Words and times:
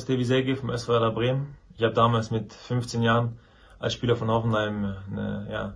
Ist 0.00 0.08
Davy 0.08 0.24
Selke 0.24 0.56
vom 0.56 0.70
SV 0.70 0.94
Werder 0.94 1.10
Bremen. 1.10 1.54
Ich 1.76 1.82
habe 1.82 1.92
damals 1.92 2.30
mit 2.30 2.54
15 2.54 3.02
Jahren 3.02 3.38
als 3.78 3.92
Spieler 3.92 4.16
von 4.16 4.30
Hoffenheim 4.30 4.96
eine 5.10 5.46
ja, 5.50 5.74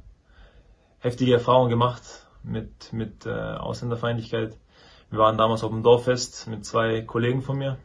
heftige 0.99 1.35
Erfahrung 1.35 1.69
gemacht 1.69 2.03
mit, 2.43 2.91
mit 2.95 3.27
äh, 3.27 3.31
Ausländerfeindlichkeit. 3.31 4.57
Wir 5.11 5.19
waren 5.19 5.37
damals 5.37 5.63
auf 5.63 5.71
dem 5.71 5.83
Dorffest 5.83 6.47
mit 6.47 6.65
zwei 6.65 7.03
Kollegen 7.03 7.43
von 7.43 7.59
mir, 7.59 7.77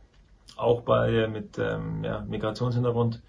auch 0.56 0.80
bei 0.80 1.28
mit 1.28 1.58
ähm, 1.58 2.06
ja, 2.06 2.22
Migrationshintergrund. 2.22 3.22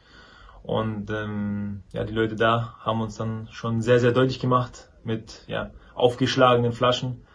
Und 0.63 1.11
ähm, 1.11 1.83
ja, 1.93 2.05
die 2.05 2.15
Leute 2.15 2.37
da 2.37 2.77
haben 2.79 3.01
uns 3.01 3.17
dann 3.17 3.49
schon 3.51 3.83
sehr, 3.83 3.99
sehr 3.99 4.13
deutlich 4.13 4.39
gemacht 4.39 4.89
mit 5.03 5.43
ja, 5.49 5.71
aufgeschlagenen 5.97 6.73
Flaschen 6.73 7.27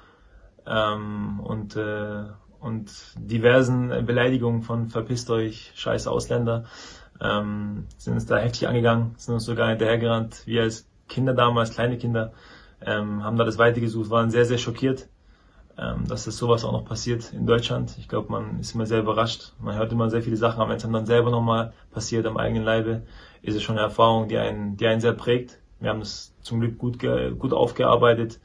ähm, 0.65 1.41
und 1.41 1.75
äh, 1.75 2.23
und 2.65 2.91
diversen 3.15 3.89
Beleidigungen 4.07 4.63
von 4.63 4.89
verpisst 4.89 5.29
euch, 5.29 5.71
scheiß 5.75 6.07
Ausländer, 6.07 6.65
ähm, 7.21 7.85
sind 7.97 8.13
uns 8.13 8.25
da 8.25 8.37
heftig 8.37 8.67
angegangen, 8.67 9.13
sind 9.17 9.35
uns 9.35 9.45
sogar 9.45 9.69
hinterhergerannt. 9.69 10.41
Wir 10.47 10.63
als 10.63 10.87
Kinder 11.07 11.35
damals, 11.35 11.69
kleine 11.69 11.99
Kinder, 11.99 12.33
ähm, 12.81 13.23
haben 13.23 13.37
da 13.37 13.43
das 13.43 13.59
Weite 13.59 13.81
gesucht, 13.81 14.09
waren 14.09 14.31
sehr, 14.31 14.45
sehr 14.45 14.57
schockiert, 14.57 15.07
ähm, 15.77 16.07
dass 16.07 16.25
das 16.25 16.37
sowas 16.37 16.65
auch 16.65 16.71
noch 16.71 16.85
passiert 16.85 17.33
in 17.33 17.45
Deutschland. 17.45 17.95
Ich 17.99 18.07
glaube, 18.07 18.31
man 18.31 18.59
ist 18.59 18.73
immer 18.73 18.87
sehr 18.87 19.01
überrascht. 19.01 19.53
Man 19.59 19.75
hört 19.75 19.91
immer 19.91 20.09
sehr 20.09 20.23
viele 20.23 20.37
Sachen, 20.37 20.59
aber 20.59 20.71
wenn 20.71 20.77
es 20.77 20.83
dann 20.83 21.05
selber 21.05 21.29
nochmal 21.29 21.71
passiert 21.91 22.25
am 22.25 22.37
eigenen 22.37 22.63
Leibe, 22.63 23.03
ist 23.43 23.55
es 23.55 23.61
schon 23.61 23.77
eine 23.77 23.85
Erfahrung, 23.85 24.27
die 24.27 24.39
einen, 24.39 24.75
die 24.75 24.87
einen 24.87 25.01
sehr 25.01 25.13
prägt. 25.13 25.59
Wir 25.79 25.91
haben 25.91 26.01
es 26.01 26.33
zum 26.41 26.61
Glück 26.61 26.79
gut, 26.79 26.97
gut 26.99 27.53
aufgearbeitet 27.53 28.39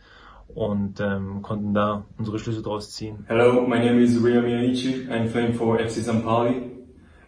und 0.54 1.00
ähm, 1.00 1.42
konnten 1.42 1.74
da 1.74 2.04
unsere 2.18 2.38
Schlüsse 2.38 2.62
daraus 2.62 2.90
ziehen. 2.90 3.24
Hello, 3.28 3.62
my 3.66 3.78
name 3.78 4.02
is 4.02 4.22
Rio 4.22 4.40
Miyaichi. 4.40 5.08
I'm 5.10 5.30
playing 5.30 5.54
for 5.54 5.78
FC 5.78 6.02
St. 6.02 6.24
Pauli. 6.24 6.70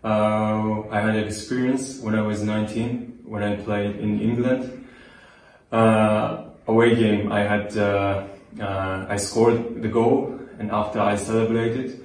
Uh, 0.04 0.88
I 0.90 1.00
had 1.00 1.14
an 1.14 1.24
experience 1.24 2.00
when 2.02 2.14
I 2.14 2.22
was 2.22 2.42
19 2.42 3.20
when 3.24 3.42
I 3.42 3.56
played 3.56 3.96
in 3.96 4.20
England. 4.20 4.84
Uh, 5.70 6.44
away 6.66 6.94
game, 6.94 7.32
I 7.32 7.40
had 7.40 7.76
uh, 7.76 8.24
uh, 8.60 9.06
I 9.08 9.16
scored 9.16 9.80
the 9.80 9.88
goal, 9.88 10.38
and 10.58 10.70
after 10.70 11.00
I 11.00 11.16
celebrated, 11.16 12.04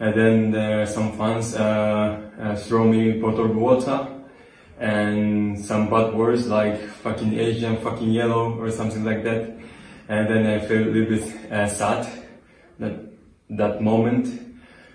and 0.00 0.14
then 0.14 0.50
there 0.50 0.86
some 0.86 1.12
fans 1.18 1.54
uh, 1.54 2.20
uh, 2.40 2.56
throw 2.56 2.84
me 2.84 3.20
bottle 3.20 3.46
of 3.46 3.56
water 3.56 4.08
and 4.80 5.58
some 5.60 5.88
bad 5.88 6.14
words 6.14 6.48
like 6.48 6.80
fucking 7.04 7.38
Asian, 7.38 7.76
fucking 7.76 8.10
yellow, 8.10 8.58
or 8.58 8.70
something 8.70 9.04
like 9.04 9.22
that 9.22 9.61
and 10.08 10.28
then 10.28 10.46
I 10.46 10.58
feel 10.66 10.82
a 10.82 10.90
little 10.90 11.16
bit 11.16 11.52
uh, 11.52 11.66
sad 11.68 12.06
that 12.78 12.92
that 13.50 13.82
moment. 13.82 14.28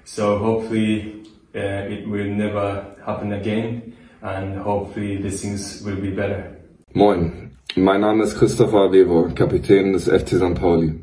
So 0.06 0.38
hopefully 0.38 1.24
uh, 1.56 1.94
it 1.94 2.08
will 2.08 2.30
never 2.30 2.96
happen 3.06 3.34
again, 3.34 3.94
and 4.22 4.58
hopefully 4.58 5.22
the 5.22 5.32
things 5.32 5.82
will 5.84 6.00
be 6.02 6.12
better. 6.12 6.58
Moin, 6.94 7.52
mein 7.76 8.02
Name 8.02 8.24
ist 8.24 8.38
Christopher 8.38 8.92
Weber, 8.92 9.30
Kapitän 9.36 9.94
des 9.94 10.08
FC 10.08 10.38
St. 10.38 10.56
Pauli. 10.56 10.96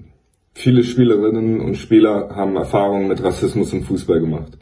Viele 0.55 0.84
Spielerinnen 0.84 1.61
und 1.61 1.77
Spieler 1.77 2.31
haben 2.34 2.56
Erfahrungen 2.56 3.09
mit 3.09 3.23
Rassismus 3.23 3.73
im 3.73 3.83
Fußball 3.83 4.21
gemacht. 4.21 4.56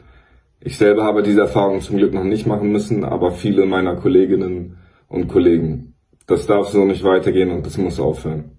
Ich 0.59 0.77
selber 0.77 1.03
habe 1.03 1.23
diese 1.23 1.41
Erfahrung 1.41 1.81
zum 1.81 1.97
Glück 1.97 2.13
noch 2.13 2.23
nicht 2.23 2.47
machen 2.47 2.71
müssen, 2.71 3.03
aber 3.03 3.31
viele 3.31 3.65
meiner 3.65 3.95
Kolleginnen 3.95 4.77
und 5.07 5.27
Kollegen. 5.27 5.93
Das 6.25 6.47
darf 6.47 6.69
so 6.69 6.85
nicht 6.85 7.03
weitergehen 7.03 7.51
und 7.51 7.65
das 7.65 7.77
muss 7.77 7.99
aufhören. 7.99 8.57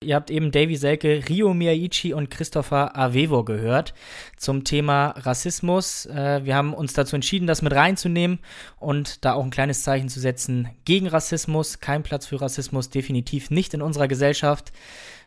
Ihr 0.00 0.14
habt 0.14 0.30
eben 0.30 0.52
Davy 0.52 0.76
Selke, 0.76 1.24
Rio 1.28 1.52
Miyaichi 1.54 2.14
und 2.14 2.30
Christopher 2.30 2.96
Avevo 2.96 3.42
gehört 3.42 3.94
zum 4.36 4.62
Thema 4.62 5.08
Rassismus. 5.16 6.06
Äh, 6.06 6.44
wir 6.44 6.54
haben 6.54 6.72
uns 6.72 6.92
dazu 6.92 7.16
entschieden, 7.16 7.48
das 7.48 7.62
mit 7.62 7.72
reinzunehmen 7.72 8.38
und 8.78 9.24
da 9.24 9.32
auch 9.32 9.42
ein 9.42 9.50
kleines 9.50 9.82
Zeichen 9.82 10.08
zu 10.08 10.20
setzen 10.20 10.68
gegen 10.84 11.08
Rassismus. 11.08 11.80
Kein 11.80 12.04
Platz 12.04 12.26
für 12.26 12.40
Rassismus, 12.40 12.90
definitiv 12.90 13.50
nicht 13.50 13.74
in 13.74 13.82
unserer 13.82 14.06
Gesellschaft. 14.06 14.70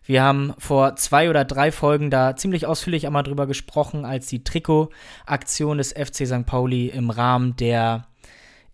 Wir 0.06 0.24
haben 0.24 0.54
vor 0.58 0.96
zwei 0.96 1.30
oder 1.30 1.44
drei 1.44 1.74
Folgen 1.74 2.10
da 2.10 2.38
ziemlich 2.38 2.66
ausführlich 2.66 3.06
einmal 3.06 3.24
drüber 3.24 3.48
gesprochen, 3.48 4.06
als 4.06 4.28
die 4.28 4.46
Trikotaktion 4.46 5.80
des 5.80 5.92
FC 5.92 6.26
St. 6.26 6.46
Pauli 6.46 6.88
im 6.88 7.10
Rahmen 7.10 7.58
der 7.58 8.08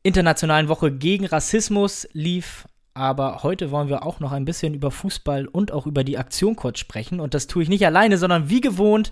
Internationalen 0.04 0.70
Woche 0.70 0.92
gegen 0.92 1.26
Rassismus 1.26 2.08
lief 2.14 2.68
aber 2.98 3.44
heute 3.44 3.72
wollen 3.72 3.90
wir 3.90 4.06
auch 4.06 4.20
noch 4.20 4.32
ein 4.32 4.44
bisschen 4.44 4.74
über 4.74 4.92
Fußball 4.92 5.48
und 5.48 5.72
auch 5.72 5.86
über 5.86 6.04
die 6.04 6.18
Aktion 6.18 6.56
kurz 6.56 6.80
sprechen. 6.80 7.20
Und 7.20 7.34
das 7.34 7.48
tue 7.48 7.64
ich 7.64 7.70
nicht 7.70 7.86
alleine, 7.86 8.18
sondern 8.18 8.50
wie 8.50 8.60
gewohnt 8.60 9.12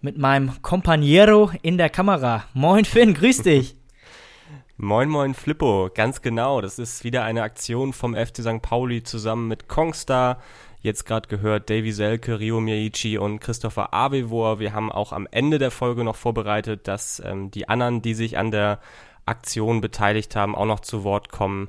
mit 0.00 0.16
meinem 0.16 0.62
Companiero 0.62 1.50
in 1.62 1.76
der 1.76 1.90
Kamera. 1.90 2.44
Moin 2.54 2.84
Finn, 2.84 3.14
grüß 3.14 3.42
dich. 3.42 3.76
Moin, 4.80 5.08
moin 5.08 5.34
Flippo, 5.34 5.90
ganz 5.92 6.22
genau. 6.22 6.60
Das 6.60 6.78
ist 6.78 7.02
wieder 7.02 7.24
eine 7.24 7.42
Aktion 7.42 7.92
vom 7.92 8.14
FC 8.14 8.42
St. 8.42 8.62
Pauli 8.62 9.02
zusammen 9.02 9.48
mit 9.48 9.66
Kongstar. 9.66 10.38
Jetzt 10.80 11.04
gerade 11.04 11.26
gehört 11.28 11.68
Davy 11.68 11.90
Selke, 11.90 12.38
Rio 12.38 12.60
Miyachi 12.60 13.18
und 13.18 13.40
Christopher 13.40 13.92
Avevor. 13.92 14.60
Wir 14.60 14.72
haben 14.72 14.92
auch 14.92 15.12
am 15.12 15.26
Ende 15.32 15.58
der 15.58 15.72
Folge 15.72 16.04
noch 16.04 16.14
vorbereitet, 16.14 16.86
dass 16.86 17.20
ähm, 17.26 17.50
die 17.50 17.68
anderen, 17.68 18.02
die 18.02 18.14
sich 18.14 18.38
an 18.38 18.52
der 18.52 18.78
Aktion 19.26 19.80
beteiligt 19.80 20.36
haben, 20.36 20.54
auch 20.54 20.64
noch 20.64 20.80
zu 20.80 21.02
Wort 21.02 21.30
kommen. 21.30 21.68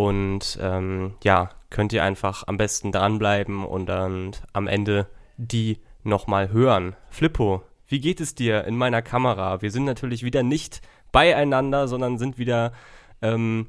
Und 0.00 0.58
ähm, 0.62 1.12
ja, 1.22 1.50
könnt 1.68 1.92
ihr 1.92 2.02
einfach 2.02 2.48
am 2.48 2.56
besten 2.56 2.90
dranbleiben 2.90 3.66
und 3.66 3.84
dann 3.84 4.30
am 4.54 4.66
Ende 4.66 5.08
die 5.36 5.78
nochmal 6.04 6.50
hören. 6.50 6.96
Flippo, 7.10 7.62
wie 7.86 8.00
geht 8.00 8.18
es 8.22 8.34
dir 8.34 8.64
in 8.64 8.78
meiner 8.78 9.02
Kamera? 9.02 9.60
Wir 9.60 9.70
sind 9.70 9.84
natürlich 9.84 10.22
wieder 10.22 10.42
nicht 10.42 10.80
beieinander, 11.12 11.86
sondern 11.86 12.16
sind 12.16 12.38
wieder 12.38 12.72
ähm, 13.20 13.66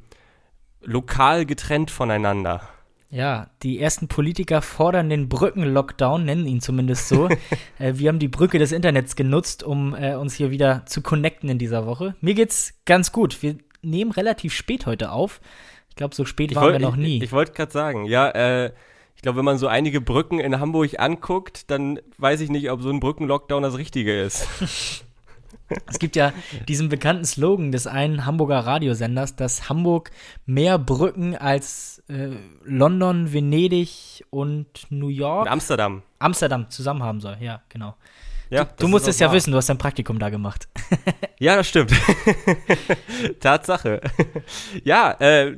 lokal 0.81 1.45
getrennt 1.45 1.91
voneinander. 1.91 2.61
Ja, 3.09 3.49
die 3.61 3.81
ersten 3.81 4.07
Politiker 4.07 4.61
fordern 4.61 5.09
den 5.09 5.27
Brückenlockdown, 5.27 6.23
nennen 6.23 6.45
ihn 6.45 6.61
zumindest 6.61 7.09
so. 7.09 7.27
äh, 7.77 7.95
wir 7.95 8.07
haben 8.07 8.19
die 8.19 8.29
Brücke 8.29 8.57
des 8.57 8.71
Internets 8.71 9.17
genutzt, 9.17 9.63
um 9.63 9.95
äh, 9.95 10.15
uns 10.15 10.35
hier 10.35 10.49
wieder 10.49 10.85
zu 10.85 11.01
connecten 11.01 11.49
in 11.49 11.57
dieser 11.57 11.85
Woche. 11.85 12.15
Mir 12.21 12.35
geht's 12.35 12.73
ganz 12.85 13.11
gut. 13.11 13.43
Wir 13.43 13.57
nehmen 13.81 14.11
relativ 14.11 14.53
spät 14.53 14.85
heute 14.85 15.11
auf. 15.11 15.41
Ich 15.91 15.95
glaube, 15.95 16.15
so 16.15 16.25
spät 16.25 16.51
ich 16.51 16.55
waren 16.55 16.63
wollt, 16.63 16.79
wir 16.79 16.87
noch 16.87 16.95
nie. 16.95 17.17
Ich, 17.17 17.23
ich 17.23 17.31
wollte 17.33 17.51
gerade 17.51 17.71
sagen, 17.71 18.05
ja, 18.05 18.29
äh, 18.29 18.71
ich 19.17 19.21
glaube, 19.21 19.37
wenn 19.37 19.45
man 19.45 19.57
so 19.57 19.67
einige 19.67 20.01
Brücken 20.01 20.39
in 20.39 20.59
Hamburg 20.59 20.99
anguckt, 20.99 21.69
dann 21.69 21.99
weiß 22.17 22.41
ich 22.41 22.49
nicht, 22.49 22.71
ob 22.71 22.81
so 22.81 22.89
ein 22.89 22.99
Brückenlockdown 22.99 23.61
das 23.61 23.77
Richtige 23.77 24.19
ist. 24.19 24.47
Es 25.87 25.99
gibt 25.99 26.17
ja 26.17 26.33
diesen 26.67 26.89
bekannten 26.89 27.23
Slogan 27.23 27.71
des 27.71 27.87
einen 27.87 28.25
Hamburger 28.25 28.59
Radiosenders, 28.59 29.37
dass 29.37 29.69
Hamburg 29.69 30.11
mehr 30.45 30.77
Brücken 30.77 31.37
als 31.37 32.03
äh, 32.09 32.31
London, 32.65 33.31
Venedig 33.31 34.25
und 34.29 34.67
New 34.89 35.07
York. 35.07 35.43
Und 35.43 35.47
Amsterdam. 35.47 36.03
Amsterdam 36.19 36.69
zusammen 36.69 37.03
haben 37.03 37.21
soll, 37.21 37.37
ja, 37.39 37.61
genau. 37.69 37.95
Ja, 38.49 38.65
du, 38.65 38.71
du 38.79 38.87
musst 38.89 39.07
es 39.07 39.19
ja 39.19 39.27
wahr. 39.27 39.35
wissen, 39.35 39.51
du 39.51 39.57
hast 39.57 39.69
dein 39.69 39.77
Praktikum 39.77 40.19
da 40.19 40.29
gemacht. 40.29 40.67
ja, 41.39 41.55
das 41.55 41.69
stimmt. 41.69 41.93
Tatsache. 43.39 44.01
ja, 44.83 45.11
äh, 45.19 45.55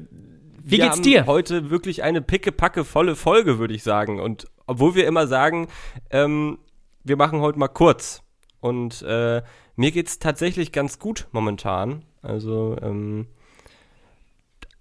wie 0.63 0.77
geht's 0.77 1.01
dir? 1.01 1.25
Heute 1.25 1.69
wirklich 1.69 2.03
eine 2.03 2.21
pickepacke 2.21 2.85
volle 2.85 3.15
Folge, 3.15 3.59
würde 3.59 3.73
ich 3.73 3.83
sagen. 3.83 4.19
Und 4.19 4.47
obwohl 4.65 4.95
wir 4.95 5.05
immer 5.05 5.27
sagen, 5.27 5.67
ähm, 6.09 6.57
wir 7.03 7.17
machen 7.17 7.41
heute 7.41 7.59
mal 7.59 7.67
kurz. 7.67 8.21
Und 8.59 9.01
äh, 9.01 9.41
mir 9.75 9.91
geht's 9.91 10.19
tatsächlich 10.19 10.71
ganz 10.71 10.99
gut 10.99 11.27
momentan. 11.31 12.03
Also 12.21 12.77
ähm, 12.81 13.27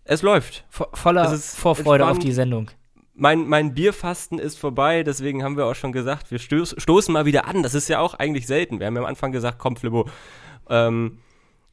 es 0.05 0.23
läuft. 0.23 0.64
Vo 0.70 0.87
voller 0.93 1.37
Vorfreude 1.37 2.06
auf 2.06 2.19
die 2.19 2.32
Sendung. 2.32 2.70
Mein, 3.14 3.46
mein 3.46 3.75
Bierfasten 3.75 4.38
ist 4.38 4.58
vorbei, 4.58 5.02
deswegen 5.02 5.44
haben 5.44 5.56
wir 5.56 5.67
auch 5.67 5.75
schon 5.75 5.93
gesagt, 5.93 6.31
wir 6.31 6.38
stoß, 6.38 6.76
stoßen 6.79 7.12
mal 7.12 7.26
wieder 7.26 7.46
an. 7.46 7.62
Das 7.62 7.75
ist 7.75 7.88
ja 7.88 7.99
auch 7.99 8.14
eigentlich 8.14 8.46
selten. 8.46 8.79
Wir 8.79 8.87
haben 8.87 8.94
ja 8.94 9.02
am 9.02 9.06
Anfang 9.06 9.32
gesagt, 9.32 9.58
komm, 9.58 9.76
Flippo, 9.76 10.08
ähm, 10.70 11.19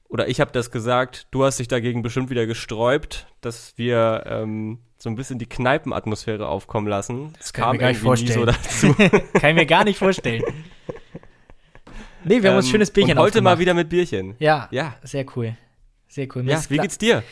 oder 0.10 0.28
ich 0.28 0.42
habe 0.42 0.52
das 0.52 0.72
gesagt, 0.72 1.28
du 1.32 1.46
hast 1.46 1.60
dich 1.60 1.68
dagegen 1.68 2.02
bestimmt 2.02 2.30
wieder 2.30 2.46
gesträubt, 2.46 3.28
dass 3.42 3.74
wir 3.78 4.24
ähm, 4.26 4.80
so 4.98 5.10
ein 5.10 5.16
bisschen 5.16 5.40
die 5.40 5.46
Kneipenatmosphäre 5.48 6.48
aufkommen 6.48 6.88
lassen. 6.88 7.32
Das 7.38 7.54
kann 7.54 7.68
ich 7.68 7.74
mir 7.74 7.80
gar 7.80 7.90
nicht 7.90 8.02
vorstellen. 8.02 8.56
So 8.70 8.94
Kann 9.40 9.50
ich 9.52 9.56
mir 9.56 9.66
gar 9.66 9.84
nicht 9.86 9.98
vorstellen. 9.98 10.44
Nee, 12.26 12.44
wir 12.44 12.50
haben 12.50 12.58
uns 12.58 12.66
ein 12.68 12.72
schönes 12.72 12.92
Bierchen 12.92 13.12
und 13.14 13.20
heute 13.20 13.38
aufgemacht. 13.38 13.56
mal 13.56 13.60
wieder 13.60 13.74
mit 13.74 13.88
Bierchen. 13.90 14.36
Ja, 14.40 14.68
Ja. 14.72 14.96
sehr 15.04 15.26
cool. 15.36 15.56
Sehr 16.08 16.28
cool. 16.36 16.44
Mir 16.44 16.54
Ja, 16.54 16.62
wie 16.70 16.78
geht's 16.78 16.98
dir? 16.98 17.24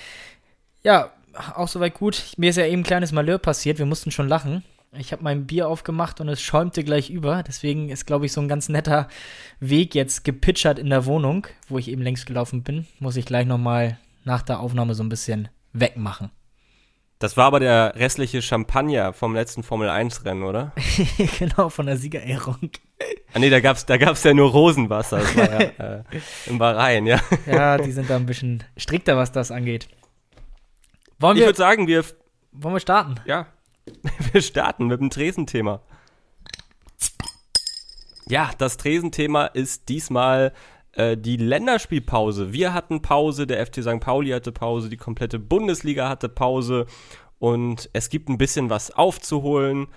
Ja, 0.83 1.11
auch 1.55 1.67
soweit 1.67 1.93
gut. 1.95 2.33
Mir 2.37 2.51
ist 2.51 2.55
ja 2.55 2.65
eben 2.65 2.81
ein 2.81 2.85
kleines 2.85 3.11
Malheur 3.11 3.37
passiert. 3.39 3.79
Wir 3.79 3.85
mussten 3.85 4.11
schon 4.11 4.27
lachen. 4.29 4.63
Ich 4.99 5.11
habe 5.11 5.23
mein 5.23 5.45
Bier 5.45 5.67
aufgemacht 5.67 6.19
und 6.21 6.29
es 6.29 6.41
schäumte 6.41 6.83
gleich 6.83 7.09
über. 7.09 7.43
Deswegen 7.43 7.89
ist, 7.89 8.05
glaube 8.05 8.25
ich, 8.25 8.33
so 8.33 8.41
ein 8.41 8.47
ganz 8.47 8.69
netter 8.69 9.07
Weg 9.59 9.95
jetzt 9.95 10.23
gepitchert 10.23 10.79
in 10.79 10.89
der 10.89 11.05
Wohnung, 11.05 11.47
wo 11.69 11.77
ich 11.77 11.89
eben 11.89 12.01
längst 12.01 12.25
gelaufen 12.25 12.63
bin. 12.63 12.87
Muss 12.99 13.15
ich 13.15 13.25
gleich 13.25 13.45
nochmal 13.45 13.97
nach 14.23 14.41
der 14.41 14.59
Aufnahme 14.59 14.95
so 14.95 15.03
ein 15.03 15.09
bisschen 15.09 15.49
wegmachen. 15.73 16.31
Das 17.19 17.35
war 17.35 17.45
aber 17.45 17.59
der 17.59 17.95
restliche 17.95 18.43
Champagner 18.43 19.11
vom 19.11 19.33
letzten 19.33 19.63
Formel-1-Rennen, 19.63 20.43
oder? 20.43 20.71
genau, 21.39 21.69
von 21.69 21.87
der 21.87 21.97
Siegerehrung. 21.97 22.69
Ah 23.33 23.39
nee, 23.39 23.49
da 23.49 23.59
gab's, 23.59 23.87
da 23.87 23.97
gab's 23.97 24.23
ja 24.23 24.35
nur 24.35 24.51
Rosenwasser. 24.51 25.19
Das 25.19 25.35
war 25.35 25.51
ja 25.61 25.97
äh, 25.99 26.03
im 26.45 26.59
Bahrain, 26.59 27.07
ja. 27.07 27.19
Ja, 27.47 27.77
die 27.77 27.91
sind 27.91 28.09
da 28.09 28.17
ein 28.17 28.27
bisschen 28.27 28.63
strikter, 28.77 29.17
was 29.17 29.31
das 29.31 29.49
angeht. 29.49 29.87
Wollen 31.17 31.37
Ich 31.37 31.43
würde 31.43 31.57
sagen, 31.57 31.87
wir, 31.87 32.05
wollen 32.51 32.75
wir 32.75 32.79
starten? 32.79 33.15
ja, 33.25 33.47
wir 34.31 34.41
starten 34.41 34.87
mit 34.87 34.99
dem 34.99 35.09
Tresenthema. 35.09 35.81
Ja, 38.27 38.51
das 38.57 38.77
Tresenthema 38.77 39.45
ist 39.45 39.89
diesmal 39.89 40.53
äh, 40.93 41.15
die 41.15 41.37
Länderspielpause. 41.37 42.51
Wir 42.51 42.73
hatten 42.73 43.01
Pause, 43.01 43.47
der 43.47 43.65
FC 43.65 43.83
St. 43.83 43.99
Pauli 43.99 44.31
hatte 44.31 44.51
Pause, 44.51 44.89
die 44.89 44.97
komplette 44.97 45.39
Bundesliga 45.39 46.09
hatte 46.09 46.27
Pause 46.27 46.87
und 47.39 47.89
es 47.93 48.09
gibt 48.09 48.29
ein 48.29 48.37
bisschen 48.37 48.69
was 48.69 48.91
aufzuholen. 48.91 49.87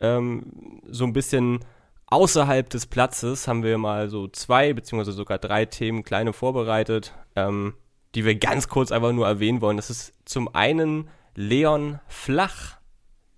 Ähm, 0.00 0.82
so 0.88 1.04
ein 1.04 1.12
bisschen 1.12 1.60
außerhalb 2.06 2.68
des 2.68 2.86
Platzes 2.86 3.46
haben 3.48 3.62
wir 3.62 3.78
mal 3.78 4.08
so 4.08 4.28
zwei 4.28 4.72
beziehungsweise 4.72 5.12
sogar 5.12 5.38
drei 5.38 5.64
Themen 5.64 6.02
kleine 6.02 6.32
vorbereitet, 6.32 7.14
ähm, 7.36 7.74
die 8.14 8.24
wir 8.24 8.34
ganz 8.36 8.68
kurz 8.68 8.90
einfach 8.90 9.12
nur 9.12 9.26
erwähnen 9.26 9.60
wollen. 9.60 9.76
Das 9.76 9.90
ist 9.90 10.12
zum 10.24 10.54
einen 10.54 11.08
Leon 11.34 12.00
Flach, 12.08 12.77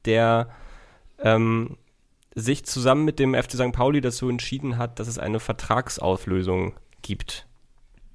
der 0.05 0.49
ähm, 1.19 1.77
sich 2.35 2.65
zusammen 2.65 3.05
mit 3.05 3.19
dem 3.19 3.35
FC 3.35 3.53
St. 3.53 3.73
Pauli 3.73 4.01
dazu 4.01 4.29
entschieden 4.29 4.79
hat, 4.79 4.99
dass 4.99 5.09
es 5.09 5.19
eine 5.19 5.41
Vertragsauflösung 5.41 6.75
gibt. 7.03 7.47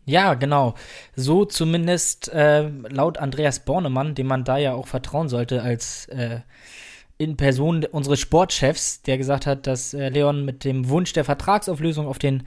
Ja, 0.06 0.36
genau. 0.36 0.76
So 1.16 1.46
zumindest 1.46 2.32
äh, 2.32 2.70
laut 2.90 3.18
Andreas 3.18 3.66
Bornemann, 3.66 4.16
dem 4.16 4.28
man 4.28 4.44
da 4.44 4.58
ja 4.58 4.74
auch 4.74 4.88
vertrauen 4.88 5.30
sollte 5.30 5.64
als 5.64 6.06
äh, 6.08 6.42
in 7.18 7.38
Person 7.38 7.84
unseres 7.86 8.20
Sportchefs, 8.20 9.02
der 9.02 9.18
gesagt 9.18 9.48
hat, 9.48 9.68
dass 9.68 9.94
äh, 9.94 10.10
Leon 10.10 10.46
mit 10.46 10.64
dem 10.64 10.90
Wunsch 10.90 11.14
der 11.14 11.26
Vertragsauflösung 11.26 12.08
auf 12.08 12.20
den 12.20 12.44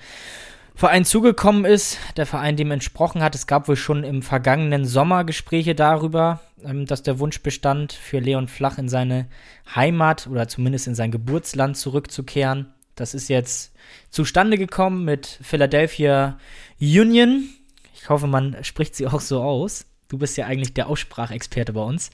Verein 0.79 1.05
zugekommen 1.05 1.65
ist, 1.65 1.99
der 2.17 2.25
Verein 2.25 2.55
dem 2.55 2.71
entsprochen 2.71 3.21
hat. 3.21 3.35
Es 3.35 3.49
gab 3.49 3.67
wohl 3.67 3.75
schon 3.75 4.05
im 4.05 4.23
vergangenen 4.23 4.85
Sommer 4.85 5.25
Gespräche 5.25 5.75
darüber, 5.75 6.39
ähm, 6.65 6.87
dass 6.87 7.03
der 7.03 7.19
Wunsch 7.19 7.43
bestand, 7.43 7.93
für 7.93 8.21
Leon 8.21 8.47
Flach 8.47 8.79
in 8.79 8.89
seine 8.89 9.27
Heimat 9.75 10.29
oder 10.29 10.47
zumindest 10.47 10.87
in 10.87 10.95
sein 10.95 11.11
Geburtsland 11.11 11.77
zurückzukehren. 11.77 12.73
Das 12.95 13.13
ist 13.13 13.29
jetzt 13.29 13.75
zustande 14.11 14.57
gekommen 14.57 15.05
mit 15.05 15.41
Philadelphia 15.43 16.39
Union. 16.81 17.49
Ich 17.97 18.09
hoffe, 18.09 18.29
man 18.29 18.57
spricht 18.63 18.95
sie 18.95 19.09
auch 19.09 19.21
so 19.21 19.43
aus. 19.43 19.85
Du 20.07 20.17
bist 20.17 20.37
ja 20.37 20.47
eigentlich 20.47 20.75
der 20.75 20.89
Aussprachexperte 20.89 21.73
bei 21.73 21.83
uns. 21.83 22.11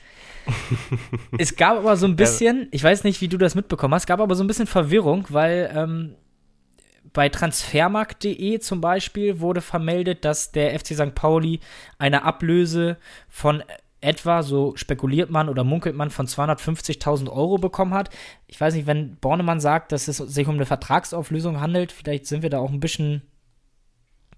es 1.38 1.56
gab 1.56 1.76
aber 1.76 1.98
so 1.98 2.06
ein 2.06 2.16
bisschen, 2.16 2.68
ich 2.70 2.82
weiß 2.82 3.04
nicht, 3.04 3.20
wie 3.20 3.28
du 3.28 3.36
das 3.36 3.54
mitbekommen 3.54 3.92
hast, 3.92 4.06
gab 4.06 4.20
aber 4.20 4.34
so 4.34 4.42
ein 4.42 4.46
bisschen 4.46 4.66
Verwirrung, 4.66 5.26
weil 5.28 5.70
ähm, 5.76 6.14
bei 7.14 7.30
transfermarkt.de 7.30 8.58
zum 8.58 8.82
Beispiel 8.82 9.40
wurde 9.40 9.62
vermeldet, 9.62 10.24
dass 10.26 10.52
der 10.52 10.78
FC 10.78 10.88
St. 10.88 11.14
Pauli 11.14 11.60
eine 11.96 12.24
Ablöse 12.24 12.98
von 13.28 13.62
etwa, 14.02 14.42
so 14.42 14.76
spekuliert 14.76 15.30
man 15.30 15.48
oder 15.48 15.64
munkelt 15.64 15.96
man, 15.96 16.10
von 16.10 16.26
250.000 16.26 17.30
Euro 17.30 17.56
bekommen 17.56 17.94
hat. 17.94 18.10
Ich 18.46 18.60
weiß 18.60 18.74
nicht, 18.74 18.86
wenn 18.86 19.16
Bornemann 19.16 19.60
sagt, 19.60 19.92
dass 19.92 20.08
es 20.08 20.18
sich 20.18 20.46
um 20.46 20.56
eine 20.56 20.66
Vertragsauflösung 20.66 21.60
handelt, 21.60 21.92
vielleicht 21.92 22.26
sind 22.26 22.42
wir 22.42 22.50
da 22.50 22.58
auch 22.58 22.70
ein 22.70 22.80
bisschen 22.80 23.22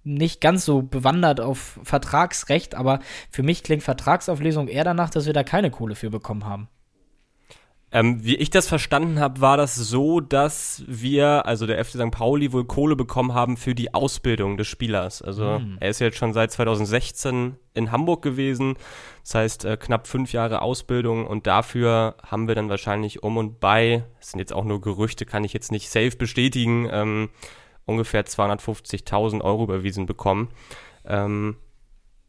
nicht 0.05 0.41
ganz 0.41 0.65
so 0.65 0.83
bewandert 0.83 1.41
auf 1.41 1.81
Vertragsrecht, 1.83 2.77
aber 2.77 3.01
für 3.31 3.43
mich 3.43 3.65
klingt 3.65 3.83
Vertragsauflösung 3.83 4.69
eher 4.69 4.85
danach, 4.85 5.11
dass 5.11 5.27
wir 5.27 5.33
da 5.33 5.43
keine 5.43 5.73
Kohle 5.73 5.97
für 5.97 6.11
bekommen 6.11 6.45
haben. 6.45 6.69
Ähm, 7.93 8.25
wie 8.25 8.35
ich 8.35 8.51
das 8.51 8.67
verstanden 8.67 9.21
habe, 9.21 9.41
war 9.41 9.57
das 9.57 9.77
so, 9.77 10.21
dass 10.21 10.83
wir, 10.89 11.47
also 11.47 11.67
der 11.67 11.83
FC 11.85 11.93
St. 11.93 12.11
Pauli, 12.11 12.53
wohl 12.53 12.65
Kohle 12.65 12.97
bekommen 12.97 13.33
haben 13.33 13.57
für 13.57 13.77
die 13.77 13.95
Ausbildung 13.95 14.57
des 14.57 14.67
Spielers. 14.67 15.23
Also 15.23 15.59
Hm. 15.61 15.77
er 15.79 15.91
ist 15.91 16.01
jetzt 16.01 16.19
schon 16.19 16.33
seit 16.33 16.51
2016 16.51 17.57
in 17.75 17.93
Hamburg 17.93 18.23
gewesen. 18.23 18.75
Das 19.23 19.37
heißt, 19.37 19.65
äh, 19.65 19.77
knapp 19.77 20.09
fünf 20.09 20.33
Jahre 20.33 20.63
Ausbildung 20.63 21.27
und 21.29 21.47
dafür 21.47 22.17
haben 22.25 22.49
wir 22.49 22.57
dann 22.57 22.69
wahrscheinlich 22.69 23.23
um 23.23 23.37
und 23.37 23.61
bei, 23.61 24.05
das 24.19 24.33
sind 24.33 24.41
jetzt 24.41 24.53
auch 24.53 24.65
nur 24.65 24.81
Gerüchte, 24.81 25.25
kann 25.25 25.45
ich 25.45 25.53
jetzt 25.53 25.71
nicht 25.71 25.89
safe 25.89 26.17
bestätigen, 26.17 26.89
ähm, 26.91 27.31
ungefähr 27.85 28.27
250.000 28.27 29.43
Euro 29.43 29.63
überwiesen 29.63 30.07
bekommen. 30.07 30.49
Ähm, 31.05 31.57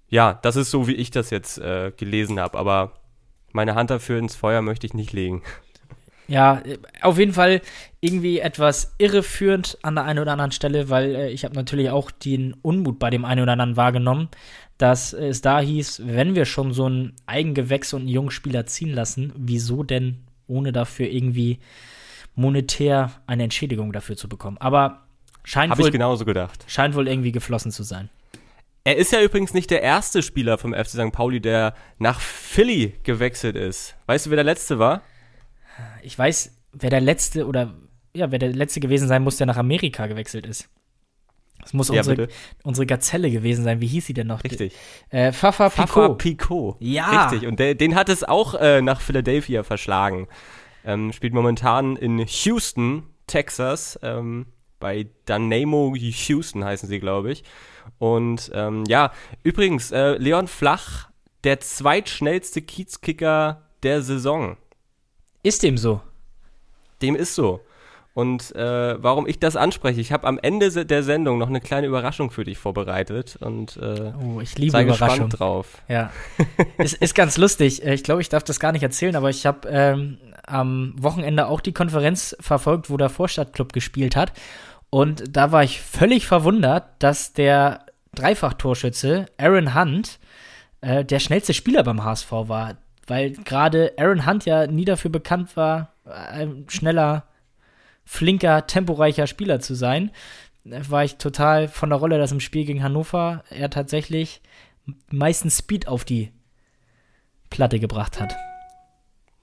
ja, 0.07 0.33
das 0.33 0.55
ist 0.55 0.69
so, 0.69 0.87
wie 0.87 0.93
ich 0.93 1.09
das 1.09 1.31
jetzt 1.31 1.57
äh, 1.57 1.91
gelesen 1.97 2.39
habe, 2.39 2.57
aber 2.59 2.93
meine 3.51 3.75
Hand 3.75 3.89
dafür 3.89 4.19
ins 4.19 4.35
Feuer 4.35 4.61
möchte 4.61 4.85
ich 4.85 4.93
nicht 4.93 5.13
legen. 5.13 5.41
Ja, 6.27 6.61
auf 7.01 7.17
jeden 7.17 7.31
Fall 7.31 7.61
irgendwie 8.01 8.39
etwas 8.39 8.93
irreführend 8.97 9.77
an 9.81 9.95
der 9.95 10.03
einen 10.03 10.19
oder 10.19 10.33
anderen 10.33 10.51
Stelle, 10.51 10.89
weil 10.89 11.15
äh, 11.15 11.29
ich 11.29 11.45
habe 11.45 11.55
natürlich 11.55 11.89
auch 11.89 12.11
den 12.11 12.53
Unmut 12.61 12.99
bei 12.99 13.09
dem 13.09 13.23
einen 13.23 13.43
oder 13.43 13.53
anderen 13.53 13.77
wahrgenommen, 13.77 14.27
dass 14.77 15.13
es 15.13 15.41
da 15.41 15.59
hieß, 15.59 16.01
wenn 16.05 16.35
wir 16.35 16.45
schon 16.45 16.73
so 16.73 16.87
ein 16.87 17.13
Eigengewächs 17.25 17.93
und 17.93 18.01
einen 18.01 18.09
jungen 18.09 18.31
Spieler 18.31 18.65
ziehen 18.65 18.93
lassen, 18.93 19.31
wieso 19.37 19.83
denn 19.83 20.23
ohne 20.47 20.71
dafür 20.71 21.07
irgendwie 21.07 21.59
monetär 22.35 23.11
eine 23.25 23.43
Entschädigung 23.43 23.93
dafür 23.93 24.17
zu 24.17 24.27
bekommen? 24.27 24.57
Aber 24.59 25.05
scheint 25.43 25.73
ich 25.73 25.79
wohl, 25.79 25.91
genauso 25.91 26.25
gedacht. 26.25 26.65
scheint 26.67 26.93
wohl 26.93 27.07
irgendwie 27.07 27.31
geflossen 27.31 27.71
zu 27.71 27.83
sein. 27.83 28.09
Er 28.87 28.95
ist 28.95 29.11
ja 29.11 29.21
übrigens 29.21 29.53
nicht 29.53 29.69
der 29.69 29.81
erste 29.81 30.23
Spieler 30.23 30.57
vom 30.57 30.73
FC 30.73 30.91
St. 30.91 31.11
Pauli, 31.11 31.41
der 31.41 31.73
nach 31.97 32.21
Philly 32.21 32.93
gewechselt 33.03 33.57
ist. 33.57 33.97
Weißt 34.05 34.25
du, 34.25 34.29
wer 34.29 34.37
der 34.37 34.45
letzte 34.45 34.79
war? 34.79 35.01
Ich 36.03 36.17
weiß, 36.17 36.55
wer 36.71 36.89
der 36.89 37.01
letzte 37.01 37.47
oder 37.47 37.73
ja, 38.15 38.31
wer 38.31 38.39
der 38.39 38.53
letzte 38.53 38.79
gewesen 38.79 39.09
sein 39.09 39.23
muss, 39.23 39.35
der 39.35 39.45
nach 39.45 39.57
Amerika 39.57 40.07
gewechselt 40.07 40.45
ist. 40.45 40.69
Das 41.59 41.73
muss 41.73 41.89
Ja, 41.89 41.97
unsere, 41.97 42.15
bitte. 42.15 42.33
unsere 42.63 42.85
Gazelle 42.85 43.29
gewesen 43.29 43.65
sein. 43.65 43.81
Wie 43.81 43.87
hieß 43.87 44.05
sie 44.05 44.13
denn 44.13 44.27
noch? 44.27 44.41
Richtig. 44.45 44.73
Äh, 45.09 45.33
Fafa 45.33 45.69
Fafa 45.69 46.07
Picot. 46.07 46.17
Picot. 46.17 46.75
Ja. 46.79 47.27
Richtig. 47.27 47.45
Und 47.45 47.59
der, 47.59 47.75
den 47.75 47.93
hat 47.93 48.07
es 48.07 48.23
auch 48.23 48.53
äh, 48.55 48.81
nach 48.81 49.01
Philadelphia 49.01 49.63
verschlagen. 49.63 50.29
Ähm, 50.85 51.11
spielt 51.11 51.33
momentan 51.33 51.97
in 51.97 52.19
Houston, 52.25 53.03
Texas. 53.27 53.99
Ähm, 54.01 54.45
bei 54.79 55.07
Dynamo 55.27 55.93
Houston 55.97 56.63
heißen 56.63 56.87
sie, 56.87 57.01
glaube 57.01 57.33
ich. 57.33 57.43
Und 57.99 58.51
ähm, 58.53 58.83
ja, 58.87 59.11
übrigens, 59.43 59.91
äh, 59.91 60.17
Leon 60.17 60.47
Flach, 60.47 61.09
der 61.43 61.59
zweitschnellste 61.59 62.61
Kiezkicker 62.61 63.61
der 63.83 64.01
Saison. 64.01 64.57
Ist 65.43 65.63
dem 65.63 65.77
so? 65.77 66.01
Dem 67.01 67.15
ist 67.15 67.35
so. 67.35 67.61
Und 68.13 68.55
äh, 68.55 69.01
warum 69.03 69.27
ich 69.27 69.39
das 69.39 69.55
anspreche, 69.55 70.01
ich 70.01 70.11
habe 70.11 70.25
am 70.25 70.39
Ende 70.39 70.87
der 70.87 71.03
Sendung 71.03 71.37
noch 71.37 71.49
eine 71.49 71.61
kleine 71.61 71.85
Überraschung 71.85 72.31
für 72.31 72.43
dich 72.43 72.57
vorbereitet 72.57 73.37
und 73.39 73.77
äh, 73.77 74.11
Oh, 74.19 74.41
ich 74.41 74.57
liebe 74.57 74.71
sei 74.71 74.81
Überraschung. 74.83 75.07
gespannt 75.09 75.39
drauf. 75.39 75.77
Ja. 75.87 76.09
es 76.79 76.93
ist 76.93 77.13
ganz 77.13 77.37
lustig. 77.37 77.85
Äh, 77.85 77.93
Ich 77.93 78.03
glaube, 78.03 78.21
ich 78.21 78.29
darf 78.29 78.43
das 78.43 78.59
gar 78.59 78.71
nicht 78.71 78.81
erzählen, 78.81 79.15
aber 79.15 79.29
ich 79.29 79.45
habe 79.45 79.67
ähm, 79.69 80.17
am 80.47 80.95
Wochenende 80.97 81.45
auch 81.45 81.61
die 81.61 81.73
Konferenz 81.73 82.35
verfolgt, 82.39 82.89
wo 82.89 82.97
der 82.97 83.09
Vorstadtclub 83.09 83.71
gespielt 83.71 84.15
hat. 84.15 84.33
Und 84.89 85.35
da 85.35 85.51
war 85.51 85.63
ich 85.63 85.81
völlig 85.81 86.27
verwundert, 86.27 86.85
dass 86.99 87.33
der 87.33 87.85
Dreifach-Torschütze 88.15 89.27
Aaron 89.37 89.75
Hunt 89.75 90.19
äh, 90.81 91.03
der 91.03 91.19
schnellste 91.19 91.53
Spieler 91.53 91.83
beim 91.83 92.03
HSV 92.03 92.31
war. 92.31 92.77
Weil 93.05 93.31
gerade 93.31 93.93
Aaron 93.97 94.25
Hunt 94.25 94.45
ja 94.45 94.67
nie 94.67 94.85
dafür 94.85 95.11
bekannt 95.11 95.55
war, 95.55 95.93
ein 96.05 96.65
schneller, 96.69 97.27
flinker, 98.05 98.67
temporeicher 98.67 99.27
Spieler 99.27 99.59
zu 99.59 99.75
sein. 99.75 100.11
Da 100.63 100.89
war 100.89 101.03
ich 101.03 101.15
total 101.17 101.67
von 101.67 101.89
der 101.89 101.99
Rolle, 101.99 102.17
dass 102.17 102.31
im 102.31 102.39
Spiel 102.39 102.65
gegen 102.65 102.83
Hannover 102.83 103.43
er 103.49 103.69
tatsächlich 103.69 104.41
meistens 105.09 105.59
Speed 105.59 105.87
auf 105.87 106.05
die 106.05 106.31
Platte 107.49 107.79
gebracht 107.79 108.19
hat. 108.19 108.35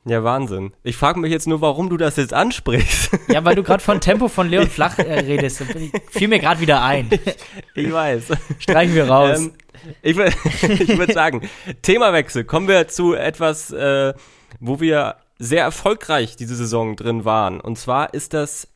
Ja, 0.07 0.23
Wahnsinn. 0.23 0.73
Ich 0.83 0.97
frage 0.97 1.19
mich 1.19 1.31
jetzt 1.33 1.47
nur, 1.47 1.61
warum 1.63 1.89
du 1.89 1.97
das 1.97 2.17
jetzt 2.17 2.35
ansprichst. 2.35 3.11
Ja, 3.29 3.43
weil 3.45 3.55
du 3.55 3.63
gerade 3.63 3.83
von 3.83 4.01
Tempo 4.01 4.29
von 4.29 4.49
Leon 4.51 4.69
Flach 4.69 4.99
äh, 4.99 5.21
redest. 5.21 5.63
ich- 5.63 5.93
Fiel 6.11 6.29
mir 6.29 6.39
gerade 6.39 6.61
wieder 6.61 6.83
ein. 6.83 7.09
ich 7.75 7.91
weiß. 7.93 8.25
Streichen 8.59 8.95
wir 8.95 9.09
raus. 9.09 9.39
Ähm, 9.41 9.53
ich 10.03 10.17
würde 10.17 10.33
ich 10.63 10.99
würd 10.99 11.13
sagen, 11.15 11.49
Themawechsel. 11.83 12.45
Kommen 12.45 12.69
wir 12.69 12.87
zu 12.89 13.15
etwas, 13.15 13.71
äh, 13.71 14.13
wo 14.61 14.79
wir 14.81 15.17
sehr 15.39 15.63
erfolgreich 15.63 16.37
diese 16.37 16.55
Saison 16.55 16.97
drin 16.97 17.25
waren. 17.25 17.61
Und 17.61 17.79
zwar 17.79 18.13
ist 18.15 18.35
das 18.35 18.69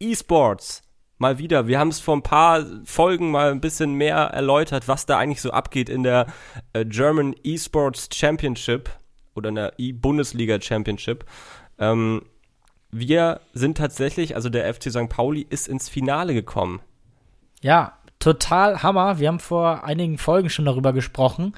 E-Sports. 0.00 0.82
mal 1.18 1.38
wieder. 1.38 1.66
Wir 1.66 1.78
haben 1.78 1.88
es 1.88 2.00
vor 2.00 2.16
ein 2.16 2.22
paar 2.22 2.64
Folgen 2.84 3.30
mal 3.30 3.50
ein 3.50 3.60
bisschen 3.60 3.94
mehr 3.94 4.16
erläutert, 4.16 4.86
was 4.86 5.06
da 5.06 5.16
eigentlich 5.18 5.40
so 5.40 5.50
abgeht 5.50 5.88
in 5.88 6.02
der 6.02 6.26
äh, 6.74 6.84
German 6.84 7.34
Esports 7.42 8.08
Championship 8.12 8.90
oder 9.34 9.48
in 9.48 9.54
der 9.56 9.72
E-Bundesliga 9.78 10.60
Championship. 10.60 11.24
Ähm, 11.78 12.22
wir 12.90 13.40
sind 13.52 13.76
tatsächlich, 13.76 14.36
also 14.36 14.48
der 14.48 14.72
FC 14.72 14.90
St. 14.90 15.08
Pauli 15.08 15.46
ist 15.48 15.66
ins 15.66 15.88
Finale 15.88 16.32
gekommen. 16.32 16.80
Ja, 17.60 17.98
total 18.18 18.82
Hammer. 18.82 19.18
Wir 19.18 19.28
haben 19.28 19.40
vor 19.40 19.84
einigen 19.84 20.18
Folgen 20.18 20.48
schon 20.48 20.64
darüber 20.64 20.92
gesprochen, 20.92 21.54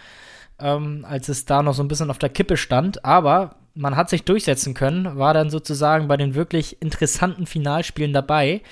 ähm, 0.59 1.05
als 1.07 1.29
es 1.29 1.45
da 1.45 1.63
noch 1.63 1.75
so 1.75 1.83
ein 1.83 1.89
bisschen 1.89 2.11
auf 2.11 2.19
der 2.19 2.31
Kippe 2.31 2.57
stand. 2.57 3.05
Aber 3.05 3.57
man 3.75 3.97
hat 3.97 4.09
sich 4.09 4.25
durchsetzen 4.25 4.73
können, 4.73 5.19
war 5.19 5.35
dann 5.35 5.51
sozusagen 5.51 6.09
bei 6.09 6.17
den 6.17 6.35
wirklich 6.35 6.81
interessanten 6.81 7.47
Finalspielen 7.47 8.15
dabei. 8.15 8.63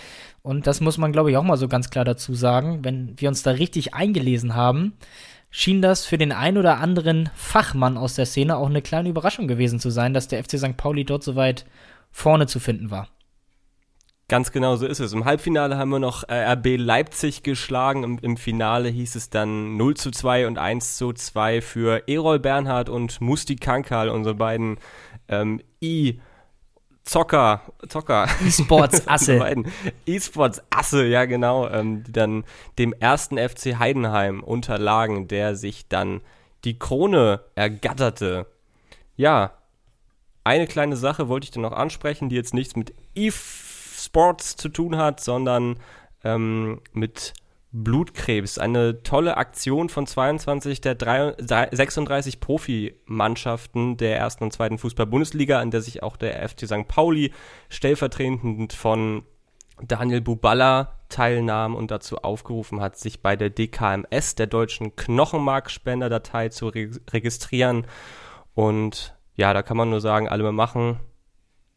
Und 0.43 0.67
das 0.67 0.81
muss 0.81 0.99
man, 0.99 1.13
glaube 1.13 1.31
ich, 1.31 1.37
auch 1.37 1.43
mal 1.43 1.57
so 1.57 1.69
ganz 1.69 1.91
klar 1.91 2.05
dazu 2.05 2.35
sagen. 2.35 2.85
Wenn 2.85 3.15
wir 3.19 3.29
uns 3.29 3.43
da 3.43 3.51
richtig 3.53 3.95
eingelesen 3.95 4.55
haben, 4.55 4.95
schien 5.57 5.81
das 5.81 6.05
für 6.05 6.19
den 6.19 6.33
ein 6.33 6.59
oder 6.59 6.79
anderen 6.79 7.31
Fachmann 7.37 7.97
aus 7.97 8.17
der 8.17 8.27
Szene 8.27 8.57
auch 8.57 8.67
eine 8.69 8.83
kleine 8.83 9.09
Überraschung 9.09 9.47
gewesen 9.47 9.79
zu 9.79 9.89
sein, 9.91 10.13
dass 10.13 10.27
der 10.27 10.43
FC 10.43 10.59
St. 10.59 10.77
Pauli 10.77 11.05
dort 11.05 11.23
so 11.23 11.37
weit 11.37 11.65
vorne 12.11 12.49
zu 12.49 12.59
finden 12.59 12.91
war. 12.91 13.07
Ganz 14.27 14.51
genau 14.51 14.75
so 14.75 14.85
ist 14.85 14.99
es. 14.99 15.13
Im 15.13 15.27
Halbfinale 15.27 15.79
haben 15.79 15.91
wir 15.91 16.01
noch 16.01 16.29
äh, 16.29 16.53
RB 16.55 16.77
Leipzig 16.77 17.45
geschlagen. 17.45 18.03
Im, 18.03 18.19
Im, 18.21 18.37
Finale 18.37 18.89
hieß 18.89 19.15
es 19.15 19.31
dann 19.31 19.77
0 19.77 19.95
zu 19.95 20.11
2 20.11 20.49
und 20.49 20.59
1 20.59 20.97
zu 20.97 21.13
2 21.13 21.61
für 21.61 22.09
Erol 22.09 22.41
Bernhard 22.41 22.89
und 22.89 23.21
Musti 23.21 23.55
Kankal, 23.55 24.09
unsere 24.09 24.35
beiden 24.35 24.79
ähm, 25.29 25.61
I- 25.81 26.19
Zocker, 27.05 27.61
Zocker. 27.89 28.27
E-Sports-Asse. 28.45 29.65
E-Sports-Asse, 30.07 31.07
ja 31.07 31.27
genau, 31.27 31.69
ähm, 31.69 32.03
die 32.03 32.13
dann 32.13 32.45
dem 32.79 32.95
ersten 32.95 33.37
FC 33.37 33.79
Heidenheim 33.79 34.43
unterlagen, 34.43 35.29
der 35.29 35.55
sich 35.55 35.87
dann 35.89 36.23
die 36.65 36.79
Krone 36.79 37.41
ergatterte. 37.55 38.47
Ja, 39.17 39.53
eine 40.45 40.67
kleine 40.67 40.97
Sache 40.97 41.29
wollte 41.29 41.45
ich 41.45 41.51
dann 41.51 41.63
noch 41.63 41.73
ansprechen, 41.73 42.31
die 42.31 42.37
jetzt 42.37 42.55
nichts 42.55 42.75
mit 42.75 42.95
E-Sports 43.15 44.57
zu 44.57 44.71
tun 44.71 44.97
hat, 44.97 45.21
sondern 45.21 45.77
ähm, 46.23 46.81
mit 46.93 47.35
Blutkrebs. 47.75 48.59
Eine 48.59 49.03
tolle 49.03 49.37
Aktion 49.37 49.89
von 49.89 50.07
22 50.07 50.81
der 50.81 50.95
3, 50.95 51.35
36 51.73 52.39
Profimannschaften 52.39 53.97
der 53.97 54.17
ersten 54.17 54.45
und 54.45 54.53
zweiten 54.53 54.79
Fußball-Bundesliga, 54.79 55.59
an 55.59 55.73
der 55.73 55.83
sich 55.83 56.03
auch 56.03 56.17
der 56.17 56.49
FC 56.49 56.67
St. 56.67 56.87
Pauli 56.87 57.33
stellvertretend 57.69 58.73
von 58.73 59.25
Daniel 59.83 60.21
Buballa 60.21 61.01
teilnahm 61.09 61.75
und 61.75 61.91
dazu 61.91 62.19
aufgerufen 62.19 62.81
hat, 62.81 62.97
sich 62.97 63.23
bei 63.23 63.35
der 63.35 63.51
DKMS, 63.51 64.37
der 64.37 64.47
deutschen 64.47 64.95
Knochenmarkspenderdatei, 64.95 66.51
zu 66.51 66.69
re 66.69 66.91
registrieren. 67.11 67.89
Und 68.55 69.17
ja, 69.35 69.53
da 69.53 69.63
kann 69.63 69.77
man 69.77 69.91
nur 69.91 70.01
sagen, 70.01 70.29
alle 70.29 70.45
mal 70.45 70.53
machen 70.53 71.01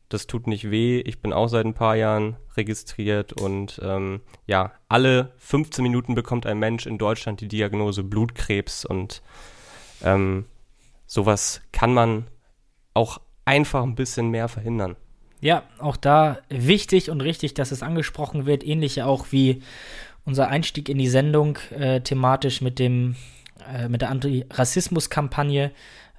das 0.10 0.28
tut 0.28 0.48
nicht 0.48 0.72
weh. 0.72 1.00
Ich 1.02 1.22
bin 1.22 1.34
auch 1.34 1.48
seit 1.48 1.66
ein 1.66 1.74
paar 1.74 1.96
Jahren 1.96 2.38
registriert 2.56 3.34
und 3.34 3.80
ähm, 3.84 4.22
ja, 4.46 4.72
alle 4.88 5.34
15 5.38 5.84
Minuten 5.84 6.16
bekommt 6.16 6.46
ein 6.46 6.60
Mensch 6.60 6.86
in 6.86 6.98
Deutschland 6.98 7.42
die 7.42 7.48
Diagnose 7.48 8.04
Blutkrebs 8.04 8.86
und 8.86 9.22
ähm, 10.04 10.46
sowas 11.06 11.62
kann 11.72 11.94
man 11.94 12.28
auch 12.94 13.20
einfach 13.46 13.84
ein 13.84 13.96
bisschen 13.96 14.30
mehr 14.30 14.48
verhindern. 14.48 14.96
Ja, 15.40 15.64
auch 15.78 15.98
da 15.98 16.40
wichtig 16.50 17.12
und 17.12 17.22
richtig, 17.22 17.54
dass 17.54 17.72
es 17.72 17.84
angesprochen 17.84 18.46
wird, 18.46 18.66
ähnlich 18.66 19.04
auch 19.04 19.28
wie 19.32 19.62
unser 20.26 20.48
Einstieg 20.48 20.90
in 20.90 20.98
die 20.98 21.10
Sendung 21.10 21.60
äh, 21.72 22.02
thematisch 22.02 22.62
mit 22.62 22.80
dem 22.80 23.16
äh, 23.72 23.88
mit 23.88 24.02
der 24.02 24.10
Antirassismus-Kampagne 24.10 25.72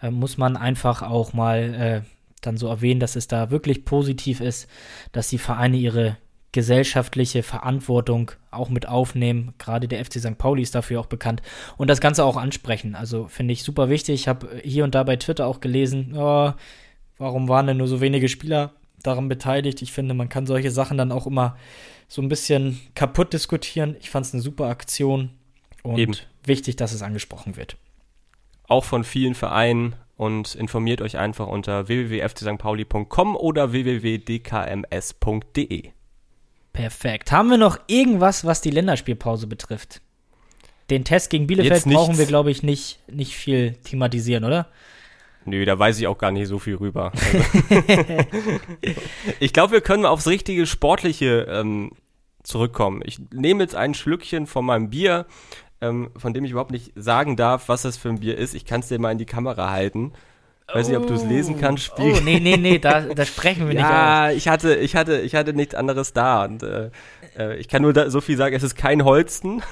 äh, 0.03 0.11
muss 0.11 0.39
man 0.39 0.57
einfach 0.57 1.03
auch 1.03 1.33
mal 1.33 2.05
äh, 2.05 2.18
dann 2.41 2.57
so 2.57 2.69
erwähnen, 2.69 3.01
dass 3.01 3.17
es 3.17 3.29
da 3.29 3.51
wirklich 3.51 3.85
positiv 3.85 4.41
ist, 4.41 4.69
dass 5.13 5.29
die 5.29 5.39
Vereine 5.39 5.77
ihre 5.77 6.17
gesellschaftliche 6.53 7.43
Verantwortung 7.43 8.33
auch 8.51 8.71
mit 8.71 8.89
aufnehmen. 8.89 9.55
Gerade 9.59 9.87
der 9.87 10.05
FC 10.05 10.15
St. 10.15 10.39
Pauli 10.39 10.63
ist 10.63 10.75
dafür 10.75 11.01
auch 11.01 11.07
bekannt 11.07 11.43
und 11.77 11.89
das 11.89 12.01
Ganze 12.01 12.25
auch 12.25 12.37
ansprechen. 12.37 12.95
Also 12.95 13.29
finde 13.29 13.53
ich 13.53 13.63
super 13.63 13.91
wichtig. 13.91 14.15
Ich 14.15 14.29
habe 14.29 14.61
hier 14.65 14.85
und 14.85 14.95
da 14.95 15.03
bei 15.03 15.17
Twitter 15.17 15.47
auch 15.47 15.61
gelesen, 15.61 16.15
oh, 16.17 16.53
warum 17.19 17.49
waren 17.49 17.67
denn 17.67 17.77
nur 17.77 17.89
so 17.89 18.01
wenige 18.01 18.29
Spieler 18.29 18.73
daran 19.03 19.29
beteiligt? 19.29 19.83
Ich 19.83 19.93
finde, 19.93 20.15
man 20.15 20.29
kann 20.29 20.47
solche 20.47 20.71
Sachen 20.71 20.97
dann 20.97 21.13
auch 21.13 21.27
immer 21.27 21.57
so 22.09 22.23
ein 22.23 22.29
bisschen 22.29 22.81
kaputt 22.95 23.35
diskutieren. 23.35 23.97
Ich 24.01 24.09
fand 24.09 24.25
es 24.25 24.33
eine 24.33 24.43
super 24.43 24.67
Aktion 24.69 25.31
und 25.83 25.99
Eben. 25.99 26.17
wichtig, 26.45 26.77
dass 26.77 26.93
es 26.93 27.03
angesprochen 27.03 27.57
wird. 27.57 27.77
Auch 28.67 28.85
von 28.85 29.05
vielen 29.05 29.35
Vereinen 29.35 29.95
und 30.19 30.55
informiert 30.57 31.01
euch 31.01 31.17
einfach 31.17 31.47
unter 31.47 31.89
www.fcstpauli.com 31.89 33.37
oder 33.37 33.73
www.dkms.de. 33.73 34.33
Perfekt. 36.75 37.33
Haben 37.33 37.49
wir 37.51 37.57
noch 37.57 37.79
irgendwas, 37.87 38.45
was 38.45 38.61
die 38.61 38.71
Länderspielpause 38.71 39.47
betrifft? 39.47 40.03
Den 40.91 41.05
Test 41.05 41.31
gegen 41.31 41.47
Bielefeld 41.47 41.85
brauchen 41.85 42.19
wir, 42.19 42.27
glaube 42.27 42.51
ich, 42.51 42.65
nicht, 42.65 42.99
nicht 43.11 43.37
viel 43.37 43.77
thematisieren, 43.85 44.45
oder? 44.45 44.67
Nö, 45.45 45.65
da 45.65 45.79
weiß 45.79 46.01
ich 46.01 46.09
auch 46.09 46.19
gar 46.19 46.33
nicht 46.33 46.49
so 46.49 46.59
viel 46.59 46.75
rüber. 46.75 47.13
Also 47.71 49.05
ich 49.41 49.53
glaube, 49.53 49.73
wir 49.73 49.81
können 49.81 50.05
aufs 50.05 50.27
richtige 50.27 50.67
Sportliche 50.67 51.47
ähm, 51.49 51.93
zurückkommen. 52.43 53.03
Ich 53.05 53.21
nehme 53.33 53.63
jetzt 53.63 53.77
ein 53.77 53.95
Schlückchen 53.95 54.47
von 54.47 54.65
meinem 54.65 54.91
Bier 54.91 55.27
ähm, 55.81 56.11
von 56.17 56.35
dem 56.35 56.45
ich 56.45 56.51
überhaupt 56.51 56.71
nicht 56.71 56.93
sagen 56.97 57.37
darf, 57.37 57.69
was 57.69 57.83
das 57.83 57.97
für 57.97 58.09
ein 58.09 58.21
Bier 58.21 58.37
ist. 58.37 58.55
Ich 58.55 58.65
kann 58.65 58.81
es 58.81 58.89
dir 58.89 58.99
mal 58.99 59.13
in 59.13 59.19
die 59.19 59.27
Kamera 59.27 59.71
halten. 59.71 60.13
Weiß 60.73 60.87
oh. 60.87 60.91
nicht, 60.91 60.99
ob 60.99 61.07
du 61.07 61.15
es 61.15 61.25
lesen 61.25 61.59
kannst. 61.59 61.85
Spiel. 61.85 62.15
Oh, 62.17 62.21
nee, 62.23 62.41
nee, 62.41 62.59
nee, 62.59 62.79
da, 62.79 63.01
da 63.01 63.25
sprechen 63.25 63.69
wir 63.69 63.69
nicht 63.75 63.81
Ja, 63.81 64.31
ich 64.31 64.49
hatte, 64.49 64.75
ich 64.75 64.97
hatte, 64.97 65.21
ich 65.21 65.35
hatte 65.35 65.55
nichts 65.55 65.75
anderes 65.75 66.13
da 66.13 66.45
und 66.45 66.63
äh, 66.63 66.91
äh 67.39 67.57
ich 67.57 67.69
kann 67.69 67.83
nur 67.83 67.95
da, 67.95 68.11
so 68.11 68.21
viel 68.21 68.37
sagen, 68.37 68.55
es 68.55 68.63
ist 68.63 68.77
kein 68.77 69.05
Holsten. 69.05 69.63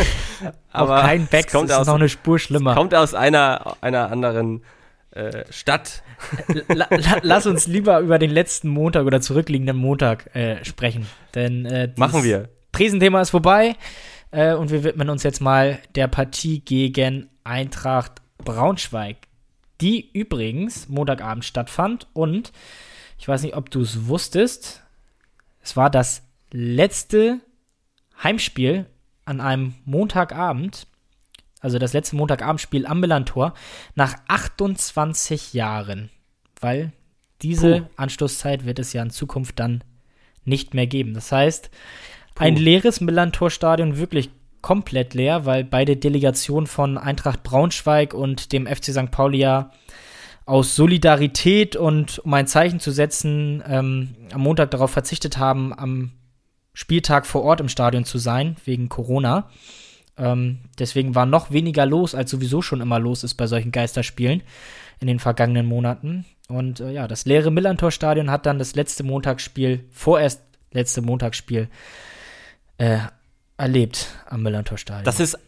aber 0.72 0.98
Auch 0.98 1.02
kein 1.02 1.26
Becks, 1.26 1.52
kommt 1.52 1.70
ist 1.70 1.76
aus, 1.76 1.86
noch 1.86 1.94
eine 1.94 2.10
Spur 2.10 2.38
schlimmer. 2.38 2.74
kommt 2.74 2.94
aus 2.94 3.14
einer, 3.14 3.76
einer 3.80 4.10
anderen 4.10 4.62
äh, 5.12 5.44
Stadt. 5.48 6.02
La, 6.68 6.86
la, 6.90 7.18
lass 7.22 7.46
uns 7.46 7.66
lieber 7.66 8.00
über 8.00 8.18
den 8.18 8.30
letzten 8.30 8.68
Montag 8.68 9.06
oder 9.06 9.22
zurückliegenden 9.22 9.76
Montag 9.76 10.34
äh, 10.36 10.62
sprechen. 10.64 11.06
Denn 11.34 11.64
äh, 11.64 11.92
Machen 11.96 12.24
wir. 12.24 12.50
Prisenthema 12.72 13.22
ist 13.22 13.30
vorbei. 13.30 13.76
Äh, 14.30 14.54
und 14.54 14.70
wir 14.70 14.84
widmen 14.84 15.10
uns 15.10 15.22
jetzt 15.22 15.40
mal 15.40 15.80
der 15.94 16.08
Partie 16.08 16.60
gegen 16.60 17.28
Eintracht 17.44 18.22
Braunschweig, 18.44 19.16
die 19.80 20.10
übrigens 20.12 20.88
Montagabend 20.88 21.44
stattfand. 21.44 22.06
Und 22.12 22.52
ich 23.18 23.28
weiß 23.28 23.42
nicht, 23.42 23.56
ob 23.56 23.70
du 23.70 23.80
es 23.80 24.06
wusstest, 24.06 24.82
es 25.62 25.76
war 25.76 25.90
das 25.90 26.22
letzte 26.52 27.40
Heimspiel 28.22 28.86
an 29.24 29.40
einem 29.40 29.74
Montagabend, 29.84 30.86
also 31.60 31.78
das 31.78 31.92
letzte 31.92 32.16
Montagabendspiel 32.16 32.86
am 32.86 33.00
Millantor, 33.00 33.54
nach 33.94 34.14
28 34.28 35.52
Jahren. 35.54 36.10
Weil 36.60 36.92
diese 37.42 37.80
Puh. 37.80 37.88
Anstoßzeit 37.96 38.64
wird 38.64 38.78
es 38.78 38.92
ja 38.92 39.02
in 39.02 39.10
Zukunft 39.10 39.58
dann 39.58 39.82
nicht 40.44 40.74
mehr 40.74 40.86
geben. 40.86 41.14
Das 41.14 41.32
heißt, 41.32 41.70
Puh. 42.36 42.44
Ein 42.44 42.56
leeres 42.56 43.00
Millantor-Stadion, 43.00 43.96
wirklich 43.96 44.30
komplett 44.60 45.14
leer, 45.14 45.46
weil 45.46 45.64
beide 45.64 45.96
Delegationen 45.96 46.66
von 46.66 46.98
Eintracht 46.98 47.42
Braunschweig 47.42 48.14
und 48.14 48.52
dem 48.52 48.66
FC 48.66 48.84
St. 48.86 49.10
Pauli 49.10 49.38
ja 49.38 49.70
aus 50.44 50.76
Solidarität 50.76 51.76
und 51.76 52.20
um 52.20 52.34
ein 52.34 52.46
Zeichen 52.46 52.78
zu 52.78 52.90
setzen, 52.92 53.64
ähm, 53.66 54.14
am 54.32 54.42
Montag 54.42 54.70
darauf 54.70 54.90
verzichtet 54.90 55.38
haben, 55.38 55.76
am 55.76 56.12
Spieltag 56.72 57.26
vor 57.26 57.42
Ort 57.42 57.60
im 57.60 57.68
Stadion 57.68 58.04
zu 58.04 58.18
sein, 58.18 58.56
wegen 58.64 58.88
Corona. 58.88 59.48
Ähm, 60.18 60.58
deswegen 60.78 61.14
war 61.14 61.26
noch 61.26 61.50
weniger 61.50 61.86
los, 61.86 62.14
als 62.14 62.30
sowieso 62.30 62.60
schon 62.60 62.80
immer 62.80 62.98
los 62.98 63.24
ist 63.24 63.34
bei 63.34 63.46
solchen 63.46 63.72
Geisterspielen 63.72 64.42
in 65.00 65.06
den 65.06 65.18
vergangenen 65.18 65.66
Monaten. 65.66 66.26
Und 66.48 66.80
äh, 66.80 66.92
ja, 66.92 67.08
das 67.08 67.24
leere 67.24 67.50
Millantor-Stadion 67.50 68.30
hat 68.30 68.46
dann 68.46 68.58
das 68.58 68.74
letzte 68.74 69.04
Montagsspiel, 69.04 69.84
vorerst 69.90 70.42
letzte 70.70 71.02
Montagsspiel, 71.02 71.68
äh, 72.78 72.98
erlebt 73.56 74.08
am 74.26 74.42
Millantor-Stadion. 74.42 75.04
Das 75.04 75.20
ist 75.20 75.38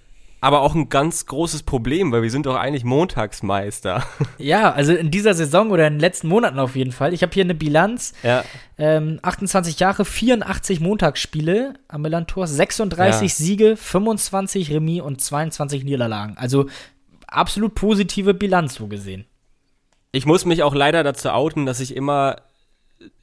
aber 0.40 0.60
auch 0.60 0.74
ein 0.74 0.88
ganz 0.88 1.26
großes 1.26 1.64
Problem, 1.64 2.12
weil 2.12 2.22
wir 2.22 2.30
sind 2.30 2.46
doch 2.46 2.54
eigentlich 2.54 2.84
Montagsmeister. 2.84 4.04
Ja, 4.38 4.70
also 4.72 4.94
in 4.94 5.10
dieser 5.10 5.34
Saison 5.34 5.70
oder 5.70 5.88
in 5.88 5.94
den 5.94 6.00
letzten 6.00 6.28
Monaten 6.28 6.60
auf 6.60 6.76
jeden 6.76 6.92
Fall. 6.92 7.12
Ich 7.12 7.22
habe 7.22 7.32
hier 7.32 7.42
eine 7.42 7.56
Bilanz. 7.56 8.12
Ja. 8.22 8.44
Ähm, 8.76 9.18
28 9.22 9.80
Jahre, 9.80 10.04
84 10.04 10.78
Montagsspiele 10.78 11.74
am 11.88 12.02
Millantor, 12.02 12.46
36 12.46 13.22
ja. 13.22 13.28
Siege, 13.28 13.76
25 13.76 14.70
Remis 14.70 15.02
und 15.02 15.20
22 15.20 15.82
Niederlagen. 15.82 16.36
Also 16.36 16.66
absolut 17.26 17.74
positive 17.74 18.32
Bilanz 18.32 18.76
so 18.76 18.86
gesehen. 18.86 19.24
Ich 20.12 20.24
muss 20.24 20.44
mich 20.44 20.62
auch 20.62 20.74
leider 20.74 21.02
dazu 21.02 21.30
outen, 21.30 21.66
dass 21.66 21.80
ich 21.80 21.96
immer 21.96 22.36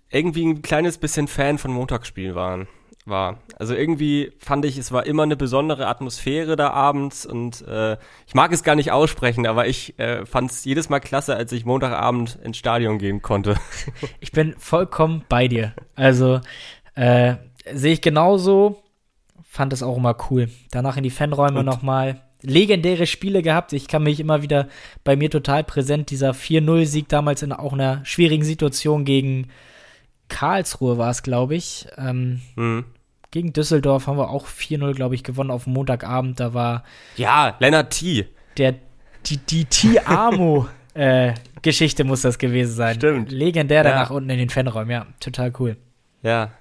irgendwie 0.10 0.46
ein 0.46 0.62
kleines 0.62 0.98
bisschen 0.98 1.28
Fan 1.28 1.58
von 1.58 1.72
Montagsspielen 1.72 2.36
war. 2.36 2.68
War. 3.06 3.40
Also 3.58 3.76
irgendwie 3.76 4.32
fand 4.40 4.66
ich, 4.66 4.78
es 4.78 4.92
war 4.92 5.06
immer 5.06 5.24
eine 5.24 5.36
besondere 5.36 5.88
Atmosphäre 5.88 6.56
da 6.56 6.72
abends 6.72 7.26
und 7.26 7.66
äh, 7.68 7.98
ich 8.28 8.34
mag 8.34 8.52
es 8.52 8.64
gar 8.64 8.76
nicht 8.76 8.92
aussprechen, 8.92 9.46
aber 9.46 9.68
ich 9.68 9.98
äh, 10.00 10.26
fand 10.26 10.52
es 10.52 10.66
jedes 10.66 10.90
Mal 10.90 11.00
klasse, 11.00 11.36
als 11.36 11.52
ich 11.52 11.66
Montagabend 11.66 12.40
ins 12.44 12.58
Stadion 12.58 12.98
gehen 12.98 13.22
konnte. 13.22 13.56
Ich 14.20 14.32
bin 14.32 14.56
vollkommen 14.58 15.24
bei 15.30 15.48
dir. 15.48 15.74
Also 15.96 16.42
äh, 16.96 17.36
sehe 17.72 17.94
ich 17.94 18.02
genauso, 18.02 18.82
fand 19.44 19.74
es 19.74 19.84
auch 19.84 19.98
immer 19.98 20.16
cool. 20.30 20.50
Danach 20.72 20.98
in 20.98 21.04
die 21.04 21.10
Fanräume 21.10 21.64
nochmal. 21.64 22.22
Legendäre 22.42 23.08
Spiele 23.08 23.42
gehabt. 23.42 23.74
Ich 23.74 23.88
kann 23.88 24.04
mich 24.04 24.20
immer 24.20 24.42
wieder 24.42 24.68
bei 25.04 25.16
mir 25.16 25.30
total 25.30 25.64
präsent, 25.64 26.10
dieser 26.12 26.32
4-0-Sieg 26.32 27.08
damals 27.08 27.42
in 27.42 27.52
auch 27.52 27.74
einer 27.74 28.04
schwierigen 28.06 28.44
Situation 28.44 29.06
gegen 29.06 29.48
Karlsruhe 30.30 30.98
war 30.98 31.12
es, 31.12 31.24
glaube 31.24 31.56
ich. 31.56 31.88
Ähm, 31.98 32.42
mhm. 32.56 32.86
Gegen 33.36 33.52
Düsseldorf 33.52 34.08
haben 34.08 34.18
wir 34.18 34.30
auch 34.30 34.48
4-0, 34.48 34.94
glaube 34.94 35.14
ich, 35.14 35.22
gewonnen 35.22 35.52
auf 35.52 35.68
Montagabend. 35.68 36.40
Da 36.40 36.54
war. 36.54 36.86
Ja, 37.18 37.58
Lennart 37.60 37.90
T. 37.92 38.30
Der, 38.58 38.76
die, 39.26 39.36
die 39.36 39.66
T-Amo. 39.66 40.68
äh, 40.94 41.34
Geschichte 41.62 42.06
muss 42.06 42.22
das 42.22 42.38
gewesen 42.38 42.72
sein. 42.72 42.96
Stimmt. 42.96 43.34
Legendär 43.34 43.84
ja. 43.84 43.92
danach 43.92 44.10
unten 44.10 44.30
in 44.30 44.38
den 44.38 44.50
Fanräumen, 44.50 44.90
ja, 44.90 45.06
total 45.20 45.52
cool. 45.60 45.76
Ja, 46.24 46.52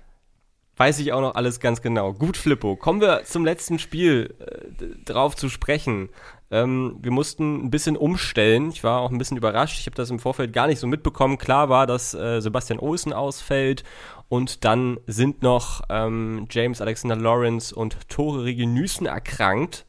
weiß 0.77 0.99
ich 0.99 1.13
auch 1.13 1.21
noch 1.21 1.37
alles 1.37 1.61
ganz 1.61 1.81
genau. 1.81 2.13
Gut, 2.13 2.37
Flippo. 2.37 2.75
Kommen 2.75 3.01
wir 3.01 3.23
zum 3.23 3.45
letzten 3.45 3.79
Spiel 3.79 4.35
äh, 4.41 5.05
drauf 5.05 5.37
zu 5.37 5.49
sprechen. 5.49 6.09
Ähm, 6.51 6.99
wir 7.01 7.13
mussten 7.13 7.65
ein 7.65 7.71
bisschen 7.71 7.97
umstellen. 7.97 8.71
Ich 8.71 8.83
war 8.83 9.01
auch 9.01 9.13
ein 9.13 9.19
bisschen 9.19 9.37
überrascht. 9.37 9.79
Ich 9.79 9.87
habe 9.87 9.95
das 9.95 10.11
im 10.11 10.19
Vorfeld 10.19 10.53
gar 10.53 10.67
nicht 10.67 10.81
so 10.81 10.89
mitbekommen. 10.89 11.39
Klar 11.39 11.69
war, 11.69 11.87
dass 11.87 12.15
äh, 12.15 12.41
Sebastian 12.41 12.81
Olsen 12.81 13.13
ausfällt 13.13 13.85
und 14.29 14.65
dann 14.65 14.99
sind 15.07 15.43
noch 15.43 15.83
ähm, 15.89 16.47
James 16.51 16.81
Alexander 16.81 17.17
Lawrence 17.17 17.75
und 17.75 18.09
Tore 18.09 18.45
Regenüßen 18.45 19.07
erkrankt. 19.07 19.87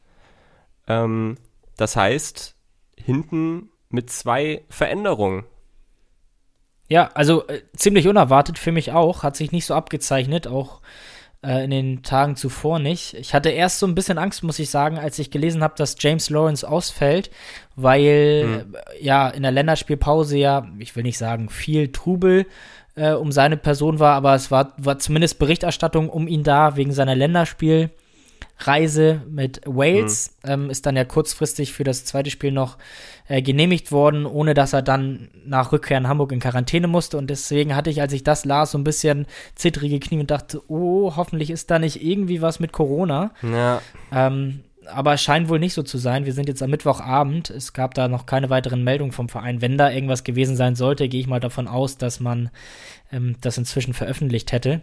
Ähm, 0.87 1.37
das 1.77 1.95
heißt, 1.95 2.55
hinten 2.97 3.69
mit 3.89 4.09
zwei 4.09 4.63
Veränderungen. 4.69 5.45
Ja, 6.87 7.09
also 7.13 7.47
äh, 7.47 7.61
ziemlich 7.75 8.07
unerwartet 8.07 8.59
für 8.59 8.71
mich 8.71 8.91
auch. 8.91 9.23
Hat 9.23 9.35
sich 9.35 9.51
nicht 9.51 9.65
so 9.65 9.73
abgezeichnet, 9.73 10.47
auch 10.47 10.81
äh, 11.41 11.63
in 11.63 11.71
den 11.71 12.03
Tagen 12.03 12.35
zuvor 12.35 12.79
nicht. 12.79 13.13
Ich 13.15 13.33
hatte 13.33 13.49
erst 13.49 13.79
so 13.79 13.87
ein 13.87 13.95
bisschen 13.95 14.17
Angst, 14.17 14.43
muss 14.43 14.59
ich 14.59 14.69
sagen, 14.69 14.99
als 14.99 15.17
ich 15.17 15.31
gelesen 15.31 15.63
habe, 15.63 15.75
dass 15.77 15.95
James 15.99 16.29
Lawrence 16.29 16.67
ausfällt, 16.67 17.31
weil 17.75 18.45
mhm. 18.45 18.75
äh, 18.75 19.03
ja 19.03 19.29
in 19.29 19.43
der 19.43 19.51
Länderspielpause 19.51 20.37
ja, 20.37 20.67
ich 20.77 20.95
will 20.95 21.03
nicht 21.03 21.17
sagen, 21.17 21.49
viel 21.49 21.91
Trubel 21.91 22.45
äh, 22.95 23.11
um 23.11 23.31
seine 23.31 23.57
Person 23.57 23.99
war, 23.99 24.15
aber 24.15 24.35
es 24.35 24.51
war, 24.51 24.73
war 24.77 24.99
zumindest 24.99 25.39
Berichterstattung 25.39 26.09
um 26.09 26.27
ihn 26.27 26.43
da 26.43 26.75
wegen 26.75 26.91
seiner 26.91 27.15
Länderspiel. 27.15 27.89
Reise 28.57 29.21
mit 29.29 29.61
Wales. 29.65 30.37
Mhm. 30.43 30.49
Ähm, 30.49 30.69
ist 30.69 30.85
dann 30.85 30.95
ja 30.95 31.03
kurzfristig 31.03 31.73
für 31.73 31.83
das 31.83 32.05
zweite 32.05 32.29
Spiel 32.29 32.51
noch 32.51 32.77
äh, 33.27 33.41
genehmigt 33.41 33.91
worden, 33.91 34.25
ohne 34.25 34.53
dass 34.53 34.73
er 34.73 34.81
dann 34.81 35.29
nach 35.45 35.71
Rückkehr 35.71 35.97
in 35.97 36.07
Hamburg 36.07 36.31
in 36.31 36.39
Quarantäne 36.39 36.87
musste. 36.87 37.17
Und 37.17 37.29
deswegen 37.29 37.75
hatte 37.75 37.89
ich, 37.89 38.01
als 38.01 38.13
ich 38.13 38.23
das 38.23 38.45
las, 38.45 38.71
so 38.71 38.77
ein 38.77 38.83
bisschen 38.83 39.25
zittrige 39.55 39.99
Knie 39.99 40.19
und 40.19 40.31
dachte, 40.31 40.61
oh, 40.69 41.15
hoffentlich 41.15 41.49
ist 41.49 41.69
da 41.69 41.79
nicht 41.79 42.01
irgendwie 42.03 42.41
was 42.41 42.59
mit 42.59 42.71
Corona. 42.71 43.31
Ja. 43.41 43.81
Ähm, 44.13 44.61
aber 44.87 45.13
es 45.13 45.21
scheint 45.21 45.49
wohl 45.49 45.59
nicht 45.59 45.73
so 45.73 45.83
zu 45.83 45.97
sein. 45.97 46.25
Wir 46.25 46.33
sind 46.33 46.47
jetzt 46.47 46.63
am 46.63 46.69
Mittwochabend. 46.69 47.49
Es 47.49 47.73
gab 47.73 47.93
da 47.93 48.07
noch 48.07 48.25
keine 48.25 48.49
weiteren 48.49 48.83
Meldungen 48.83 49.11
vom 49.11 49.29
Verein. 49.29 49.61
Wenn 49.61 49.77
da 49.77 49.91
irgendwas 49.91 50.23
gewesen 50.23 50.55
sein 50.55 50.75
sollte, 50.75 51.07
gehe 51.09 51.19
ich 51.19 51.27
mal 51.27 51.39
davon 51.39 51.67
aus, 51.67 51.97
dass 51.97 52.19
man 52.19 52.49
ähm, 53.11 53.35
das 53.41 53.57
inzwischen 53.57 53.93
veröffentlicht 53.93 54.51
hätte. 54.51 54.81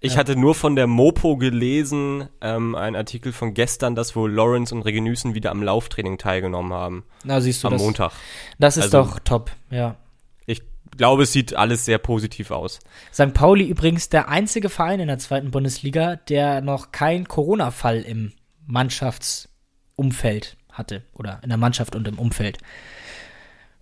Ich 0.00 0.12
ja. 0.12 0.18
hatte 0.18 0.36
nur 0.36 0.54
von 0.54 0.76
der 0.76 0.86
Mopo 0.86 1.36
gelesen, 1.36 2.28
ähm, 2.40 2.74
ein 2.74 2.94
Artikel 2.94 3.32
von 3.32 3.54
gestern, 3.54 3.94
dass 3.94 4.14
wohl 4.14 4.30
Lawrence 4.30 4.74
und 4.74 4.82
Regenüßen 4.82 5.34
wieder 5.34 5.50
am 5.50 5.62
Lauftraining 5.62 6.18
teilgenommen 6.18 6.72
haben. 6.72 7.04
Na, 7.24 7.40
siehst 7.40 7.64
du 7.64 7.68
Am 7.68 7.74
das, 7.74 7.82
Montag. 7.82 8.12
Das 8.58 8.76
ist 8.76 8.94
also, 8.94 9.10
doch 9.10 9.18
top, 9.20 9.50
ja. 9.70 9.96
Ich 10.44 10.62
glaube, 10.96 11.22
es 11.22 11.32
sieht 11.32 11.54
alles 11.54 11.86
sehr 11.86 11.98
positiv 11.98 12.50
aus. 12.50 12.80
St. 13.12 13.32
Pauli 13.32 13.64
übrigens 13.66 14.10
der 14.10 14.28
einzige 14.28 14.68
Verein 14.68 15.00
in 15.00 15.08
der 15.08 15.18
zweiten 15.18 15.50
Bundesliga, 15.50 16.16
der 16.16 16.60
noch 16.60 16.92
keinen 16.92 17.26
Corona-Fall 17.26 18.02
im 18.02 18.32
Mannschaftsumfeld 18.66 20.56
hatte. 20.70 21.02
Oder 21.14 21.40
in 21.42 21.48
der 21.48 21.58
Mannschaft 21.58 21.94
und 21.94 22.06
im 22.06 22.18
Umfeld. 22.18 22.58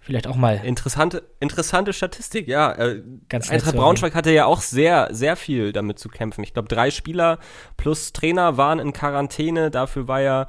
Vielleicht 0.04 0.26
auch 0.26 0.36
mal. 0.36 0.60
Interessante, 0.62 1.22
interessante 1.40 1.94
Statistik, 1.94 2.46
ja. 2.46 2.72
Äh, 2.72 3.02
Ganz 3.30 3.48
Eintracht 3.48 3.74
Braunschweig 3.74 4.14
hatte 4.14 4.30
ja 4.32 4.44
auch 4.44 4.60
sehr, 4.60 5.08
sehr 5.12 5.34
viel 5.34 5.72
damit 5.72 5.98
zu 5.98 6.10
kämpfen. 6.10 6.44
Ich 6.44 6.52
glaube, 6.52 6.68
drei 6.68 6.90
Spieler 6.90 7.38
plus 7.78 8.12
Trainer 8.12 8.58
waren 8.58 8.78
in 8.80 8.92
Quarantäne. 8.92 9.70
Dafür 9.70 10.06
war 10.06 10.20
ja, 10.20 10.46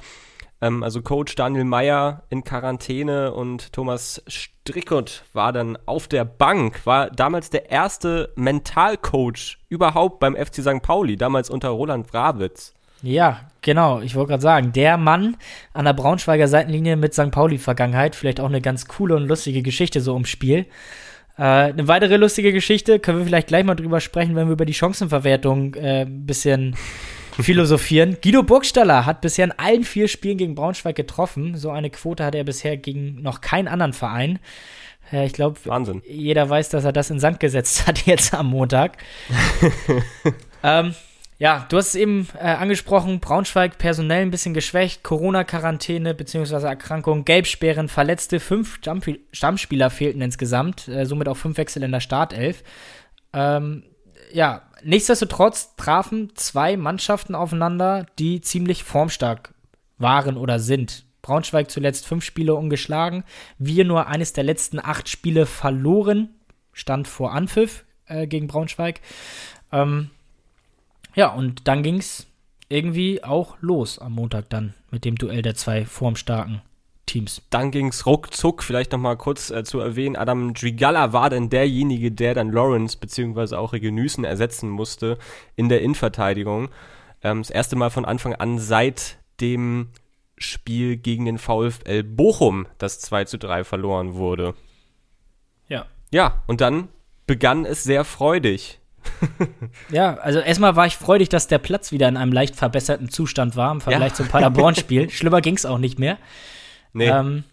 ähm, 0.60 0.82
also 0.82 1.00
Coach 1.00 1.36
Daniel 1.36 1.64
Meyer 1.64 2.24
in 2.28 2.44
Quarantäne 2.44 3.32
und 3.32 3.72
Thomas 3.72 4.22
Strickert 4.28 5.24
war 5.32 5.54
dann 5.54 5.78
auf 5.86 6.06
der 6.06 6.26
Bank, 6.26 6.84
war 6.84 7.08
damals 7.08 7.48
der 7.48 7.70
erste 7.70 8.34
Mentalcoach 8.36 9.56
überhaupt 9.70 10.20
beim 10.20 10.36
FC 10.36 10.56
St. 10.56 10.82
Pauli, 10.82 11.16
damals 11.16 11.48
unter 11.48 11.70
Roland 11.70 12.12
Wrawitz. 12.12 12.74
Ja, 13.02 13.40
genau. 13.62 14.00
Ich 14.00 14.14
wollte 14.14 14.30
gerade 14.30 14.42
sagen, 14.42 14.72
der 14.72 14.96
Mann 14.96 15.36
an 15.72 15.84
der 15.84 15.92
Braunschweiger 15.92 16.48
Seitenlinie 16.48 16.96
mit 16.96 17.14
St. 17.14 17.30
Pauli-Vergangenheit, 17.30 18.16
vielleicht 18.16 18.40
auch 18.40 18.48
eine 18.48 18.60
ganz 18.60 18.86
coole 18.86 19.16
und 19.16 19.26
lustige 19.26 19.62
Geschichte 19.62 20.00
so 20.00 20.14
ums 20.14 20.28
Spiel. 20.28 20.66
Äh, 21.38 21.42
eine 21.42 21.88
weitere 21.88 22.16
lustige 22.16 22.52
Geschichte, 22.52 22.98
können 22.98 23.18
wir 23.18 23.26
vielleicht 23.26 23.48
gleich 23.48 23.64
mal 23.64 23.74
drüber 23.74 24.00
sprechen, 24.00 24.34
wenn 24.34 24.48
wir 24.48 24.54
über 24.54 24.64
die 24.64 24.74
Chancenverwertung 24.74 25.74
äh, 25.74 26.02
ein 26.02 26.26
bisschen 26.26 26.74
philosophieren. 27.40 28.16
Guido 28.22 28.42
Burgstaller 28.42 29.04
hat 29.04 29.20
bisher 29.20 29.44
in 29.44 29.52
allen 29.52 29.84
vier 29.84 30.08
Spielen 30.08 30.38
gegen 30.38 30.54
Braunschweig 30.54 30.96
getroffen. 30.96 31.56
So 31.56 31.70
eine 31.70 31.90
Quote 31.90 32.24
hat 32.24 32.34
er 32.34 32.44
bisher 32.44 32.78
gegen 32.78 33.20
noch 33.20 33.42
keinen 33.42 33.68
anderen 33.68 33.92
Verein. 33.92 34.38
Äh, 35.12 35.26
ich 35.26 35.34
glaube, 35.34 35.60
jeder 36.08 36.48
weiß, 36.48 36.70
dass 36.70 36.84
er 36.84 36.92
das 36.92 37.10
in 37.10 37.20
Sand 37.20 37.40
gesetzt 37.40 37.86
hat 37.86 38.06
jetzt 38.06 38.32
am 38.32 38.46
Montag. 38.46 38.96
ähm, 40.62 40.94
ja, 41.38 41.66
du 41.68 41.76
hast 41.76 41.88
es 41.88 41.94
eben 41.94 42.28
äh, 42.34 42.46
angesprochen, 42.46 43.20
Braunschweig 43.20 43.76
personell 43.78 44.22
ein 44.22 44.30
bisschen 44.30 44.54
geschwächt, 44.54 45.02
Corona-Quarantäne 45.02 46.14
bzw. 46.14 46.66
Erkrankung, 46.66 47.24
Gelbsperren, 47.24 47.88
Verletzte, 47.88 48.40
fünf 48.40 48.80
Stammspieler 49.32 49.90
fehlten 49.90 50.22
insgesamt, 50.22 50.88
äh, 50.88 51.04
somit 51.04 51.28
auch 51.28 51.36
fünf 51.36 51.58
Wechsel 51.58 51.82
in 51.82 51.92
der 51.92 52.00
Startelf. 52.00 52.62
Ähm, 53.34 53.82
ja, 54.32 54.62
nichtsdestotrotz 54.82 55.76
trafen 55.76 56.32
zwei 56.34 56.76
Mannschaften 56.76 57.34
aufeinander, 57.34 58.06
die 58.18 58.40
ziemlich 58.40 58.82
formstark 58.82 59.52
waren 59.98 60.36
oder 60.38 60.58
sind. 60.58 61.04
Braunschweig 61.20 61.70
zuletzt 61.70 62.06
fünf 62.06 62.24
Spiele 62.24 62.54
ungeschlagen, 62.54 63.24
wir 63.58 63.84
nur 63.84 64.06
eines 64.06 64.32
der 64.32 64.44
letzten 64.44 64.78
acht 64.78 65.08
Spiele 65.08 65.44
verloren, 65.44 66.30
stand 66.72 67.08
vor 67.08 67.32
Anpfiff 67.32 67.84
äh, 68.06 68.26
gegen 68.26 68.46
Braunschweig. 68.46 69.00
Ähm, 69.72 70.10
ja, 71.16 71.28
und 71.28 71.66
dann 71.66 71.82
ging 71.82 71.98
es 71.98 72.26
irgendwie 72.68 73.24
auch 73.24 73.56
los 73.60 73.98
am 73.98 74.12
Montag 74.12 74.50
dann 74.50 74.74
mit 74.90 75.04
dem 75.04 75.16
Duell 75.16 75.42
der 75.42 75.54
zwei 75.54 75.84
formstarken 75.84 76.62
Teams. 77.06 77.42
Dann 77.50 77.70
ging 77.70 77.88
es 77.88 78.04
ruckzuck, 78.04 78.62
vielleicht 78.62 78.92
nochmal 78.92 79.16
kurz 79.16 79.50
äh, 79.50 79.64
zu 79.64 79.80
erwähnen, 79.80 80.16
Adam 80.16 80.52
Drigala 80.54 81.12
war 81.12 81.30
dann 81.30 81.48
derjenige, 81.48 82.12
der 82.12 82.34
dann 82.34 82.52
Lawrence 82.52 82.98
bzw. 82.98 83.56
auch 83.56 83.72
Regenüßen 83.72 84.24
ersetzen 84.24 84.68
musste 84.68 85.18
in 85.54 85.68
der 85.68 85.80
Innenverteidigung. 85.80 86.68
Ähm, 87.22 87.42
das 87.42 87.50
erste 87.50 87.76
Mal 87.76 87.90
von 87.90 88.04
Anfang 88.04 88.34
an 88.34 88.58
seit 88.58 89.18
dem 89.40 89.88
Spiel 90.36 90.96
gegen 90.96 91.24
den 91.24 91.38
VfL 91.38 92.02
Bochum, 92.02 92.66
das 92.78 93.00
2 93.00 93.24
zu 93.24 93.38
3 93.38 93.64
verloren 93.64 94.14
wurde. 94.14 94.54
Ja. 95.68 95.86
Ja, 96.12 96.42
und 96.46 96.60
dann 96.60 96.88
begann 97.26 97.64
es 97.64 97.84
sehr 97.84 98.04
freudig. 98.04 98.80
Ja, 99.90 100.14
also 100.14 100.40
erstmal 100.40 100.76
war 100.76 100.86
ich 100.86 100.96
freudig, 100.96 101.28
dass 101.28 101.48
der 101.48 101.58
Platz 101.58 101.92
wieder 101.92 102.08
in 102.08 102.16
einem 102.16 102.32
leicht 102.32 102.56
verbesserten 102.56 103.08
Zustand 103.08 103.56
war 103.56 103.72
im 103.72 103.80
Vergleich 103.80 104.10
ja. 104.10 104.14
zum 104.16 104.28
Paderborn-Spiel. 104.28 105.10
Schlimmer 105.10 105.40
ging 105.40 105.56
es 105.56 105.66
auch 105.66 105.78
nicht 105.78 105.98
mehr. 105.98 106.18
Nee. 106.92 107.08
Ähm, 107.08 107.44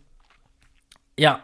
ja, 1.18 1.40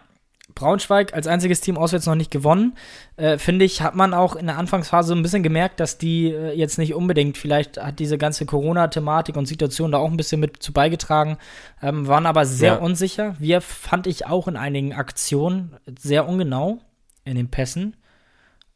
Braunschweig 0.55 1.13
als 1.13 1.27
einziges 1.27 1.61
Team 1.61 1.77
auswärts 1.77 2.05
noch 2.05 2.15
nicht 2.15 2.31
gewonnen. 2.31 2.75
Äh, 3.17 3.37
Finde 3.37 3.65
ich, 3.65 3.81
hat 3.81 3.95
man 3.95 4.13
auch 4.13 4.35
in 4.35 4.47
der 4.47 4.57
Anfangsphase 4.57 5.09
so 5.09 5.15
ein 5.15 5.21
bisschen 5.21 5.43
gemerkt, 5.43 5.79
dass 5.79 5.97
die 5.97 6.31
äh, 6.31 6.53
jetzt 6.53 6.77
nicht 6.77 6.93
unbedingt, 6.93 7.37
vielleicht 7.37 7.81
hat 7.81 7.99
diese 7.99 8.17
ganze 8.17 8.45
Corona-Thematik 8.45 9.37
und 9.37 9.45
Situation 9.45 9.91
da 9.91 9.99
auch 9.99 10.09
ein 10.09 10.17
bisschen 10.17 10.39
mit 10.39 10.61
zu 10.61 10.73
beigetragen, 10.73 11.37
ähm, 11.81 12.07
waren 12.07 12.25
aber 12.25 12.45
sehr 12.45 12.73
ja. 12.73 12.79
unsicher. 12.79 13.35
Wir 13.39 13.61
fand 13.61 14.07
ich 14.07 14.25
auch 14.25 14.47
in 14.47 14.57
einigen 14.57 14.93
Aktionen 14.93 15.77
sehr 15.97 16.27
ungenau 16.27 16.79
in 17.25 17.35
den 17.35 17.49
Pässen. 17.49 17.95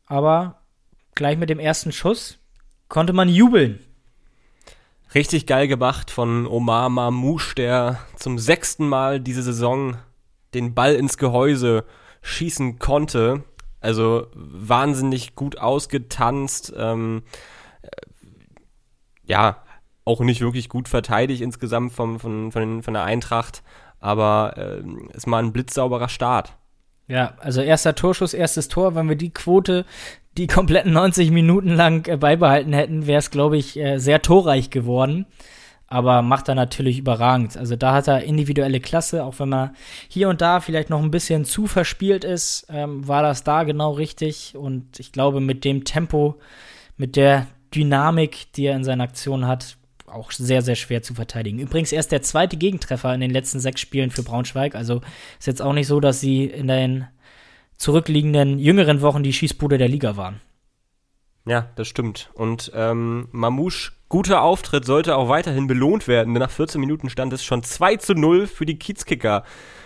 Aber 0.05 0.62
gleich 1.15 1.37
mit 1.37 1.49
dem 1.49 1.59
ersten 1.59 1.91
Schuss 1.91 2.39
konnte 2.89 3.13
man 3.13 3.29
jubeln. 3.29 3.79
Richtig 5.15 5.45
geil 5.45 5.67
gemacht 5.67 6.09
von 6.09 6.47
Omar 6.47 6.89
Mamouche, 6.89 7.55
der 7.55 7.99
zum 8.15 8.39
sechsten 8.39 8.87
Mal 8.87 9.19
diese 9.19 9.43
Saison 9.43 9.97
den 10.53 10.73
Ball 10.73 10.95
ins 10.95 11.17
Gehäuse 11.17 11.85
schießen 12.21 12.79
konnte. 12.79 13.43
Also 13.79 14.27
wahnsinnig 14.33 15.35
gut 15.35 15.59
ausgetanzt. 15.59 16.73
Ähm, 16.75 17.23
ja, 19.25 19.63
auch 20.05 20.21
nicht 20.21 20.41
wirklich 20.41 20.69
gut 20.69 20.87
verteidigt 20.87 21.41
insgesamt 21.41 21.93
vom, 21.93 22.19
von, 22.19 22.51
von, 22.51 22.83
von 22.83 22.93
der 22.93 23.03
Eintracht, 23.03 23.63
aber 23.99 24.53
äh, 24.57 24.83
ist 25.15 25.27
mal 25.27 25.41
ein 25.41 25.53
blitzsauberer 25.53 26.09
Start. 26.09 26.57
Ja, 27.07 27.35
also 27.39 27.61
erster 27.61 27.95
Torschuss, 27.95 28.33
erstes 28.33 28.67
Tor, 28.67 28.95
wenn 28.95 29.09
wir 29.09 29.15
die 29.15 29.33
Quote 29.33 29.85
die 30.37 30.47
kompletten 30.47 30.93
90 30.93 31.31
Minuten 31.31 31.69
lang 31.69 32.07
äh, 32.07 32.17
beibehalten 32.17 32.73
hätten, 32.73 33.07
wäre 33.07 33.19
es, 33.19 33.31
glaube 33.31 33.57
ich, 33.57 33.77
äh, 33.77 33.99
sehr 33.99 34.21
torreich 34.21 34.69
geworden. 34.69 35.25
Aber 35.87 36.23
macht 36.23 36.47
er 36.47 36.55
natürlich 36.55 36.97
überragend. 36.97 37.55
Also 37.55 37.75
da 37.75 37.93
hat 37.93 38.07
er 38.07 38.23
individuelle 38.23 38.79
Klasse, 38.79 39.23
auch 39.23 39.37
wenn 39.37 39.49
man 39.49 39.75
hier 40.07 40.27
und 40.27 40.41
da 40.41 40.59
vielleicht 40.59 40.89
noch 40.89 41.03
ein 41.03 41.11
bisschen 41.11 41.45
zu 41.45 41.67
verspielt 41.67 42.23
ist, 42.23 42.65
ähm, 42.69 43.07
war 43.07 43.21
das 43.21 43.43
da 43.43 43.63
genau 43.63 43.91
richtig. 43.91 44.55
Und 44.57 44.99
ich 44.99 45.11
glaube, 45.11 45.39
mit 45.39 45.63
dem 45.63 45.83
Tempo, 45.83 46.39
mit 46.97 47.15
der 47.15 47.45
Dynamik, 47.75 48.51
die 48.53 48.65
er 48.65 48.75
in 48.75 48.83
seiner 48.83 49.03
Aktion 49.03 49.45
hat, 49.45 49.77
auch 50.07 50.31
sehr, 50.31 50.61
sehr 50.61 50.75
schwer 50.75 51.03
zu 51.03 51.13
verteidigen. 51.13 51.59
Übrigens 51.59 51.91
erst 51.91 52.11
der 52.11 52.21
zweite 52.21 52.57
Gegentreffer 52.57 53.13
in 53.13 53.21
den 53.21 53.31
letzten 53.31 53.59
sechs 53.59 53.81
Spielen 53.81 54.11
für 54.11 54.23
Braunschweig. 54.23 54.75
Also 54.75 55.01
ist 55.39 55.47
jetzt 55.47 55.61
auch 55.61 55.73
nicht 55.73 55.87
so, 55.87 55.99
dass 55.99 56.19
sie 56.19 56.45
in 56.45 56.67
den 56.67 57.07
zurückliegenden 57.77 58.59
jüngeren 58.59 59.01
Wochen 59.01 59.23
die 59.23 59.33
Schießbude 59.33 59.77
der 59.77 59.87
Liga 59.87 60.17
waren. 60.17 60.41
Ja, 61.45 61.67
das 61.75 61.87
stimmt. 61.87 62.29
Und 62.33 62.71
ähm, 62.73 63.27
Mamouche, 63.31 63.91
guter 64.07 64.41
Auftritt, 64.43 64.85
sollte 64.85 65.17
auch 65.17 65.27
weiterhin 65.27 65.67
belohnt 65.67 66.07
werden. 66.07 66.33
Denn 66.33 66.41
nach 66.41 66.51
14 66.51 66.79
Minuten 66.79 67.09
stand 67.09 67.33
es 67.33 67.43
schon 67.43 67.63
2 67.63 67.97
zu 67.97 68.13
0 68.13 68.47
für 68.47 68.65
die 68.65 68.79
Kiezkicker. 68.79 69.43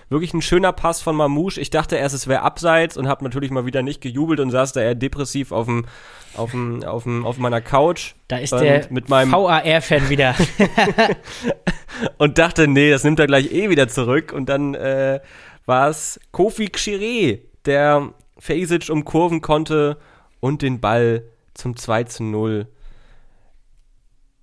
Wirklich 0.10 0.34
ein 0.34 0.44
schöner 0.44 0.72
Pass 0.72 1.02
von 1.02 1.16
Mamouche. 1.16 1.60
Ich 1.60 1.72
dachte 1.72 1.96
erst, 1.96 2.14
es 2.14 2.28
wäre 2.28 2.44
abseits 2.44 2.96
und 2.96 3.08
habe 3.08 3.24
natürlich 3.24 3.50
mal 3.50 3.66
wieder 3.66 3.82
nicht 3.82 4.02
gejubelt 4.02 4.40
und 4.40 4.52
saß 4.52 4.72
da 4.74 4.82
eher 4.82 4.96
depressiv 4.96 5.52
auf 5.52 5.66
dem, 5.66 5.86
auf 6.36 6.52
dem, 6.52 6.84
auf 6.84 7.04
dem, 7.04 7.26
auf 7.26 7.40
meiner 7.40 7.60
Couch. 7.60 8.14
Da 8.28 8.38
ist 8.38 8.54
der 8.54 8.86
mit 8.92 9.10
meinem 9.10 9.32
VAR-Fan 9.32 10.10
wieder. 10.10 10.36
und 12.20 12.38
dachte, 12.38 12.68
nee, 12.68 12.92
das 12.92 13.04
nimmt 13.04 13.20
er 13.20 13.28
gleich 13.28 13.52
eh 13.52 13.70
wieder 13.70 13.88
zurück. 13.88 14.32
Und 14.32 14.48
dann 14.48 14.76
äh, 14.76 15.20
war 15.66 15.90
es 15.90 16.20
Kofi 16.32 16.68
Xire, 16.68 17.40
der 17.68 18.14
Fasic 18.40 18.90
umkurven 18.90 19.42
konnte 19.42 19.98
und 20.40 20.62
den 20.62 20.80
Ball 20.80 21.24
zum 21.54 21.76
2 21.76 22.04
zu 22.06 22.24
0 22.24 22.68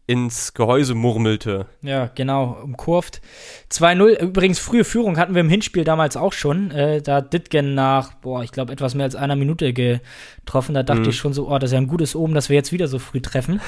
ins 0.07 0.53
Gehäuse 0.53 0.95
murmelte. 0.95 1.67
Ja, 1.81 2.11
genau, 2.15 2.59
umkurvt. 2.63 3.23
2-0. 3.71 4.21
Übrigens, 4.21 4.59
frühe 4.59 4.85
Führung 4.85 5.17
hatten 5.17 5.35
wir 5.35 5.41
im 5.41 5.49
Hinspiel 5.49 5.85
damals 5.85 6.19
auch 6.19 6.35
schon. 6.35 6.71
Äh, 6.73 7.01
da 7.01 7.17
hat 7.17 7.33
Ditgen 7.33 7.75
nach, 7.75 8.13
boah, 8.15 8.45
ich 8.45 8.53
glaube, 8.53 8.73
etwas 8.73 8.95
mehr 8.95 9.05
als 9.05 9.17
einer 9.17 9.35
Minute 9.35 9.73
getroffen. 9.73 10.75
Da 10.75 10.83
dachte 10.83 11.03
mhm. 11.03 11.09
ich 11.09 11.17
schon 11.17 11.33
so, 11.33 11.49
oh, 11.49 11.59
das 11.59 11.71
ist 11.71 11.73
ja 11.73 11.79
ein 11.81 11.87
gutes 11.87 12.15
Omen, 12.15 12.35
dass 12.35 12.51
wir 12.51 12.57
jetzt 12.57 12.71
wieder 12.71 12.87
so 12.87 12.99
früh 12.99 13.23
treffen. 13.23 13.63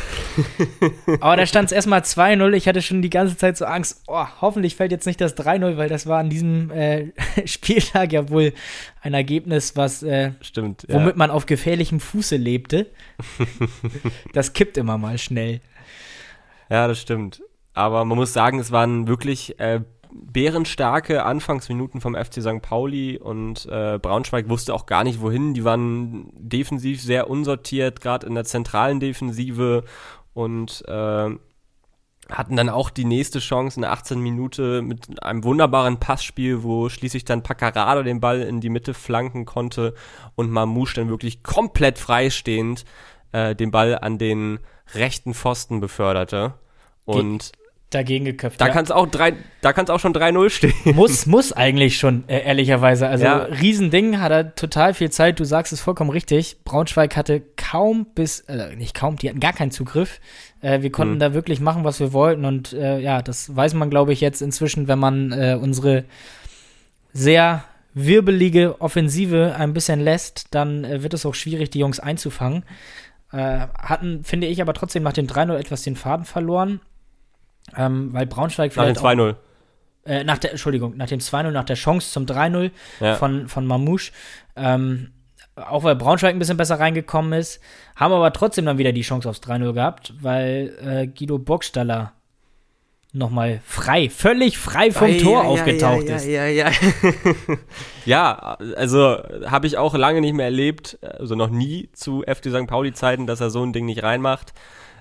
Aber 1.20 1.36
da 1.36 1.46
stand 1.46 1.66
es 1.66 1.72
erstmal 1.72 2.00
2-0. 2.00 2.52
Ich 2.52 2.68
hatte 2.68 2.82
schon 2.82 3.00
die 3.00 3.10
ganze 3.10 3.38
Zeit 3.38 3.56
so 3.56 3.64
Angst, 3.64 4.02
oh, 4.06 4.26
hoffentlich 4.42 4.76
fällt 4.76 4.92
jetzt 4.92 5.06
nicht 5.06 5.20
das 5.22 5.38
3-0, 5.38 5.78
weil 5.78 5.88
das 5.88 6.06
war 6.06 6.18
an 6.18 6.28
diesem 6.28 6.70
äh, 6.70 7.12
Spieltag 7.46 8.12
ja 8.12 8.28
wohl 8.28 8.52
ein 9.00 9.14
Ergebnis, 9.14 9.74
was 9.74 10.02
äh, 10.02 10.32
Stimmt, 10.42 10.86
ja. 10.86 10.96
womit 10.96 11.16
man 11.16 11.30
auf 11.30 11.46
gefährlichem 11.46 11.98
Fuße 11.98 12.36
lebte. 12.36 12.88
das 14.34 14.52
kippt 14.52 14.76
immer 14.76 14.98
mal 14.98 15.16
schnell. 15.16 15.60
Ja, 16.70 16.88
das 16.88 17.00
stimmt. 17.00 17.42
Aber 17.74 18.04
man 18.04 18.16
muss 18.16 18.32
sagen, 18.32 18.58
es 18.58 18.72
waren 18.72 19.06
wirklich 19.06 19.60
äh, 19.60 19.80
bärenstarke 20.10 21.24
Anfangsminuten 21.24 22.00
vom 22.00 22.14
FC 22.14 22.42
St. 22.42 22.62
Pauli 22.62 23.18
und 23.18 23.66
äh, 23.66 23.98
Braunschweig 24.00 24.48
wusste 24.48 24.74
auch 24.74 24.86
gar 24.86 25.04
nicht 25.04 25.20
wohin. 25.20 25.54
Die 25.54 25.64
waren 25.64 26.30
defensiv 26.34 27.02
sehr 27.02 27.28
unsortiert, 27.28 28.00
gerade 28.00 28.26
in 28.26 28.34
der 28.34 28.44
zentralen 28.44 29.00
Defensive 29.00 29.84
und 30.32 30.82
äh, 30.88 31.30
hatten 32.28 32.56
dann 32.56 32.68
auch 32.68 32.90
die 32.90 33.04
nächste 33.04 33.38
Chance 33.38 33.76
in 33.76 33.82
der 33.82 33.92
18 33.92 34.18
Minute 34.18 34.82
mit 34.82 35.22
einem 35.22 35.44
wunderbaren 35.44 35.98
Passspiel, 36.00 36.62
wo 36.62 36.88
schließlich 36.88 37.24
dann 37.24 37.42
Paccarado 37.42 38.02
den 38.02 38.20
Ball 38.20 38.42
in 38.42 38.60
die 38.60 38.70
Mitte 38.70 38.94
flanken 38.94 39.44
konnte 39.44 39.94
und 40.34 40.50
Mamouche 40.50 40.94
dann 40.96 41.08
wirklich 41.08 41.42
komplett 41.42 41.98
freistehend 41.98 42.84
äh, 43.32 43.54
den 43.54 43.70
Ball 43.70 43.98
an 43.98 44.18
den 44.18 44.58
rechten 44.94 45.34
Pfosten 45.34 45.80
beförderte. 45.80 46.54
Und 47.04 47.52
Ge 47.52 47.66
dagegen 47.90 48.24
geköpft. 48.24 48.60
Da 48.60 48.66
ja. 48.66 48.72
kann 48.72 48.84
es 48.84 48.90
auch 48.90 49.06
drei, 49.06 49.34
da 49.60 49.72
kann 49.72 49.84
es 49.84 49.90
auch 49.90 50.00
schon 50.00 50.12
3-0 50.12 50.50
stehen. 50.50 50.72
Muss, 50.96 51.26
muss 51.26 51.52
eigentlich 51.52 51.98
schon, 51.98 52.24
äh, 52.28 52.40
ehrlicherweise. 52.40 53.08
Also 53.08 53.24
ja. 53.24 53.36
Riesending, 53.44 54.20
hat 54.20 54.32
er 54.32 54.54
total 54.54 54.92
viel 54.92 55.10
Zeit, 55.10 55.38
du 55.38 55.44
sagst 55.44 55.72
es 55.72 55.80
vollkommen 55.80 56.10
richtig. 56.10 56.58
Braunschweig 56.64 57.16
hatte 57.16 57.42
kaum 57.56 58.06
bis, 58.14 58.40
äh, 58.40 58.74
nicht 58.76 58.94
kaum, 58.94 59.16
die 59.16 59.28
hatten 59.28 59.40
gar 59.40 59.52
keinen 59.52 59.70
Zugriff. 59.70 60.20
Äh, 60.60 60.82
wir 60.82 60.90
konnten 60.90 61.14
mhm. 61.14 61.20
da 61.20 61.34
wirklich 61.34 61.60
machen, 61.60 61.84
was 61.84 62.00
wir 62.00 62.12
wollten. 62.12 62.44
Und 62.44 62.72
äh, 62.72 62.98
ja, 62.98 63.22
das 63.22 63.54
weiß 63.54 63.74
man, 63.74 63.88
glaube 63.88 64.12
ich, 64.12 64.20
jetzt 64.20 64.42
inzwischen, 64.42 64.88
wenn 64.88 64.98
man 64.98 65.32
äh, 65.32 65.56
unsere 65.60 66.04
sehr 67.12 67.64
wirbelige 67.94 68.80
Offensive 68.80 69.54
ein 69.56 69.72
bisschen 69.72 70.00
lässt, 70.00 70.54
dann 70.54 70.84
äh, 70.84 71.02
wird 71.02 71.14
es 71.14 71.24
auch 71.24 71.34
schwierig, 71.34 71.70
die 71.70 71.78
Jungs 71.78 71.98
einzufangen. 71.98 72.64
Äh, 73.36 73.68
hatten, 73.78 74.24
finde 74.24 74.46
ich, 74.46 74.62
aber 74.62 74.72
trotzdem 74.72 75.02
nach 75.02 75.12
dem 75.12 75.26
3-0 75.26 75.56
etwas 75.56 75.82
den 75.82 75.94
Faden 75.94 76.24
verloren. 76.24 76.80
Ähm, 77.76 78.12
weil 78.14 78.24
Braunschweig 78.24 78.72
vielleicht. 78.72 79.02
Nach 79.02 79.12
dem 79.12 79.20
2-0. 79.20 79.34
Äh, 80.06 80.24
nach 80.24 80.38
der, 80.38 80.52
Entschuldigung, 80.52 80.96
nach 80.96 81.08
dem 81.08 81.20
2-0, 81.20 81.50
nach 81.50 81.64
der 81.64 81.76
Chance 81.76 82.12
zum 82.12 82.24
3-0 82.24 82.70
ja. 83.00 83.16
von, 83.16 83.48
von 83.48 83.66
Mamouche. 83.66 84.12
Ähm, 84.54 85.12
auch 85.54 85.84
weil 85.84 85.96
Braunschweig 85.96 86.34
ein 86.34 86.38
bisschen 86.38 86.56
besser 86.56 86.80
reingekommen 86.80 87.38
ist, 87.38 87.60
haben 87.94 88.14
aber 88.14 88.32
trotzdem 88.32 88.64
dann 88.64 88.78
wieder 88.78 88.92
die 88.92 89.02
Chance 89.02 89.28
aufs 89.28 89.40
3-0 89.40 89.72
gehabt, 89.74 90.14
weil 90.20 90.74
äh, 90.82 91.06
Guido 91.06 91.38
Burgstaller 91.38 92.12
nochmal 93.16 93.60
frei, 93.64 94.10
völlig 94.10 94.58
frei 94.58 94.90
vom 94.90 95.08
ja, 95.08 95.22
Tor 95.22 95.42
ja, 95.42 95.48
aufgetaucht 95.48 96.08
ja, 96.08 96.16
ist. 96.16 96.26
Ja, 96.26 96.46
ja, 96.46 96.68
ja. 96.68 96.72
ja, 98.04 98.56
also 98.76 99.18
habe 99.46 99.66
ich 99.66 99.78
auch 99.78 99.94
lange 99.94 100.20
nicht 100.20 100.34
mehr 100.34 100.46
erlebt, 100.46 100.98
also 101.02 101.34
noch 101.34 101.50
nie 101.50 101.88
zu 101.92 102.22
FC 102.22 102.50
St. 102.50 102.66
Pauli-Zeiten, 102.66 103.26
dass 103.26 103.40
er 103.40 103.50
so 103.50 103.62
ein 103.62 103.72
Ding 103.72 103.86
nicht 103.86 104.02
reinmacht. 104.02 104.52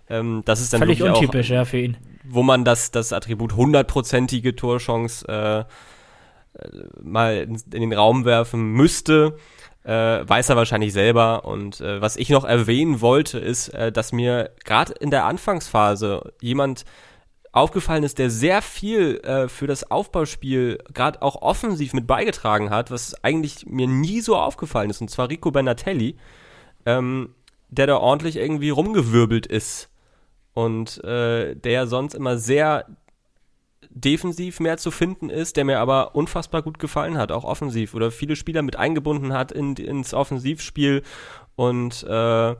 Ähm, 0.10 0.43
das 0.45 0.62
ist 0.62 0.73
dann 0.73 0.80
völlig 0.80 1.01
untypisch, 1.04 1.51
auch, 1.51 1.56
ja, 1.56 1.65
für 1.65 1.80
ihn. 1.80 1.97
Wo 2.23 2.43
man 2.43 2.63
das, 2.63 2.91
das 2.91 3.13
Attribut 3.13 3.56
hundertprozentige 3.56 4.56
Torchance 4.56 5.28
äh, 5.28 5.65
mal 7.01 7.38
in, 7.38 7.56
in, 7.56 7.82
den 7.82 7.93
Raum 7.93 8.25
werfen 8.25 8.71
müsste. 8.71 9.38
Äh, 9.84 10.28
weiß 10.28 10.49
er 10.49 10.56
wahrscheinlich 10.56 10.93
selber. 10.93 11.45
Und 11.45 11.82
äh, 11.82 12.01
was 12.01 12.17
ich 12.17 12.30
noch 12.30 12.45
erwähnen 12.45 13.01
wollte, 13.01 13.39
ist, 13.39 13.69
äh, 13.69 13.91
dass 13.91 14.12
mir 14.12 14.51
gerade 14.63 14.93
in 14.93 15.12
der 15.12 15.25
Anfangsphase 15.25 16.34
jemand 16.41 16.86
aufgefallen 17.56 18.04
ist, 18.04 18.20
der 18.20 18.30
sehr 18.30 18.62
viel 18.62 19.22
äh, 19.24 19.48
für 19.48 19.65
das 19.65 19.89
Aufbauspiel 19.89 20.78
gerade 20.94 21.22
auch 21.22 21.41
offensiv 21.41 21.94
mit 21.94 22.06
beigetragen 22.06 22.70
hat, 22.70 22.91
was 22.91 23.24
eigentlich 23.24 23.65
mir 23.65 23.88
nie 23.88 24.20
so 24.20 24.36
aufgefallen 24.36 24.89
ist, 24.89 25.00
und 25.00 25.10
zwar 25.10 25.30
Rico 25.30 25.52
Benatelli, 25.52 26.18
ähm, 26.86 27.34
der 27.70 27.88
da 27.88 27.98
ordentlich 27.98 28.36
irgendwie 28.36 28.72
rumgewirbelt 28.72 29.48
ist 29.48 29.89
und 30.54 31.02
äh, 31.06 31.56
der 31.56 31.88
sonst 31.88 32.13
immer 32.13 32.38
sehr 32.38 32.86
defensiv 33.89 34.60
mehr 34.60 34.78
zu 34.78 34.91
finden 34.91 35.30
ist, 35.30 35.56
der 35.56 35.63
mir 35.63 35.80
aber 35.80 36.13
unfassbar 36.13 36.62
gut 36.62 36.78
gefallen 36.78 37.18
hat, 37.18 37.32
auch 37.32 37.46
offensiv 37.46 37.94
oder 37.94 38.12
viele 38.12 38.36
Spieler 38.36 38.63
mit 38.63 38.76
eingebunden 38.76 39.32
hat 39.32 39.54
in, 39.54 39.76
ins 39.78 40.13
Offensivspiel 40.13 41.04
und 41.56 42.04
äh, 42.04 42.56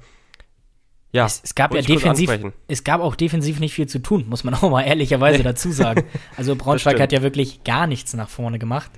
ja, 1.16 1.26
es, 1.26 1.42
es 1.44 1.56
gab 1.56 1.74
ja 1.74 1.82
defensiv, 1.82 2.30
es 2.68 2.84
gab 2.84 3.00
auch 3.00 3.16
defensiv 3.16 3.62
nicht 3.62 3.74
viel 3.74 3.88
zu 3.88 4.00
tun, 4.00 4.26
muss 4.28 4.44
man 4.44 4.54
auch 4.54 4.70
mal 4.70 4.84
ehrlicherweise 4.84 5.44
dazu 5.44 5.72
sagen. 5.72 6.04
Also 6.38 6.56
Braunschweig 6.56 7.00
hat 7.00 7.14
ja 7.14 7.22
wirklich 7.22 7.64
gar 7.64 7.88
nichts 7.88 8.14
nach 8.14 8.28
vorne 8.28 8.60
gemacht. 8.60 8.92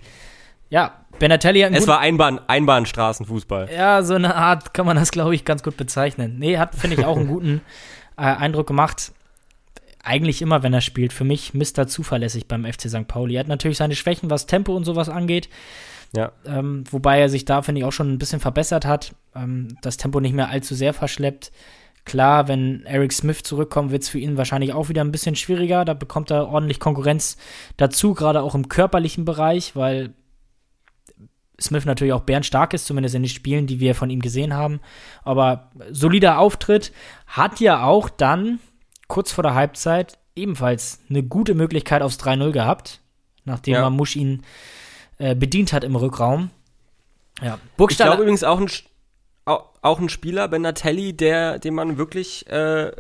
Ja, 0.69 1.05
Benatelli 1.19 1.61
hat 1.61 1.73
Es 1.73 1.87
war 1.87 1.99
Einbahn, 1.99 2.39
Einbahnstraßenfußball. 2.47 3.69
Ja, 3.71 4.01
so 4.01 4.15
eine 4.15 4.35
Art 4.35 4.73
kann 4.73 4.87
man 4.87 4.97
das, 4.97 5.11
glaube 5.11 5.35
ich, 5.35 5.45
ganz 5.45 5.61
gut 5.61 5.77
bezeichnen. 5.77 6.39
Nee, 6.39 6.57
hat, 6.57 6.73
finde 6.73 6.95
ich, 6.97 7.05
auch 7.05 7.17
einen 7.17 7.27
guten 7.33 7.61
äh, 8.17 8.21
Eindruck 8.21 8.65
gemacht. 8.65 9.11
Eigentlich 10.03 10.41
immer, 10.41 10.63
wenn 10.63 10.73
er 10.73 10.81
spielt. 10.81 11.13
Für 11.13 11.23
mich 11.23 11.53
Mr. 11.53 11.87
zuverlässig 11.87 12.47
beim 12.47 12.65
FC 12.65 12.89
St. 12.89 13.07
Pauli. 13.07 13.35
Er 13.35 13.41
hat 13.41 13.47
natürlich 13.47 13.77
seine 13.77 13.95
Schwächen, 13.95 14.29
was 14.29 14.47
Tempo 14.47 14.75
und 14.75 14.85
sowas 14.85 15.09
angeht. 15.09 15.49
Ja. 16.15 16.31
Ähm, 16.45 16.83
wobei 16.89 17.19
er 17.19 17.29
sich 17.29 17.45
da, 17.45 17.61
finde 17.61 17.79
ich, 17.79 17.85
auch 17.85 17.91
schon 17.91 18.11
ein 18.11 18.17
bisschen 18.17 18.39
verbessert 18.39 18.85
hat. 18.85 19.13
Ähm, 19.35 19.77
das 19.81 19.97
Tempo 19.97 20.19
nicht 20.19 20.33
mehr 20.33 20.49
allzu 20.49 20.73
sehr 20.75 20.93
verschleppt. 20.93 21.51
Klar, 22.07 22.47
wenn 22.47 22.85
Eric 22.85 23.11
Smith 23.11 23.43
zurückkommt, 23.43 23.91
wird 23.91 24.03
es 24.03 24.07
für 24.07 24.17
ihn 24.17 24.37
wahrscheinlich 24.37 24.71
auch 24.71 24.87
wieder 24.87 25.01
ein 25.01 25.11
bisschen 25.11 25.35
schwieriger. 25.35 25.83
Da 25.83 25.93
bekommt 25.93 26.31
er 26.31 26.47
ordentlich 26.47 26.79
Konkurrenz 26.79 27.35
dazu, 27.75 28.13
gerade 28.13 28.41
auch 28.41 28.55
im 28.55 28.69
körperlichen 28.69 29.25
Bereich, 29.25 29.75
weil 29.75 30.13
Smith 31.59 31.83
natürlich 31.83 32.13
auch 32.13 32.21
bärenstark 32.21 32.73
ist, 32.73 32.85
zumindest 32.85 33.13
in 33.13 33.23
den 33.23 33.29
Spielen, 33.29 33.67
die 33.67 33.81
wir 33.81 33.93
von 33.93 34.09
ihm 34.09 34.21
gesehen 34.21 34.53
haben. 34.53 34.79
Aber 35.23 35.69
solider 35.91 36.39
Auftritt 36.39 36.93
hat 37.25 37.59
ja 37.59 37.83
auch 37.83 38.09
dann 38.09 38.59
kurz 39.09 39.33
vor 39.33 39.43
der 39.43 39.53
Halbzeit 39.53 40.17
ebenfalls 40.33 41.01
eine 41.09 41.23
gute 41.23 41.55
Möglichkeit 41.55 42.01
aufs 42.01 42.19
3-0 42.19 42.51
gehabt, 42.51 43.01
nachdem 43.43 43.73
ja. 43.73 43.81
Mamusch 43.81 44.15
ihn 44.15 44.43
äh, 45.17 45.35
bedient 45.35 45.73
hat 45.73 45.83
im 45.83 45.97
Rückraum. 45.97 46.51
Ja, 47.41 47.59
Burgstaller. 47.75 48.11
Ich 48.11 48.15
glaube 48.15 48.23
übrigens 48.23 48.45
auch 48.45 48.61
ein, 48.61 48.69
auch 49.47 49.99
ein 49.99 50.09
Spieler, 50.09 50.47
Benatelli, 50.47 51.13
der, 51.15 51.59
den 51.59 51.73
man 51.73 51.97
wirklich, 51.97 52.47
äh, 52.47 52.91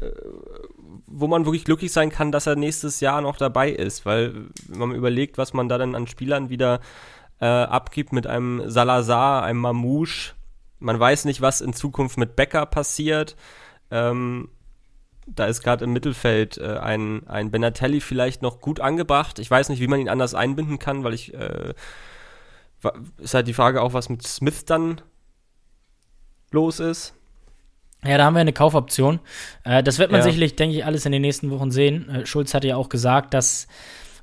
wo 1.05 1.27
man 1.27 1.45
wirklich 1.45 1.65
glücklich 1.65 1.91
sein 1.91 2.09
kann, 2.09 2.31
dass 2.31 2.47
er 2.47 2.55
nächstes 2.55 2.99
Jahr 2.99 3.21
noch 3.21 3.37
dabei 3.37 3.71
ist, 3.71 4.05
weil 4.05 4.45
wenn 4.67 4.79
man 4.79 4.95
überlegt, 4.95 5.37
was 5.37 5.53
man 5.53 5.67
da 5.67 5.77
dann 5.77 5.95
an 5.95 6.07
Spielern 6.07 6.49
wieder 6.49 6.79
äh, 7.39 7.45
abgibt 7.45 8.13
mit 8.13 8.27
einem 8.27 8.69
Salazar, 8.69 9.43
einem 9.43 9.59
Mamouche, 9.59 10.33
man 10.79 10.99
weiß 10.99 11.25
nicht, 11.25 11.41
was 11.41 11.61
in 11.61 11.73
Zukunft 11.73 12.17
mit 12.17 12.35
Becker 12.35 12.65
passiert. 12.65 13.35
Ähm, 13.91 14.49
da 15.25 15.45
ist 15.45 15.61
gerade 15.61 15.83
im 15.83 15.93
Mittelfeld 15.93 16.57
äh, 16.57 16.77
ein, 16.77 17.27
ein 17.27 17.51
Benatelli 17.51 17.99
vielleicht 17.99 18.41
noch 18.41 18.61
gut 18.61 18.79
angebracht. 18.79 19.39
Ich 19.39 19.51
weiß 19.51 19.69
nicht, 19.69 19.81
wie 19.81 19.87
man 19.87 19.99
ihn 19.99 20.09
anders 20.09 20.33
einbinden 20.33 20.79
kann, 20.79 21.03
weil 21.03 21.13
ich 21.13 21.33
äh, 21.33 21.73
ist 23.17 23.33
halt 23.33 23.47
die 23.47 23.53
Frage 23.53 23.81
auch, 23.81 23.93
was 23.93 24.07
mit 24.07 24.25
Smith 24.25 24.65
dann 24.65 25.01
los 26.51 26.79
ist. 26.79 27.13
Ja, 28.05 28.17
da 28.17 28.25
haben 28.25 28.35
wir 28.35 28.41
eine 28.41 28.53
Kaufoption. 28.53 29.19
Äh, 29.63 29.83
das 29.83 29.99
wird 29.99 30.11
man 30.11 30.19
ja. 30.19 30.25
sicherlich, 30.25 30.55
denke 30.55 30.77
ich, 30.77 30.85
alles 30.85 31.05
in 31.05 31.11
den 31.11 31.21
nächsten 31.21 31.49
Wochen 31.51 31.71
sehen. 31.71 32.09
Äh, 32.09 32.25
Schulz 32.25 32.53
hatte 32.53 32.67
ja 32.67 32.75
auch 32.75 32.89
gesagt, 32.89 33.33
dass 33.33 33.67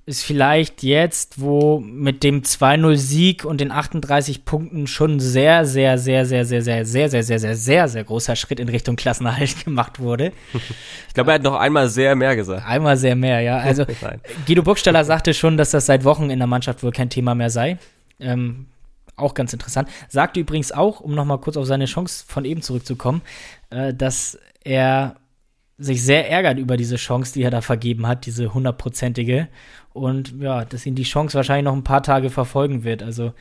es 0.06 0.22
vielleicht 0.22 0.82
jetzt, 0.82 1.40
wo 1.40 1.80
mit 1.80 2.22
dem 2.22 2.42
2-0-Sieg 2.42 3.44
und 3.44 3.60
den 3.60 3.70
38 3.70 4.44
Punkten 4.44 4.86
schon 4.86 5.18
sehr, 5.18 5.64
sehr, 5.64 5.96
sehr, 5.96 6.26
sehr, 6.26 6.44
sehr, 6.44 6.62
sehr, 6.62 6.84
sehr, 6.84 7.08
sehr, 7.08 7.08
sehr, 7.08 7.38
sehr, 7.38 7.56
sehr, 7.56 7.88
sehr 7.88 8.04
großer 8.04 8.36
Schritt 8.36 8.60
in 8.60 8.68
Richtung 8.68 8.96
Klassenerhalt 8.96 9.64
gemacht 9.64 9.98
wurde. 9.98 10.32
Ich 11.08 11.14
glaube, 11.14 11.30
er 11.30 11.36
hat 11.36 11.42
noch 11.42 11.54
einmal 11.54 11.88
sehr 11.88 12.14
mehr 12.16 12.36
gesagt. 12.36 12.66
Einmal 12.66 12.96
sehr 12.96 13.16
mehr, 13.16 13.40
ja. 13.40 13.56
Also 13.58 13.86
Guido 14.46 14.62
Burgstaller 14.62 15.04
sagte 15.04 15.32
schon, 15.32 15.56
dass 15.56 15.70
das 15.70 15.86
seit 15.86 16.04
Wochen 16.04 16.28
in 16.28 16.38
der 16.38 16.48
Mannschaft 16.48 16.82
wohl 16.82 16.92
kein 16.92 17.08
Thema 17.08 17.34
mehr 17.34 17.50
sei. 17.50 17.78
Ähm, 18.20 18.66
auch 19.16 19.34
ganz 19.34 19.52
interessant. 19.52 19.88
Sagte 20.08 20.40
übrigens 20.40 20.72
auch, 20.72 21.00
um 21.00 21.14
nochmal 21.14 21.38
kurz 21.38 21.56
auf 21.56 21.66
seine 21.66 21.86
Chance 21.86 22.24
von 22.26 22.44
eben 22.44 22.62
zurückzukommen, 22.62 23.22
äh, 23.70 23.94
dass 23.94 24.38
er 24.64 25.16
sich 25.78 26.02
sehr 26.04 26.30
ärgert 26.30 26.58
über 26.58 26.76
diese 26.76 26.96
Chance, 26.96 27.32
die 27.32 27.42
er 27.42 27.50
da 27.50 27.60
vergeben 27.60 28.06
hat, 28.06 28.26
diese 28.26 28.54
hundertprozentige. 28.54 29.48
Und 29.92 30.40
ja, 30.40 30.64
dass 30.64 30.86
ihn 30.86 30.94
die 30.94 31.02
Chance 31.04 31.36
wahrscheinlich 31.36 31.64
noch 31.64 31.74
ein 31.74 31.84
paar 31.84 32.02
Tage 32.02 32.30
verfolgen 32.30 32.84
wird. 32.84 33.02
Also 33.02 33.32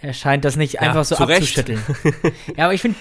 er 0.00 0.12
scheint 0.12 0.44
das 0.44 0.56
nicht 0.56 0.74
ja, 0.74 0.80
einfach 0.80 1.04
so 1.04 1.16
abzuschütteln. 1.16 1.80
ja, 2.56 2.64
aber 2.64 2.74
ich 2.74 2.80
finde, 2.80 2.98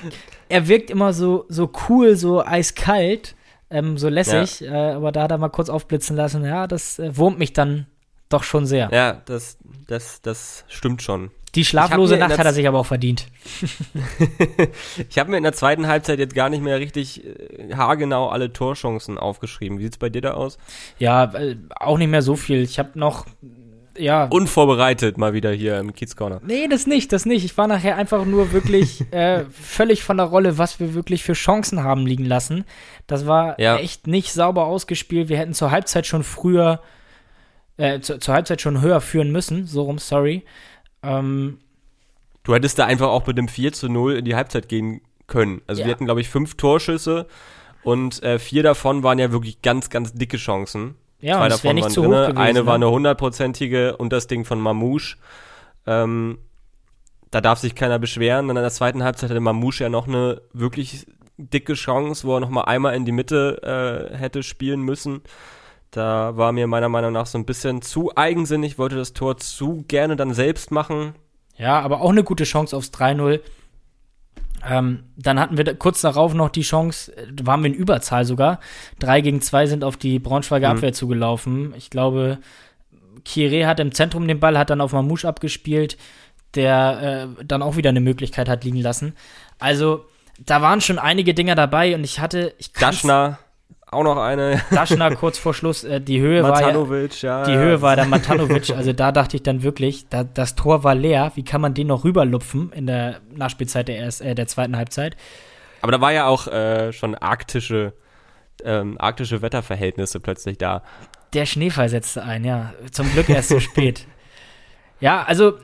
er 0.50 0.68
wirkt 0.68 0.90
immer 0.90 1.14
so, 1.14 1.46
so 1.50 1.72
cool, 1.90 2.16
so 2.16 2.44
eiskalt, 2.44 3.36
ähm, 3.70 3.98
so 3.98 4.10
lässig. 4.10 4.62
Ja. 4.62 4.92
Äh, 4.92 4.94
aber 4.94 5.12
da 5.12 5.24
hat 5.24 5.32
er 5.32 5.38
mal 5.38 5.50
kurz 5.50 5.70
aufblitzen 5.70 6.16
lassen, 6.16 6.46
ja, 6.46 6.68
das 6.68 7.00
äh, 7.00 7.16
wurmt 7.18 7.40
mich 7.40 7.54
dann 7.54 7.88
doch 8.30 8.44
schon 8.44 8.66
sehr. 8.66 8.90
Ja, 8.92 9.22
das, 9.26 9.58
das, 9.88 10.22
das 10.22 10.66
stimmt 10.68 11.02
schon. 11.02 11.32
Die 11.56 11.66
schlaflose 11.66 12.18
Nacht 12.18 12.38
hat 12.38 12.46
er 12.46 12.54
sich 12.54 12.68
aber 12.68 12.80
auch 12.80 12.86
verdient. 12.86 13.28
ich 15.10 15.20
habe 15.20 15.30
mir 15.30 15.38
in 15.38 15.44
der 15.44 15.54
zweiten 15.54 15.88
Halbzeit 15.88 16.20
jetzt 16.20 16.34
gar 16.34 16.50
nicht 16.50 16.64
mehr 16.64 16.80
richtig 16.80 17.24
äh, 17.24 17.74
haargenau 17.76 18.30
alle 18.30 18.52
Torchancen 18.52 19.18
aufgeschrieben. 19.20 19.78
Wie 19.78 19.84
sieht's 19.84 19.98
bei 19.98 20.10
dir 20.10 20.22
da 20.22 20.34
aus? 20.34 20.58
Ja, 20.98 21.26
äh, 21.36 21.56
auch 21.80 21.98
nicht 21.98 22.10
mehr 22.10 22.24
so 22.24 22.36
viel. 22.36 22.64
Ich 22.64 22.80
habe 22.80 22.98
noch 22.98 23.26
ja. 23.98 24.26
Unvorbereitet 24.26 25.18
mal 25.18 25.34
wieder 25.34 25.52
hier 25.52 25.78
im 25.78 25.94
Kiez 25.94 26.16
Corner. 26.16 26.42
Nee, 26.44 26.68
das 26.68 26.88
nicht, 26.88 27.12
das 27.14 27.26
nicht. 27.26 27.46
Ich 27.46 27.58
war 27.58 27.68
nachher 27.68 27.96
einfach 27.96 28.26
nur 28.26 28.52
wirklich 28.52 29.04
äh, 29.12 29.46
völlig 29.52 30.04
von 30.04 30.18
der 30.18 30.26
Rolle, 30.28 30.58
was 30.58 30.80
wir 30.80 30.94
wirklich 30.94 31.24
für 31.24 31.34
Chancen 31.34 31.84
haben 31.84 32.06
liegen 32.06 32.26
lassen. 32.26 32.66
Das 33.08 33.28
war 33.28 33.60
ja. 33.60 33.78
echt 33.78 34.08
nicht 34.08 34.34
sauber 34.34 34.66
ausgespielt. 34.66 35.30
Wir 35.30 35.38
hätten 35.38 35.54
zur 35.54 35.72
Halbzeit 35.72 36.08
schon 36.08 36.24
früher, 36.24 36.82
äh, 37.78 38.00
zu, 38.00 38.18
zur 38.20 38.34
Halbzeit 38.34 38.62
schon 38.62 38.82
höher 38.82 39.02
führen 39.02 39.32
müssen. 39.32 39.68
So 39.68 39.84
rum, 39.84 40.00
sorry. 40.00 40.44
Ähm, 41.04 41.60
du 42.44 42.54
hättest 42.56 42.80
da 42.80 42.86
einfach 42.86 43.08
auch 43.08 43.28
mit 43.28 43.38
dem 43.38 43.48
4 43.48 43.74
zu 43.74 43.90
0 43.90 44.18
in 44.18 44.26
die 44.26 44.36
Halbzeit 44.36 44.70
gehen 44.70 45.02
können. 45.28 45.62
Also 45.68 45.82
ja. 45.82 45.88
wir 45.88 45.94
hatten, 45.94 46.06
glaube 46.06 46.22
ich, 46.22 46.30
fünf 46.30 46.56
Torschüsse 46.56 47.28
und 47.84 48.24
äh, 48.24 48.40
vier 48.40 48.64
davon 48.64 49.04
waren 49.04 49.20
ja 49.20 49.32
wirklich 49.32 49.62
ganz, 49.62 49.90
ganz 49.90 50.14
dicke 50.14 50.38
Chancen. 50.38 50.96
Ja, 51.20 51.38
Zwei 51.38 51.50
davon 51.50 51.82
waren 51.82 51.94
drin. 51.94 52.12
Gewesen, 52.12 52.38
eine 52.38 52.60
ne? 52.60 52.66
war 52.66 52.76
eine 52.76 52.90
hundertprozentige 52.90 53.98
und 53.98 54.12
das 54.12 54.28
Ding 54.28 54.46
von 54.46 54.60
Mamouche. 54.60 55.18
Ähm, 55.86 56.38
da 57.32 57.42
darf 57.42 57.60
sich 57.60 57.76
keiner 57.76 57.98
beschweren. 58.00 58.48
Dann 58.48 58.58
in 58.58 58.64
der 58.64 58.72
zweiten 58.72 59.04
Halbzeit 59.04 59.30
hatte 59.30 59.40
Mamouche 59.40 59.84
ja 59.84 59.90
noch 59.90 60.08
eine 60.08 60.42
wirklich 60.54 61.08
dicke 61.38 61.74
Chance, 61.74 62.28
wo 62.28 62.36
er 62.36 62.40
noch 62.42 62.50
mal 62.50 62.64
einmal 62.64 62.96
in 62.96 63.06
die 63.06 63.12
Mitte 63.12 64.12
äh, 64.14 64.18
hätte 64.18 64.44
spielen 64.44 64.82
müssen. 64.82 65.22
Da 65.94 66.36
war 66.36 66.52
mir 66.54 66.66
meiner 66.66 66.90
Meinung 66.90 67.14
nach 67.14 67.28
so 67.28 67.38
ein 67.38 67.46
bisschen 67.46 67.84
zu 67.84 68.18
eigensinnig, 68.18 68.80
wollte 68.80 68.96
das 68.96 69.14
Tor 69.14 69.38
zu 69.38 69.86
gerne 69.88 70.16
dann 70.16 70.34
selbst 70.34 70.72
machen. 70.72 71.14
Ja, 71.56 71.80
aber 71.82 72.02
auch 72.02 72.10
eine 72.10 72.24
gute 72.24 72.46
Chance 72.46 72.76
aufs 72.76 72.90
3-0. 72.90 73.42
Ähm, 74.68 75.04
dann 75.16 75.40
hatten 75.40 75.56
wir 75.56 75.76
kurz 75.76 76.02
darauf 76.02 76.34
noch 76.34 76.50
die 76.50 76.64
Chance, 76.64 77.16
äh, 77.16 77.28
waren 77.44 77.62
wir 77.62 77.70
in 77.70 77.76
Überzahl 77.76 78.26
sogar. 78.26 78.60
Drei 78.98 79.22
gegen 79.22 79.40
zwei 79.42 79.68
sind 79.68 79.84
auf 79.84 79.96
die 79.96 80.18
Braunschweiger 80.18 80.70
mhm. 80.70 80.78
Abwehr 80.78 80.94
zugelaufen. 80.94 81.76
Ich 81.78 81.92
glaube, 81.92 82.40
Kire 83.24 83.68
hat 83.68 83.80
im 83.80 83.92
Zentrum 83.94 84.28
den 84.28 84.40
Ball, 84.40 84.58
hat 84.58 84.72
dann 84.72 84.82
auf 84.82 84.94
Mamouche 84.94 85.28
abgespielt, 85.28 85.98
der 86.56 87.38
äh, 87.40 87.46
dann 87.46 87.62
auch 87.62 87.76
wieder 87.76 87.92
eine 87.92 88.02
Möglichkeit 88.02 88.50
hat 88.50 88.64
liegen 88.64 88.82
lassen. 88.82 89.14
Also, 89.60 90.06
da 90.44 90.64
waren 90.64 90.82
schon 90.82 90.98
einige 90.98 91.36
Dinger 91.36 91.54
dabei 91.54 91.94
und 91.94 92.04
ich 92.04 92.20
hatte. 92.20 92.56
Ich 92.58 92.74
Daschner 92.74 93.38
auch 93.94 94.04
noch 94.04 94.18
eine. 94.18 94.62
Daschner 94.72 95.16
kurz 95.16 95.38
vor 95.38 95.54
Schluss, 95.54 95.84
äh, 95.84 96.02
die 96.02 96.20
Höhe 96.20 96.44
war 96.44 96.62
ja, 96.62 96.72
ja, 97.22 97.44
die 97.46 97.56
Höhe 97.56 97.82
war 97.82 97.96
der 97.96 98.06
Matanovic, 98.06 98.72
also 98.72 98.94
da 98.94 99.12
dachte 99.12 99.38
ich 99.38 99.44
dann 99.44 99.64
wirklich, 99.64 100.08
da, 100.10 100.24
das 100.24 100.56
Tor 100.56 100.84
war 100.84 100.96
leer, 100.96 101.32
wie 101.36 101.44
kann 101.44 101.62
man 101.62 101.74
den 101.74 101.88
noch 101.88 102.04
rüberlupfen 102.04 102.72
in 102.74 102.88
der 102.88 103.22
Nachspielzeit 103.36 103.88
der, 103.88 103.98
erst, 103.98 104.22
äh, 104.22 104.36
der 104.36 104.48
zweiten 104.48 104.76
Halbzeit? 104.76 105.16
Aber 105.82 105.92
da 105.92 106.02
war 106.02 106.14
ja 106.14 106.28
auch 106.28 106.48
äh, 106.48 106.94
schon 106.94 107.16
arktische, 107.16 107.94
ähm, 108.64 108.98
arktische 109.00 109.42
Wetterverhältnisse 109.42 110.20
plötzlich 110.20 110.58
da. 110.58 110.84
Der 111.34 111.46
Schneefall 111.46 111.90
setzte 111.90 112.24
ein, 112.24 112.46
ja. 112.46 112.74
Zum 112.92 113.12
Glück 113.12 113.30
erst 113.30 113.50
so 113.50 113.60
spät. 113.60 114.08
Ja, 115.00 115.24
also 115.24 115.58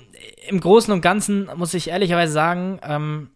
im 0.50 0.60
Großen 0.60 0.94
und 0.94 1.00
Ganzen 1.00 1.50
muss 1.56 1.74
ich 1.74 1.92
ehrlicherweise 1.92 2.34
sagen, 2.34 2.82
ähm, 2.84 3.30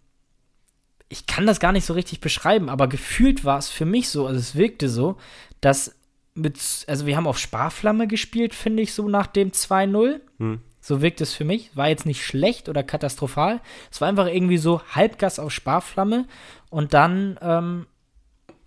ich 1.09 1.25
kann 1.25 1.45
das 1.45 1.59
gar 1.59 1.71
nicht 1.71 1.85
so 1.85 1.93
richtig 1.93 2.21
beschreiben, 2.21 2.69
aber 2.69 2.87
gefühlt 2.87 3.45
war 3.45 3.57
es 3.57 3.69
für 3.69 3.85
mich 3.85 4.09
so, 4.09 4.25
also 4.27 4.39
es 4.39 4.55
wirkte 4.55 4.89
so, 4.89 5.17
dass 5.61 5.95
mit, 6.35 6.59
also 6.87 7.05
wir 7.05 7.15
haben 7.15 7.27
auf 7.27 7.37
Sparflamme 7.37 8.07
gespielt, 8.07 8.53
finde 8.55 8.83
ich, 8.83 8.93
so 8.93 9.07
nach 9.07 9.27
dem 9.27 9.51
2-0. 9.51 10.19
Hm. 10.39 10.61
So 10.81 11.01
wirkt 11.01 11.21
es 11.21 11.33
für 11.33 11.45
mich. 11.45 11.75
War 11.77 11.87
jetzt 11.87 12.05
nicht 12.05 12.25
schlecht 12.25 12.67
oder 12.67 12.83
katastrophal. 12.83 13.61
Es 13.89 14.01
war 14.01 14.09
einfach 14.09 14.27
irgendwie 14.27 14.57
so 14.57 14.81
Halbgas 14.91 15.39
auf 15.39 15.53
Sparflamme. 15.53 16.25
Und 16.69 16.93
dann, 16.93 17.39
ähm, 17.41 17.85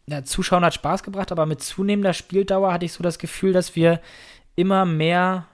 ja, 0.07 0.25
Zuschauen 0.25 0.64
hat 0.64 0.72
Spaß 0.72 1.03
gebracht, 1.03 1.33
aber 1.33 1.44
mit 1.44 1.62
zunehmender 1.62 2.14
Spieldauer 2.14 2.72
hatte 2.72 2.87
ich 2.87 2.92
so 2.92 3.03
das 3.03 3.18
Gefühl, 3.18 3.53
dass 3.53 3.77
wir 3.77 4.01
immer 4.55 4.87
mehr 4.87 5.46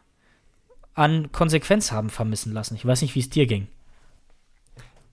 an 0.95 1.33
Konsequenz 1.33 1.91
haben 1.91 2.11
vermissen 2.11 2.53
lassen. 2.53 2.75
Ich 2.75 2.87
weiß 2.87 3.03
nicht, 3.03 3.15
wie 3.15 3.21
es 3.21 3.31
dir 3.31 3.47
ging. 3.47 3.67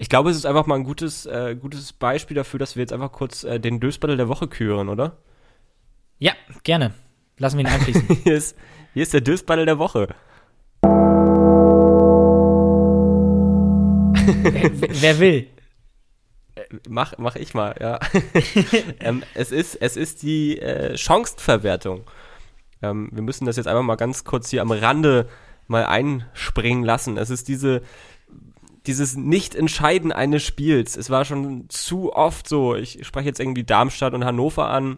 Ich 0.02 0.08
glaube, 0.08 0.30
es 0.30 0.38
ist 0.38 0.46
einfach 0.46 0.66
mal 0.66 0.76
ein 0.76 0.86
gutes, 0.86 1.26
äh, 1.26 1.58
gutes 1.60 1.92
Beispiel 1.92 2.34
dafür, 2.34 2.58
dass 2.58 2.78
wir 2.78 2.82
jetzt 2.82 2.94
einfach 2.94 3.12
kurz 3.12 3.44
äh, 3.44 3.60
den 3.60 3.82
Dösbattle 3.82 4.16
der 4.16 4.30
Woche 4.30 4.48
küren, 4.48 4.88
oder? 4.88 5.18
Ja, 6.20 6.32
gerne. 6.64 6.94
Lassen 7.38 7.58
wir 7.58 7.66
ihn 7.66 7.72
einfließen. 7.72 8.08
hier, 8.24 8.34
ist, 8.34 8.56
hier 8.94 9.04
ist 9.04 9.14
der 9.14 9.20
Dösbattle 9.20 9.66
der 9.66 9.78
Woche. 9.78 10.08
wer, 14.42 15.02
wer 15.02 15.20
will? 15.20 15.48
Äh, 16.56 16.62
mach, 16.88 17.18
mach 17.18 17.36
ich 17.36 17.54
mal, 17.54 17.76
ja. 17.82 18.00
ähm, 19.02 19.24
es, 19.34 19.52
ist, 19.52 19.76
es 19.76 19.98
ist 19.98 20.24
die 20.24 20.60
äh, 20.60 20.98
Chancenverwertung. 20.98 22.10
Ähm, 22.82 23.10
wir 23.12 23.22
müssen 23.22 23.46
das 23.46 23.58
jetzt 23.58 23.68
einfach 23.68 23.84
mal 23.84 23.98
ganz 23.98 24.24
kurz 24.24 24.50
hier 24.50 24.62
am 24.62 24.72
Rande 24.72 25.28
mal 25.68 25.86
einspringen 25.86 26.86
lassen. 26.86 27.18
Es 27.18 27.30
ist 27.30 27.50
diese 27.50 27.82
dieses 28.90 29.16
Nicht-Entscheiden 29.16 30.12
eines 30.12 30.44
Spiels. 30.44 30.98
Es 30.98 31.12
war 31.12 31.24
schon 31.24 31.70
zu 31.70 32.12
oft 32.12 32.50
so. 32.50 32.74
Ich 32.74 33.06
spreche 33.06 33.28
jetzt 33.28 33.40
irgendwie 33.40 33.64
Darmstadt 33.64 34.16
und 34.16 34.26
Hannover 34.26 34.68
an. 34.68 34.98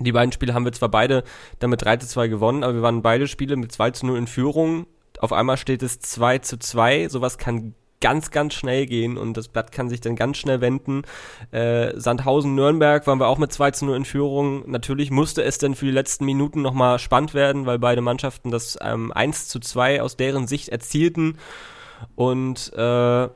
Die 0.00 0.12
beiden 0.12 0.32
Spiele 0.32 0.54
haben 0.54 0.64
wir 0.64 0.72
zwar 0.72 0.88
beide 0.88 1.24
damit 1.58 1.84
3 1.84 1.98
zu 1.98 2.08
2 2.08 2.28
gewonnen, 2.28 2.64
aber 2.64 2.76
wir 2.76 2.82
waren 2.82 3.02
beide 3.02 3.28
Spiele 3.28 3.56
mit 3.56 3.70
2 3.70 3.90
zu 3.90 4.06
0 4.06 4.16
in 4.16 4.26
Führung. 4.28 4.86
Auf 5.18 5.34
einmal 5.34 5.58
steht 5.58 5.82
es 5.82 6.00
2 6.00 6.38
zu 6.38 6.58
2. 6.58 7.10
Sowas 7.10 7.36
kann 7.36 7.74
ganz, 8.00 8.30
ganz 8.30 8.54
schnell 8.54 8.86
gehen 8.86 9.18
und 9.18 9.36
das 9.36 9.48
Blatt 9.48 9.72
kann 9.72 9.90
sich 9.90 10.00
dann 10.00 10.16
ganz 10.16 10.38
schnell 10.38 10.62
wenden. 10.62 11.02
Äh, 11.50 11.92
Sandhausen-Nürnberg 12.00 13.06
waren 13.06 13.20
wir 13.20 13.26
auch 13.26 13.36
mit 13.36 13.52
2 13.52 13.72
zu 13.72 13.84
0 13.84 13.96
in 13.98 14.04
Führung. 14.06 14.70
Natürlich 14.70 15.10
musste 15.10 15.42
es 15.42 15.58
dann 15.58 15.74
für 15.74 15.84
die 15.84 15.90
letzten 15.90 16.24
Minuten 16.24 16.62
nochmal 16.62 16.98
spannend 16.98 17.34
werden, 17.34 17.66
weil 17.66 17.78
beide 17.78 18.00
Mannschaften 18.00 18.50
das 18.50 18.78
ähm, 18.80 19.12
1 19.12 19.48
zu 19.48 19.60
2 19.60 20.00
aus 20.00 20.16
deren 20.16 20.46
Sicht 20.46 20.70
erzielten. 20.70 21.36
Und 22.14 22.72
äh, 22.76 23.28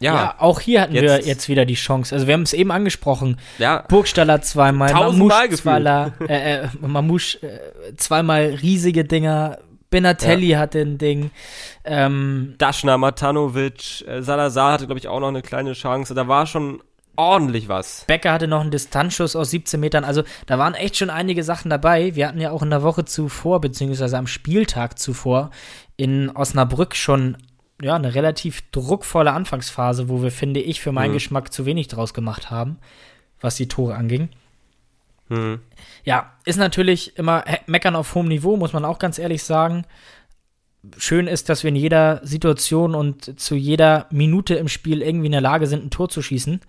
ja. 0.00 0.14
ja. 0.14 0.34
auch 0.38 0.60
hier 0.60 0.82
hatten 0.82 0.94
jetzt, 0.94 1.02
wir 1.02 1.20
jetzt 1.20 1.48
wieder 1.48 1.64
die 1.64 1.74
Chance. 1.74 2.14
Also 2.14 2.26
wir 2.26 2.34
haben 2.34 2.42
es 2.42 2.52
eben 2.52 2.70
angesprochen. 2.70 3.38
Ja. 3.58 3.84
Burgstaller 3.88 4.42
zweimal, 4.42 4.92
Mamouche 4.92 5.50
zweimal, 5.50 6.12
äh, 6.28 6.64
äh, 6.64 6.68
Mamouche 6.80 7.38
äh, 7.42 7.96
zweimal 7.96 8.58
riesige 8.62 9.04
Dinger. 9.04 9.58
Benatelli 9.88 10.48
ja. 10.48 10.58
hatte 10.58 10.80
ein 10.80 10.98
Ding. 10.98 11.30
Ähm, 11.84 12.54
Daschner, 12.58 12.98
Matanovic, 12.98 14.06
äh, 14.06 14.20
Salazar 14.20 14.72
hatte, 14.72 14.86
glaube 14.86 14.98
ich, 14.98 15.08
auch 15.08 15.20
noch 15.20 15.28
eine 15.28 15.42
kleine 15.42 15.74
Chance. 15.74 16.14
Da 16.14 16.26
war 16.26 16.46
schon 16.46 16.82
ordentlich 17.16 17.68
was. 17.68 18.04
Becker 18.06 18.32
hatte 18.32 18.48
noch 18.48 18.60
einen 18.60 18.70
Distanzschuss 18.70 19.36
aus 19.36 19.50
17 19.50 19.80
Metern. 19.80 20.04
Also 20.04 20.22
da 20.46 20.58
waren 20.58 20.74
echt 20.74 20.96
schon 20.96 21.10
einige 21.10 21.42
Sachen 21.42 21.70
dabei. 21.70 22.14
Wir 22.14 22.28
hatten 22.28 22.40
ja 22.40 22.50
auch 22.50 22.62
in 22.62 22.70
der 22.70 22.82
Woche 22.82 23.04
zuvor, 23.04 23.60
beziehungsweise 23.60 24.16
am 24.16 24.26
Spieltag 24.26 24.98
zuvor, 24.98 25.50
in 25.96 26.30
Osnabrück 26.30 26.94
schon 26.94 27.36
ja, 27.80 27.94
eine 27.94 28.14
relativ 28.14 28.62
druckvolle 28.70 29.32
Anfangsphase, 29.32 30.08
wo 30.08 30.22
wir, 30.22 30.30
finde 30.30 30.60
ich, 30.60 30.80
für 30.80 30.92
meinen 30.92 31.10
mhm. 31.10 31.14
Geschmack 31.14 31.52
zu 31.52 31.66
wenig 31.66 31.88
draus 31.88 32.14
gemacht 32.14 32.50
haben, 32.50 32.78
was 33.40 33.56
die 33.56 33.68
Tore 33.68 33.94
anging. 33.94 34.30
Mhm. 35.28 35.60
Ja, 36.04 36.32
ist 36.44 36.58
natürlich 36.58 37.16
immer 37.18 37.44
meckern 37.66 37.96
auf 37.96 38.14
hohem 38.14 38.28
Niveau, 38.28 38.56
muss 38.56 38.72
man 38.72 38.84
auch 38.84 38.98
ganz 38.98 39.18
ehrlich 39.18 39.42
sagen. 39.42 39.84
Schön 40.98 41.26
ist, 41.26 41.48
dass 41.48 41.64
wir 41.64 41.68
in 41.68 41.76
jeder 41.76 42.20
Situation 42.24 42.94
und 42.94 43.40
zu 43.40 43.56
jeder 43.56 44.06
Minute 44.10 44.54
im 44.54 44.68
Spiel 44.68 45.02
irgendwie 45.02 45.26
in 45.26 45.32
der 45.32 45.40
Lage 45.40 45.66
sind, 45.66 45.84
ein 45.84 45.90
Tor 45.90 46.08
zu 46.08 46.22
schießen. 46.22 46.60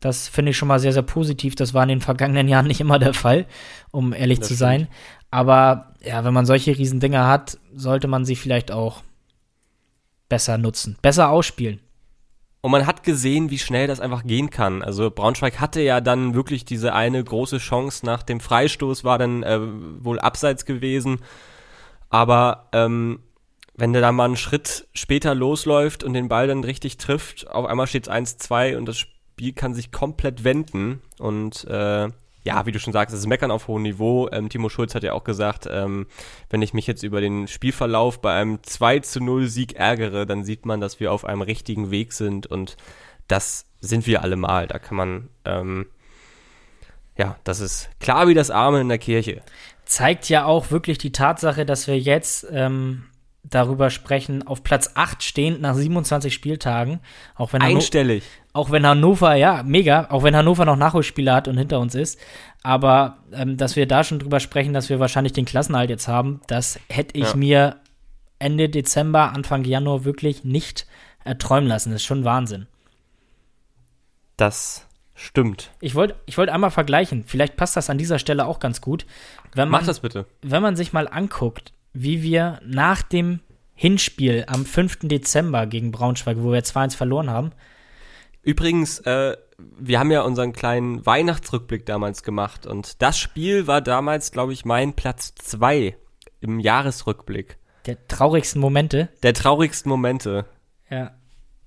Das 0.00 0.28
finde 0.28 0.50
ich 0.50 0.56
schon 0.56 0.68
mal 0.68 0.80
sehr, 0.80 0.94
sehr 0.94 1.02
positiv. 1.02 1.54
Das 1.54 1.74
war 1.74 1.82
in 1.82 1.90
den 1.90 2.00
vergangenen 2.00 2.48
Jahren 2.48 2.66
nicht 2.66 2.80
immer 2.80 2.98
der 2.98 3.14
Fall, 3.14 3.46
um 3.90 4.14
ehrlich 4.14 4.38
das 4.38 4.48
zu 4.48 4.54
sein. 4.54 4.80
Stimmt. 4.80 4.96
Aber 5.30 5.94
ja, 6.02 6.24
wenn 6.24 6.34
man 6.34 6.46
solche 6.46 6.76
Riesendinger 6.76 7.28
hat, 7.28 7.58
sollte 7.74 8.08
man 8.08 8.24
sie 8.24 8.34
vielleicht 8.34 8.72
auch 8.72 9.02
besser 10.28 10.58
nutzen, 10.58 10.96
besser 11.02 11.28
ausspielen. 11.28 11.80
Und 12.62 12.72
man 12.72 12.86
hat 12.86 13.02
gesehen, 13.02 13.50
wie 13.50 13.58
schnell 13.58 13.86
das 13.86 14.00
einfach 14.00 14.24
gehen 14.24 14.50
kann. 14.50 14.82
Also 14.82 15.10
Braunschweig 15.10 15.60
hatte 15.60 15.80
ja 15.80 16.00
dann 16.00 16.34
wirklich 16.34 16.64
diese 16.64 16.92
eine 16.94 17.22
große 17.22 17.58
Chance 17.58 18.04
nach 18.04 18.22
dem 18.22 18.40
Freistoß, 18.40 19.04
war 19.04 19.18
dann 19.18 19.42
äh, 19.42 19.58
wohl 19.60 20.18
abseits 20.18 20.66
gewesen. 20.66 21.20
Aber 22.10 22.68
ähm, 22.72 23.20
wenn 23.76 23.92
der 23.92 24.02
da 24.02 24.12
mal 24.12 24.26
einen 24.26 24.36
Schritt 24.36 24.88
später 24.92 25.34
losläuft 25.34 26.04
und 26.04 26.12
den 26.12 26.28
Ball 26.28 26.48
dann 26.48 26.64
richtig 26.64 26.98
trifft, 26.98 27.48
auf 27.48 27.64
einmal 27.64 27.86
steht 27.86 28.08
es 28.08 28.12
1-2 28.12 28.76
und 28.76 28.86
das 28.86 28.98
Spiel 28.98 29.19
kann 29.52 29.74
sich 29.74 29.90
komplett 29.92 30.44
wenden. 30.44 31.00
Und 31.18 31.64
äh, 31.64 32.08
ja, 32.42 32.64
wie 32.66 32.72
du 32.72 32.78
schon 32.78 32.92
sagst, 32.92 33.14
es 33.14 33.20
ist 33.20 33.26
Meckern 33.26 33.50
auf 33.50 33.68
hohem 33.68 33.82
Niveau. 33.82 34.28
Ähm, 34.32 34.48
Timo 34.48 34.68
Schulz 34.68 34.94
hat 34.94 35.02
ja 35.02 35.12
auch 35.12 35.24
gesagt, 35.24 35.68
ähm, 35.70 36.06
wenn 36.48 36.62
ich 36.62 36.72
mich 36.72 36.86
jetzt 36.86 37.02
über 37.02 37.20
den 37.20 37.48
Spielverlauf 37.48 38.20
bei 38.20 38.34
einem 38.40 38.62
2 38.62 39.00
zu 39.00 39.20
0 39.20 39.46
Sieg 39.46 39.74
ärgere, 39.74 40.26
dann 40.26 40.44
sieht 40.44 40.64
man, 40.64 40.80
dass 40.80 41.00
wir 41.00 41.12
auf 41.12 41.24
einem 41.24 41.42
richtigen 41.42 41.90
Weg 41.90 42.12
sind 42.12 42.46
und 42.46 42.76
das 43.28 43.66
sind 43.80 44.06
wir 44.06 44.22
alle 44.22 44.36
mal. 44.36 44.66
Da 44.66 44.78
kann 44.78 44.96
man, 44.96 45.28
ähm, 45.44 45.86
ja, 47.16 47.36
das 47.44 47.60
ist 47.60 47.90
klar 48.00 48.28
wie 48.28 48.34
das 48.34 48.50
Arme 48.50 48.80
in 48.80 48.88
der 48.88 48.98
Kirche. 48.98 49.42
Zeigt 49.84 50.28
ja 50.28 50.44
auch 50.44 50.70
wirklich 50.70 50.98
die 50.98 51.12
Tatsache, 51.12 51.66
dass 51.66 51.86
wir 51.86 51.98
jetzt 51.98 52.46
ähm, 52.50 53.04
darüber 53.42 53.90
sprechen, 53.90 54.46
auf 54.46 54.62
Platz 54.62 54.90
8 54.94 55.22
stehend 55.22 55.60
nach 55.60 55.74
27 55.74 56.32
Spieltagen. 56.32 57.00
Auch 57.34 57.52
wenn 57.52 57.62
Einstellig. 57.62 58.22
auch 58.52 58.70
wenn 58.70 58.86
Hannover, 58.86 59.34
ja, 59.34 59.62
mega, 59.62 60.08
auch 60.10 60.22
wenn 60.22 60.36
Hannover 60.36 60.64
noch 60.64 60.76
Nachholspiele 60.76 61.32
hat 61.32 61.48
und 61.48 61.56
hinter 61.56 61.80
uns 61.80 61.94
ist. 61.94 62.18
Aber 62.62 63.18
ähm, 63.32 63.56
dass 63.56 63.76
wir 63.76 63.86
da 63.86 64.04
schon 64.04 64.18
drüber 64.18 64.40
sprechen, 64.40 64.74
dass 64.74 64.88
wir 64.88 65.00
wahrscheinlich 65.00 65.32
den 65.32 65.46
Klassenhalt 65.46 65.90
jetzt 65.90 66.08
haben, 66.08 66.40
das 66.46 66.78
hätte 66.88 67.18
ich 67.18 67.30
ja. 67.30 67.36
mir 67.36 67.76
Ende 68.38 68.68
Dezember, 68.68 69.32
Anfang 69.32 69.64
Januar 69.64 70.04
wirklich 70.04 70.44
nicht 70.44 70.86
erträumen 71.24 71.68
lassen. 71.68 71.90
Das 71.90 72.02
ist 72.02 72.06
schon 72.06 72.24
Wahnsinn. 72.24 72.66
Das 74.36 74.86
stimmt. 75.14 75.70
Ich 75.80 75.94
wollte 75.94 76.16
ich 76.26 76.38
wollt 76.38 76.48
einmal 76.48 76.70
vergleichen. 76.70 77.24
Vielleicht 77.26 77.56
passt 77.56 77.76
das 77.76 77.90
an 77.90 77.98
dieser 77.98 78.18
Stelle 78.18 78.46
auch 78.46 78.58
ganz 78.58 78.80
gut. 78.80 79.06
Wenn 79.54 79.68
man, 79.68 79.80
Mach 79.80 79.86
das 79.86 80.00
bitte. 80.00 80.26
Wenn 80.42 80.62
man 80.62 80.76
sich 80.76 80.92
mal 80.92 81.08
anguckt, 81.08 81.72
wie 81.92 82.22
wir 82.22 82.60
nach 82.64 83.02
dem 83.02 83.40
Hinspiel 83.74 84.44
am 84.46 84.66
5. 84.66 85.00
Dezember 85.02 85.66
gegen 85.66 85.90
Braunschweig, 85.90 86.36
wo 86.40 86.52
wir 86.52 86.62
2-1 86.62 86.96
verloren 86.96 87.30
haben. 87.30 87.52
Übrigens, 88.42 89.00
äh, 89.00 89.36
wir 89.78 89.98
haben 89.98 90.10
ja 90.10 90.22
unseren 90.22 90.52
kleinen 90.52 91.04
Weihnachtsrückblick 91.04 91.86
damals 91.86 92.22
gemacht 92.22 92.66
und 92.66 93.02
das 93.02 93.18
Spiel 93.18 93.66
war 93.66 93.80
damals, 93.80 94.32
glaube 94.32 94.52
ich, 94.52 94.64
mein 94.64 94.94
Platz 94.94 95.34
2 95.34 95.96
im 96.40 96.60
Jahresrückblick. 96.60 97.58
Der 97.86 98.06
traurigsten 98.08 98.60
Momente. 98.60 99.08
Der 99.22 99.34
traurigsten 99.34 99.88
Momente. 99.88 100.46
Ja. 100.90 101.12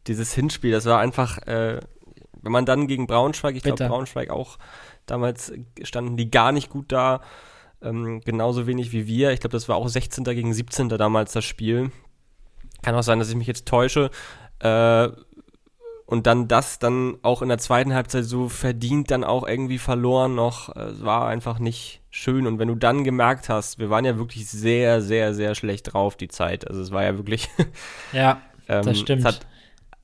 Dieses 0.07 0.33
Hinspiel, 0.33 0.71
das 0.71 0.86
war 0.86 0.99
einfach, 0.99 1.39
äh, 1.47 1.79
wenn 2.41 2.51
man 2.51 2.65
dann 2.65 2.88
gegen 2.88 3.07
Braunschweig, 3.07 3.55
ich 3.55 3.63
glaube 3.63 3.88
Braunschweig 3.88 4.29
auch, 4.29 4.57
damals 5.05 5.53
standen 5.83 6.17
die 6.17 6.29
gar 6.29 6.51
nicht 6.51 6.69
gut 6.69 6.91
da 6.91 7.21
ähm, 7.84 8.22
genauso 8.22 8.67
wenig 8.67 8.91
wie 8.91 9.08
wir. 9.08 9.32
Ich 9.32 9.39
glaube, 9.39 9.54
das 9.54 9.69
war 9.69 9.76
auch 9.76 9.88
16. 9.88 10.24
gegen 10.24 10.54
17. 10.54 10.89
damals 10.89 11.34
das 11.34 11.46
Spiel. 11.46 11.91
Kann 12.82 12.96
auch 12.96 13.04
sein, 13.04 13.19
dass 13.19 13.30
ich 13.30 13.36
mich 13.36 13.48
jetzt 13.48 13.67
täusche. 13.67 14.10
Äh, 14.60 15.10
und 16.06 16.28
dann 16.28 16.48
das 16.48 16.80
dann 16.80 17.17
auch 17.22 17.41
in 17.41 17.50
der 17.50 17.58
zweiten 17.58 17.93
Halbzeit 17.93 18.26
so 18.26 18.50
verdient 18.50 19.10
dann 19.10 19.24
auch 19.24 19.48
irgendwie 19.48 19.78
verloren 19.78 20.36
noch. 20.36 20.76
Es 20.76 21.04
war 21.04 21.28
einfach 21.28 21.60
nicht 21.60 22.02
schön. 22.10 22.46
Und 22.46 22.60
wenn 22.60 22.67
du 22.67 22.76
dann 22.76 23.04
gemerkt 23.04 23.50
hast, 23.50 23.80
wir 23.80 23.89
waren 23.89 24.06
ja 24.06 24.17
wirklich 24.17 24.48
sehr, 24.50 25.02
sehr, 25.02 25.34
sehr 25.34 25.56
schlecht 25.56 25.93
drauf 25.93 26.15
die 26.15 26.28
Zeit. 26.28 26.67
Also 26.67 26.82
es 26.82 26.91
war 26.91 27.04
ja 27.04 27.17
wirklich. 27.17 27.50
ja, 28.12 28.41
ähm, 28.67 28.84
das 28.84 29.00
stimmt. 29.00 29.22
Es 29.22 29.26
hat 29.26 29.48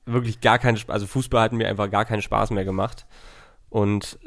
wirklich 0.06 0.40
gar 0.40 0.58
keinen, 0.58 0.78
also 0.88 1.06
Fußball 1.06 1.42
hat 1.42 1.52
mir 1.52 1.68
einfach 1.68 1.90
gar 1.90 2.04
keinen 2.04 2.22
Spaß 2.22 2.50
mehr 2.50 2.64
gemacht. 2.64 3.06
Und 3.68 4.18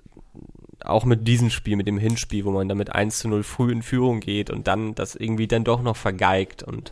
auch 0.84 1.06
mit 1.06 1.28
diesem 1.28 1.50
Spiel, 1.50 1.76
mit 1.76 1.88
dem 1.88 1.98
Hinspiel, 1.98 2.46
wo 2.46 2.52
man 2.52 2.70
damit 2.70 2.94
1 2.94 3.20
zu 3.20 3.28
0 3.28 3.44
früh 3.44 3.72
in 3.72 3.82
Führung 3.82 4.20
geht 4.20 4.50
und 4.50 4.68
dann 4.68 4.96
das 4.96 5.16
irgendwie 5.16 5.48
dann 5.48 5.64
doch 5.64 5.82
noch 5.82 5.96
vergeigt 5.96 6.64
und 6.64 6.92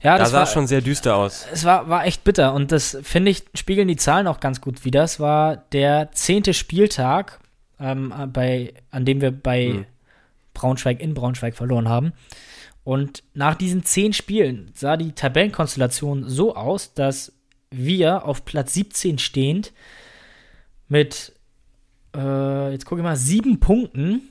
ja, 0.00 0.16
das 0.16 0.28
da 0.28 0.32
sah 0.32 0.38
war, 0.40 0.46
schon 0.46 0.66
sehr 0.68 0.80
düster 0.80 1.16
aus. 1.16 1.46
Es 1.52 1.64
war, 1.64 1.88
war 1.88 2.06
echt 2.06 2.22
bitter 2.22 2.54
und 2.54 2.70
das, 2.70 2.96
finde 3.02 3.32
ich, 3.32 3.44
spiegeln 3.54 3.88
die 3.88 3.96
Zahlen 3.96 4.28
auch 4.28 4.38
ganz 4.38 4.60
gut 4.60 4.84
wieder. 4.84 5.02
Es 5.02 5.18
war 5.18 5.56
der 5.56 6.12
zehnte 6.12 6.54
Spieltag, 6.54 7.40
ähm, 7.80 8.14
bei, 8.32 8.74
an 8.90 9.04
dem 9.04 9.20
wir 9.20 9.32
bei 9.32 9.66
hm. 9.66 9.86
Braunschweig 10.54 11.00
in 11.00 11.14
Braunschweig 11.14 11.56
verloren 11.56 11.88
haben. 11.88 12.12
Und 12.84 13.22
nach 13.34 13.54
diesen 13.54 13.84
zehn 13.84 14.12
Spielen 14.12 14.70
sah 14.74 14.96
die 14.96 15.12
Tabellenkonstellation 15.12 16.28
so 16.28 16.54
aus, 16.54 16.94
dass 16.94 17.32
wir 17.70 18.24
auf 18.24 18.44
Platz 18.44 18.74
17 18.74 19.18
stehend 19.18 19.72
mit 20.88 21.34
äh, 22.16 22.72
jetzt 22.72 22.86
gucke 22.86 23.00
ich 23.00 23.04
mal, 23.04 23.16
sieben 23.16 23.60
Punkten 23.60 24.22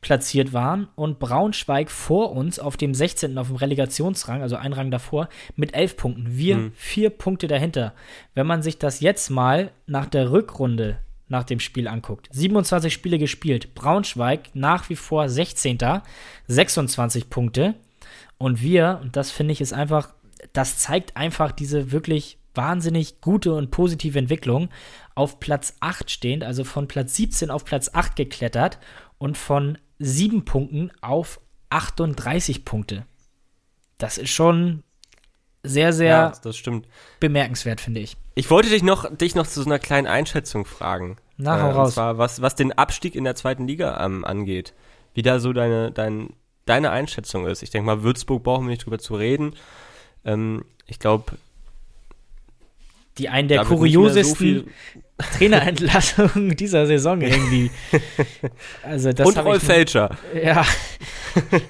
platziert 0.00 0.52
waren 0.52 0.88
und 0.94 1.18
Braunschweig 1.18 1.90
vor 1.90 2.32
uns 2.32 2.58
auf 2.58 2.76
dem 2.76 2.94
16. 2.94 3.36
auf 3.36 3.48
dem 3.48 3.56
Relegationsrang, 3.56 4.40
also 4.40 4.56
ein 4.56 4.72
Rang 4.72 4.90
davor, 4.90 5.28
mit 5.56 5.74
elf 5.74 5.96
Punkten. 5.96 6.24
Wir 6.28 6.56
mhm. 6.56 6.72
vier 6.74 7.10
Punkte 7.10 7.48
dahinter. 7.48 7.92
Wenn 8.34 8.46
man 8.46 8.62
sich 8.62 8.78
das 8.78 9.00
jetzt 9.00 9.28
mal 9.30 9.72
nach 9.86 10.06
der 10.06 10.30
Rückrunde 10.32 10.98
nach 11.28 11.44
dem 11.44 11.60
Spiel 11.60 11.86
anguckt. 11.86 12.28
27 12.32 12.92
Spiele 12.92 13.18
gespielt. 13.18 13.74
Braunschweig 13.74 14.50
nach 14.54 14.90
wie 14.90 14.96
vor 14.96 15.28
16. 15.28 15.78
26 16.48 17.30
Punkte. 17.30 17.74
Und 18.36 18.62
wir, 18.62 18.98
und 19.02 19.16
das 19.16 19.30
finde 19.30 19.52
ich 19.52 19.60
ist 19.60 19.72
einfach, 19.72 20.12
das 20.52 20.78
zeigt 20.78 21.16
einfach 21.16 21.52
diese 21.52 21.92
wirklich 21.92 22.38
wahnsinnig 22.54 23.20
gute 23.20 23.54
und 23.54 23.70
positive 23.70 24.18
Entwicklung 24.18 24.70
auf 25.14 25.40
Platz 25.40 25.76
8 25.80 26.10
stehend, 26.10 26.44
also 26.44 26.64
von 26.64 26.88
Platz 26.88 27.16
17 27.16 27.50
auf 27.50 27.64
Platz 27.64 27.90
8 27.92 28.16
geklettert 28.16 28.78
und 29.18 29.36
von 29.36 29.78
7 29.98 30.44
Punkten 30.44 30.90
auf 31.00 31.40
38 31.70 32.64
Punkte. 32.64 33.04
Das 33.98 34.18
ist 34.18 34.30
schon 34.30 34.82
sehr, 35.62 35.92
sehr 35.92 36.32
ja, 36.44 36.82
bemerkenswert, 37.20 37.80
finde 37.80 38.00
ich. 38.00 38.16
Ich 38.34 38.50
wollte 38.50 38.70
dich 38.70 38.82
noch, 38.82 39.14
dich 39.14 39.34
noch 39.34 39.46
zu 39.46 39.62
so 39.62 39.68
einer 39.68 39.78
kleinen 39.78 40.06
Einschätzung 40.06 40.64
fragen. 40.64 41.16
Na, 41.36 41.58
äh, 41.58 41.70
raus. 41.70 41.88
Und 41.88 41.94
zwar, 41.94 42.18
was, 42.18 42.40
was 42.40 42.54
den 42.54 42.72
Abstieg 42.72 43.14
in 43.14 43.24
der 43.24 43.34
zweiten 43.34 43.66
Liga 43.66 44.02
ähm, 44.04 44.24
angeht. 44.24 44.72
Wie 45.12 45.22
da 45.22 45.40
so 45.40 45.52
deine, 45.52 45.90
dein, 45.90 46.30
deine 46.64 46.90
Einschätzung 46.90 47.46
ist. 47.46 47.62
Ich 47.62 47.70
denke 47.70 47.86
mal, 47.86 48.02
Würzburg 48.02 48.42
brauchen 48.42 48.66
wir 48.66 48.70
nicht 48.70 48.84
drüber 48.84 48.98
zu 48.98 49.14
reden. 49.14 49.54
Ähm, 50.24 50.64
ich 50.86 50.98
glaube, 50.98 51.32
die 53.18 53.28
einen 53.28 53.48
der 53.48 53.64
kuriosesten 53.64 54.64
so 54.64 55.00
Trainerentlassungen 55.36 56.56
dieser 56.56 56.86
Saison 56.86 57.20
irgendwie. 57.20 57.70
Also 58.82 59.12
das 59.12 59.26
Und 59.26 59.38
Rolf 59.38 59.62
Fälscher. 59.62 60.16
Ja. 60.42 60.64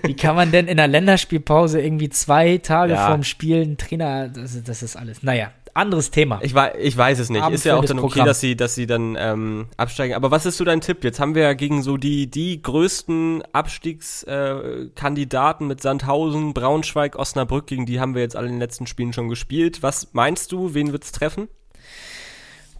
Wie 0.04 0.14
kann 0.14 0.36
man 0.36 0.52
denn 0.52 0.68
in 0.68 0.76
der 0.76 0.88
Länderspielpause 0.88 1.80
irgendwie 1.80 2.08
zwei 2.10 2.58
Tage 2.58 2.92
ja. 2.92 3.08
vorm 3.08 3.24
Spiel 3.24 3.62
einen 3.62 3.76
Trainer, 3.76 4.28
das, 4.28 4.62
das 4.62 4.82
ist 4.82 4.96
alles. 4.96 5.22
Naja, 5.22 5.50
anderes 5.80 6.10
Thema. 6.10 6.38
Ich, 6.42 6.54
weiß, 6.54 6.74
ich 6.78 6.96
weiß 6.96 7.18
es 7.18 7.30
nicht. 7.30 7.48
Ist 7.50 7.64
ja 7.64 7.76
auch 7.76 7.84
dann 7.84 7.98
okay, 7.98 8.22
dass 8.24 8.40
sie, 8.40 8.54
dass 8.54 8.74
sie 8.74 8.86
dann 8.86 9.16
ähm, 9.18 9.66
absteigen. 9.76 10.14
Aber 10.14 10.30
was 10.30 10.46
ist 10.46 10.58
so 10.58 10.64
dein 10.64 10.80
Tipp? 10.80 11.02
Jetzt 11.02 11.18
haben 11.18 11.34
wir 11.34 11.42
ja 11.42 11.54
gegen 11.54 11.82
so 11.82 11.96
die, 11.96 12.30
die 12.30 12.62
größten 12.62 13.42
Abstiegskandidaten 13.52 15.66
äh, 15.66 15.68
mit 15.68 15.82
Sandhausen, 15.82 16.54
Braunschweig, 16.54 17.16
Osnabrück, 17.16 17.66
gegen 17.66 17.86
die 17.86 17.98
haben 17.98 18.14
wir 18.14 18.22
jetzt 18.22 18.36
alle 18.36 18.46
in 18.46 18.54
den 18.54 18.60
letzten 18.60 18.86
Spielen 18.86 19.12
schon 19.12 19.28
gespielt. 19.28 19.82
Was 19.82 20.10
meinst 20.12 20.52
du, 20.52 20.74
wen 20.74 20.92
wird 20.92 21.04
es 21.04 21.12
treffen? 21.12 21.48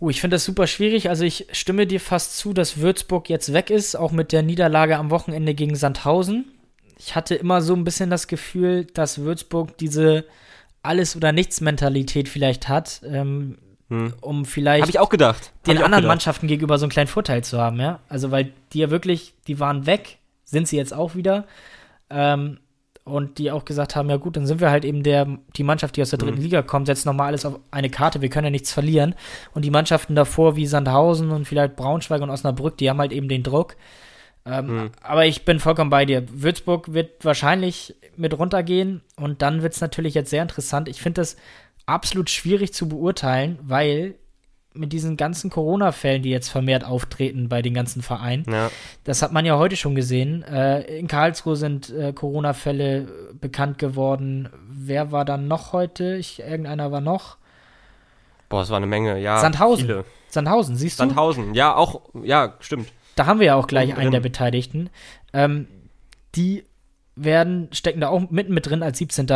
Uh, 0.01 0.11
ich 0.11 0.21
finde 0.21 0.37
das 0.37 0.45
super 0.45 0.67
schwierig. 0.67 1.09
Also 1.09 1.25
ich 1.25 1.47
stimme 1.53 1.87
dir 1.87 2.01
fast 2.01 2.39
zu, 2.39 2.53
dass 2.53 2.79
Würzburg 2.79 3.29
jetzt 3.29 3.53
weg 3.53 3.71
ist, 3.71 3.97
auch 3.97 4.13
mit 4.13 4.33
der 4.33 4.43
Niederlage 4.43 4.97
am 4.97 5.11
Wochenende 5.11 5.55
gegen 5.55 5.75
Sandhausen. 5.75 6.47
Ich 6.99 7.15
hatte 7.15 7.35
immer 7.35 7.63
so 7.63 7.75
ein 7.75 7.85
bisschen 7.85 8.11
das 8.11 8.27
Gefühl, 8.27 8.85
dass 8.85 9.23
Würzburg 9.23 9.77
diese 9.79 10.25
alles- 10.83 11.17
oder 11.17 11.33
Nichts-Mentalität 11.33 12.29
vielleicht 12.29 12.69
hat. 12.69 13.03
Ähm, 13.05 13.59
hm. 13.89 14.15
um 14.21 14.45
vielleicht 14.45 14.83
Hab 14.83 14.89
ich 14.89 14.99
auch 15.01 15.09
gedacht. 15.09 15.53
den 15.67 15.79
auch 15.79 15.83
anderen 15.83 16.03
gedacht. 16.03 16.09
Mannschaften 16.13 16.47
gegenüber 16.47 16.79
so 16.79 16.85
einen 16.85 16.93
kleinen 16.93 17.09
Vorteil 17.09 17.43
zu 17.43 17.61
haben, 17.61 17.81
ja. 17.81 17.99
Also 18.09 18.31
weil 18.31 18.53
die 18.73 18.79
ja 18.79 18.91
wirklich, 18.91 19.35
die 19.49 19.59
waren 19.59 19.85
weg, 19.87 20.19
sind 20.45 20.69
sie 20.69 20.77
jetzt 20.77 20.95
auch 20.95 21.15
wieder. 21.17 21.45
Ähm, 22.09 22.59
und 23.05 23.39
die 23.39 23.51
auch 23.51 23.65
gesagt 23.65 23.97
haben, 23.97 24.09
ja 24.11 24.17
gut, 24.19 24.37
dann 24.37 24.47
sind 24.47 24.61
wir 24.61 24.71
halt 24.71 24.85
eben 24.85 25.03
der, 25.03 25.27
die 25.57 25.65
Mannschaft, 25.65 25.97
die 25.97 26.03
aus 26.03 26.11
der 26.11 26.19
dritten 26.21 26.37
Mhm. 26.39 26.43
Liga 26.45 26.63
kommt, 26.63 26.87
setzt 26.87 27.07
nochmal 27.07 27.29
alles 27.29 27.45
auf 27.45 27.59
eine 27.73 27.91
Karte, 27.91 28.21
wir 28.21 28.29
können 28.29 28.45
ja 28.45 28.51
nichts 28.51 28.73
verlieren. 28.73 29.17
Und 29.55 29.65
die 29.65 29.71
Mannschaften 29.71 30.15
davor, 30.15 30.55
wie 30.55 30.67
Sandhausen 30.67 31.31
und 31.31 31.47
vielleicht 31.49 31.75
Braunschweig 31.75 32.23
und 32.23 32.31
Osnabrück, 32.31 32.77
die 32.77 32.89
haben 32.89 33.01
halt 33.01 33.11
eben 33.13 33.29
den 33.29 33.43
Druck. 33.43 33.75
Ähm, 34.47 34.67
Mhm. 34.67 34.91
Aber 35.03 35.27
ich 35.27 35.45
bin 35.45 35.61
vollkommen 35.61 35.91
bei 35.91 36.05
dir. 36.07 36.25
Würzburg 36.31 36.93
wird 36.93 37.25
wahrscheinlich 37.25 37.95
mit 38.17 38.39
runtergehen 38.39 39.03
und 39.17 39.43
dann 39.43 39.63
wird 39.63 39.75
es 39.75 39.81
natürlich 39.81 40.15
jetzt 40.15 40.31
sehr 40.31 40.43
interessant. 40.43 40.89
Ich 40.89 41.01
finde 41.03 41.21
das 41.21 41.37
absolut 41.87 42.31
schwierig 42.31 42.73
zu 42.73 42.89
beurteilen, 42.89 43.59
weil 43.63 44.15
mit 44.73 44.93
diesen 44.93 45.17
ganzen 45.17 45.51
Corona-Fällen, 45.51 46.23
die 46.23 46.31
jetzt 46.31 46.49
vermehrt 46.49 46.85
auftreten 46.85 47.49
bei 47.49 47.61
den 47.61 47.75
ganzen 47.75 48.03
Vereinen, 48.03 48.45
Ja. 48.49 48.71
das 49.03 49.21
hat 49.21 49.33
man 49.33 49.45
ja 49.45 49.59
heute 49.59 49.75
schon 49.77 49.97
gesehen. 49.97 50.43
Äh, 50.45 50.83
in 50.99 51.09
Karlsruhe 51.09 51.57
sind 51.57 51.91
äh, 51.91 52.13
Corona-Fälle 52.13 53.09
bekannt 53.41 53.79
geworden. 53.79 54.49
Wer 54.69 55.11
war 55.11 55.25
dann 55.25 55.49
noch 55.49 55.73
heute? 55.73 56.15
Ich, 56.17 56.39
irgendeiner 56.39 56.93
war 56.93 57.01
noch. 57.01 57.37
Boah, 58.49 58.63
es 58.63 58.71
war 58.71 58.77
eine 58.77 58.87
Menge, 58.87 59.19
ja. 59.19 59.39
Sandhausen. 59.41 59.87
Viele. 59.87 60.05
Sandhausen, 60.29 60.77
siehst 60.77 61.01
du? 61.01 61.03
Sandhausen, 61.03 61.55
ja, 61.55 61.75
auch, 61.75 62.03
ja, 62.23 62.55
stimmt. 62.61 62.93
Da 63.17 63.27
haben 63.27 63.41
wir 63.41 63.49
ja 63.49 63.55
auch 63.57 63.67
gleich 63.67 63.97
einen 63.97 64.13
der 64.13 64.21
Beteiligten. 64.21 64.91
Ähm, 65.33 65.67
die 66.35 66.65
werden, 67.17 67.69
stecken 67.73 68.01
da 68.01 68.09
auch 68.09 68.31
mitten 68.31 68.55
mit 68.55 68.67
drin 68.67 68.83
als 68.83 68.99
17. 68.99 69.27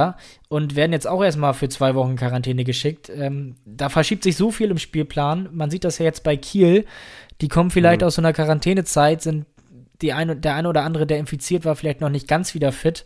und 0.48 0.74
werden 0.76 0.92
jetzt 0.92 1.06
auch 1.06 1.22
erstmal 1.22 1.52
für 1.54 1.68
zwei 1.68 1.94
Wochen 1.94 2.16
Quarantäne 2.16 2.64
geschickt. 2.64 3.10
Ähm, 3.14 3.56
da 3.66 3.88
verschiebt 3.88 4.22
sich 4.22 4.36
so 4.36 4.50
viel 4.50 4.70
im 4.70 4.78
Spielplan. 4.78 5.48
Man 5.52 5.70
sieht 5.70 5.84
das 5.84 5.98
ja 5.98 6.04
jetzt 6.06 6.22
bei 6.22 6.36
Kiel. 6.36 6.86
Die 7.40 7.48
kommen 7.48 7.70
vielleicht 7.70 8.00
Mhm. 8.00 8.06
aus 8.06 8.14
so 8.14 8.22
einer 8.22 8.32
Quarantänezeit, 8.32 9.22
sind 9.22 9.46
die 10.00 10.12
eine, 10.12 10.36
der 10.36 10.54
eine 10.54 10.68
oder 10.68 10.82
andere, 10.84 11.06
der 11.06 11.18
infiziert 11.18 11.64
war, 11.64 11.76
vielleicht 11.76 12.00
noch 12.00 12.10
nicht 12.10 12.26
ganz 12.28 12.54
wieder 12.54 12.72
fit. 12.72 13.04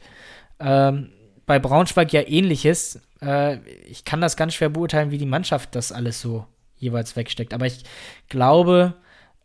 Ähm, 0.60 1.10
bei 1.46 1.58
Braunschweig 1.58 2.12
ja 2.12 2.22
ähnliches. 2.26 3.00
Äh, 3.22 3.58
ich 3.88 4.04
kann 4.04 4.20
das 4.20 4.36
ganz 4.36 4.54
schwer 4.54 4.68
beurteilen, 4.68 5.10
wie 5.10 5.18
die 5.18 5.26
Mannschaft 5.26 5.74
das 5.74 5.92
alles 5.92 6.20
so 6.20 6.46
jeweils 6.76 7.16
wegsteckt. 7.16 7.52
Aber 7.54 7.66
ich 7.66 7.82
glaube, 8.28 8.94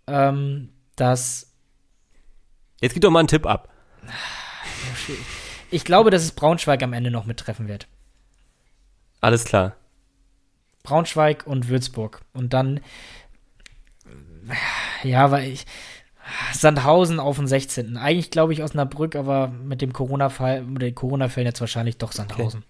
ähm, 0.05 0.69
dass 0.95 1.53
Jetzt 2.83 2.93
gib 2.93 3.01
doch 3.01 3.11
mal 3.11 3.19
einen 3.19 3.29
Tipp 3.29 3.45
ab. 3.45 3.69
ich 5.71 5.85
glaube, 5.85 6.09
dass 6.09 6.21
es 6.21 6.33
Braunschweig 6.33 6.83
am 6.83 6.91
Ende 6.91 7.11
noch 7.11 7.25
mittreffen 7.25 7.69
wird. 7.69 7.87
Alles 9.21 9.45
klar. 9.45 9.77
Braunschweig 10.83 11.47
und 11.47 11.69
Würzburg. 11.69 12.19
Und 12.33 12.51
dann, 12.51 12.81
ja, 15.03 15.31
weil 15.31 15.53
ich, 15.53 15.65
Sandhausen 16.51 17.21
auf 17.21 17.37
den 17.37 17.47
16. 17.47 17.95
Eigentlich 17.95 18.31
glaube 18.31 18.51
ich 18.51 18.61
Osnabrück, 18.61 19.15
aber 19.15 19.47
mit 19.47 19.81
dem 19.81 19.93
Corona-Fall, 19.93 20.63
mit 20.63 20.81
den 20.81 20.93
Corona-Fällen 20.93 21.47
jetzt 21.47 21.61
wahrscheinlich 21.61 21.97
doch 21.99 22.11
Sandhausen. 22.11 22.65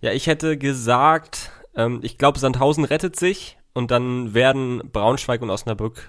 Ja, 0.00 0.12
ich 0.12 0.28
hätte 0.28 0.56
gesagt, 0.56 1.50
ähm, 1.76 2.00
ich 2.02 2.16
glaube, 2.16 2.38
Sandhausen 2.38 2.84
rettet 2.84 3.16
sich 3.16 3.58
und 3.74 3.90
dann 3.90 4.32
werden 4.32 4.80
Braunschweig 4.90 5.42
und 5.42 5.50
Osnabrück 5.50 6.08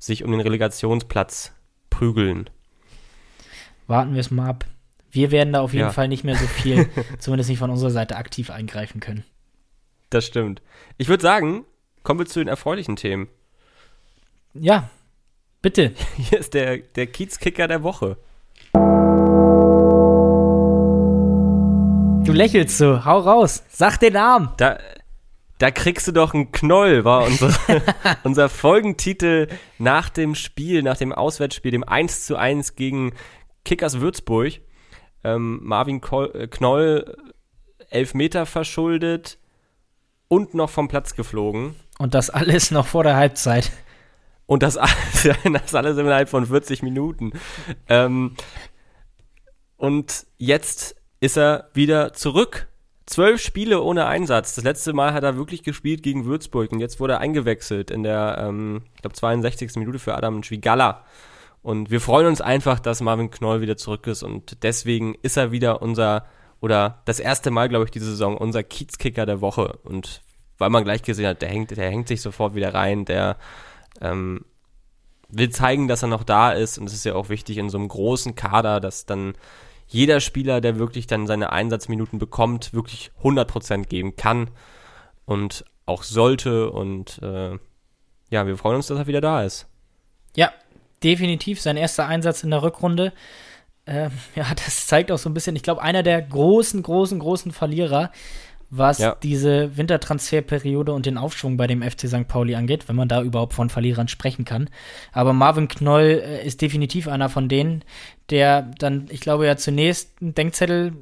sich 0.00 0.24
um 0.24 0.32
den 0.32 0.40
Relegationsplatz 0.40 1.52
prügeln. 1.90 2.50
Warten 3.86 4.14
wir 4.14 4.20
es 4.20 4.32
mal 4.32 4.48
ab. 4.48 4.64
Wir 5.12 5.30
werden 5.30 5.52
da 5.52 5.60
auf 5.60 5.72
jeden 5.72 5.86
Ja. 5.86 5.92
Fall 5.92 6.08
nicht 6.08 6.24
mehr 6.24 6.36
so 6.36 6.46
viel, 6.46 6.88
zumindest 7.20 7.50
nicht 7.50 7.58
von 7.58 7.70
unserer 7.70 7.90
Seite, 7.90 8.16
aktiv 8.16 8.50
eingreifen 8.50 9.00
können. 9.00 9.24
Das 10.08 10.26
stimmt. 10.26 10.62
Ich 10.98 11.08
würde 11.08 11.22
sagen, 11.22 11.64
kommen 12.02 12.18
wir 12.20 12.26
zu 12.26 12.40
den 12.40 12.48
erfreulichen 12.48 12.96
Themen. 12.96 13.28
Ja, 14.54 14.90
bitte. 15.62 15.92
Hier 16.16 16.38
ist 16.40 16.54
der, 16.54 16.78
der 16.78 17.06
Kiezkicker 17.06 17.68
der 17.68 17.82
Woche. 17.84 18.16
Du 22.24 22.32
lächelst 22.32 22.78
so. 22.78 23.04
Hau 23.04 23.18
raus. 23.18 23.64
Sag 23.68 23.98
den 23.98 24.12
Namen. 24.12 24.50
Da, 24.56 24.78
da 25.60 25.70
kriegst 25.70 26.08
du 26.08 26.12
doch 26.12 26.32
einen 26.32 26.52
Knoll, 26.52 27.04
war 27.04 27.24
unser, 27.24 27.54
unser 28.24 28.48
Folgentitel 28.48 29.46
nach 29.78 30.08
dem 30.08 30.34
Spiel, 30.34 30.82
nach 30.82 30.96
dem 30.96 31.12
Auswärtsspiel, 31.12 31.70
dem 31.70 31.84
1 31.84 32.24
zu 32.24 32.36
1 32.36 32.76
gegen 32.76 33.12
Kickers 33.66 34.00
Würzburg. 34.00 34.54
Ähm, 35.22 35.60
Marvin 35.62 36.00
Kol 36.00 36.30
äh, 36.34 36.48
Knoll 36.48 37.14
elf 37.90 38.14
Meter 38.14 38.46
verschuldet 38.46 39.38
und 40.28 40.54
noch 40.54 40.70
vom 40.70 40.88
Platz 40.88 41.14
geflogen. 41.14 41.74
Und 41.98 42.14
das 42.14 42.30
alles 42.30 42.70
noch 42.70 42.86
vor 42.86 43.04
der 43.04 43.16
Halbzeit. 43.16 43.70
Und 44.46 44.62
das 44.62 44.78
alles, 44.78 45.28
das 45.52 45.74
alles 45.74 45.98
innerhalb 45.98 46.30
von 46.30 46.46
40 46.46 46.82
Minuten. 46.82 47.32
Ähm, 47.86 48.34
und 49.76 50.26
jetzt 50.38 50.96
ist 51.20 51.36
er 51.36 51.68
wieder 51.74 52.14
zurück. 52.14 52.69
Zwölf 53.10 53.42
Spiele 53.42 53.82
ohne 53.82 54.06
Einsatz. 54.06 54.54
Das 54.54 54.62
letzte 54.62 54.92
Mal 54.92 55.12
hat 55.12 55.24
er 55.24 55.36
wirklich 55.36 55.64
gespielt 55.64 56.04
gegen 56.04 56.26
Würzburg 56.26 56.70
und 56.70 56.78
jetzt 56.78 57.00
wurde 57.00 57.14
er 57.14 57.18
eingewechselt 57.18 57.90
in 57.90 58.04
der, 58.04 58.36
ähm, 58.38 58.82
ich 58.94 59.02
glaube, 59.02 59.16
62. 59.16 59.74
Minute 59.74 59.98
für 59.98 60.14
Adam 60.14 60.44
Schwigalla. 60.44 61.02
Und 61.60 61.90
wir 61.90 62.00
freuen 62.00 62.28
uns 62.28 62.40
einfach, 62.40 62.78
dass 62.78 63.00
Marvin 63.00 63.32
Knoll 63.32 63.62
wieder 63.62 63.76
zurück 63.76 64.06
ist 64.06 64.22
und 64.22 64.62
deswegen 64.62 65.16
ist 65.22 65.36
er 65.36 65.50
wieder 65.50 65.82
unser, 65.82 66.24
oder 66.60 67.02
das 67.04 67.18
erste 67.18 67.50
Mal, 67.50 67.68
glaube 67.68 67.84
ich, 67.84 67.90
diese 67.90 68.06
Saison, 68.06 68.36
unser 68.36 68.62
Kiezkicker 68.62 69.26
der 69.26 69.40
Woche. 69.40 69.80
Und 69.82 70.22
weil 70.58 70.70
man 70.70 70.84
gleich 70.84 71.02
gesehen 71.02 71.26
hat, 71.26 71.42
der 71.42 71.48
hängt, 71.48 71.72
der 71.72 71.90
hängt 71.90 72.06
sich 72.06 72.22
sofort 72.22 72.54
wieder 72.54 72.74
rein, 72.74 73.06
der 73.06 73.38
ähm, 74.00 74.44
will 75.28 75.50
zeigen, 75.50 75.88
dass 75.88 76.02
er 76.02 76.08
noch 76.08 76.22
da 76.22 76.52
ist 76.52 76.78
und 76.78 76.86
es 76.86 76.94
ist 76.94 77.04
ja 77.04 77.16
auch 77.16 77.28
wichtig 77.28 77.58
in 77.58 77.70
so 77.70 77.78
einem 77.78 77.88
großen 77.88 78.36
Kader, 78.36 78.78
dass 78.78 79.04
dann 79.04 79.34
jeder 79.90 80.20
Spieler, 80.20 80.60
der 80.60 80.78
wirklich 80.78 81.06
dann 81.06 81.26
seine 81.26 81.52
Einsatzminuten 81.52 82.18
bekommt, 82.18 82.72
wirklich 82.72 83.10
100% 83.22 83.86
geben 83.86 84.14
kann 84.16 84.50
und 85.24 85.64
auch 85.84 86.04
sollte 86.04 86.70
und 86.70 87.20
äh, 87.22 87.58
ja, 88.30 88.46
wir 88.46 88.56
freuen 88.56 88.76
uns, 88.76 88.86
dass 88.86 88.98
er 88.98 89.06
wieder 89.08 89.20
da 89.20 89.42
ist. 89.42 89.66
Ja, 90.36 90.52
definitiv 91.02 91.60
sein 91.60 91.76
erster 91.76 92.06
Einsatz 92.06 92.44
in 92.44 92.50
der 92.50 92.62
Rückrunde. 92.62 93.12
Ähm, 93.86 94.12
ja, 94.36 94.46
das 94.54 94.86
zeigt 94.86 95.10
auch 95.10 95.18
so 95.18 95.28
ein 95.28 95.34
bisschen, 95.34 95.56
ich 95.56 95.64
glaube, 95.64 95.82
einer 95.82 96.04
der 96.04 96.22
großen, 96.22 96.82
großen, 96.82 97.18
großen 97.18 97.50
Verlierer, 97.50 98.12
was 98.70 98.98
Ja. 98.98 99.16
diese 99.22 99.76
Wintertransferperiode 99.76 100.92
und 100.92 101.04
den 101.06 101.18
Aufschwung 101.18 101.56
bei 101.56 101.66
dem 101.66 101.82
FC 101.82 102.06
St. 102.08 102.28
Pauli 102.28 102.54
angeht, 102.54 102.88
wenn 102.88 102.96
man 102.96 103.08
da 103.08 103.20
überhaupt 103.22 103.52
von 103.52 103.68
Verlierern 103.68 104.06
sprechen 104.08 104.44
kann. 104.44 104.70
Aber 105.12 105.32
Marvin 105.32 105.66
Knoll 105.68 106.22
äh, 106.24 106.46
ist 106.46 106.62
definitiv 106.62 107.08
einer 107.08 107.28
von 107.28 107.48
denen, 107.48 107.82
der 108.30 108.62
dann, 108.78 109.06
ich 109.10 109.20
glaube, 109.20 109.46
ja 109.46 109.56
zunächst 109.56 110.12
einen 110.20 110.34
Denkzettel 110.34 110.92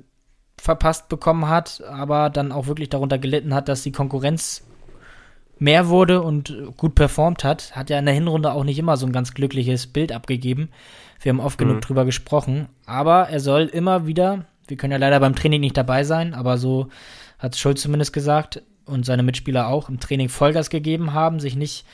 verpasst 0.57 1.09
bekommen 1.09 1.49
hat, 1.49 1.83
aber 1.89 2.31
dann 2.31 2.53
auch 2.53 2.67
wirklich 2.67 2.89
darunter 2.89 3.19
gelitten 3.19 3.55
hat, 3.55 3.69
dass 3.69 3.83
die 3.83 3.93
Konkurrenz 3.93 4.65
mehr 5.59 5.89
wurde 5.89 6.23
und 6.23 6.55
gut 6.77 6.95
performt 6.95 7.45
hat. 7.45 7.77
Hat 7.77 7.91
ja 7.91 7.99
in 7.99 8.07
der 8.07 8.15
Hinrunde 8.15 8.53
auch 8.53 8.65
nicht 8.65 8.79
immer 8.79 8.97
so 8.97 9.07
ein 9.07 9.13
ganz 9.13 9.35
glückliches 9.35 9.87
Bild 9.89 10.13
abgegeben. 10.13 10.71
Wir 11.21 11.31
haben 11.31 11.41
oft 11.41 11.59
genug 11.59 11.77
Mhm. 11.77 11.81
drüber 11.83 12.05
gesprochen. 12.05 12.69
Aber 12.87 13.29
er 13.29 13.41
soll 13.41 13.63
immer 13.65 14.07
wieder, 14.07 14.47
wir 14.69 14.77
können 14.77 14.93
ja 14.93 14.99
leider 14.99 15.21
beim 15.21 15.35
Training 15.35 15.61
nicht 15.61 15.77
dabei 15.77 16.05
sein, 16.05 16.33
aber 16.35 16.59
so 16.59 16.89
hat 17.39 17.57
Schulz 17.57 17.83
zumindest 17.83 18.13
gesagt 18.13 18.63
und 18.85 19.05
seine 19.07 19.23
Mitspieler 19.23 19.69
auch 19.69 19.89
im 19.89 20.01
Training 20.01 20.29
Vollgas 20.29 20.71
gegeben 20.71 21.13
haben, 21.13 21.41
sich 21.41 21.57
nicht 21.57 21.85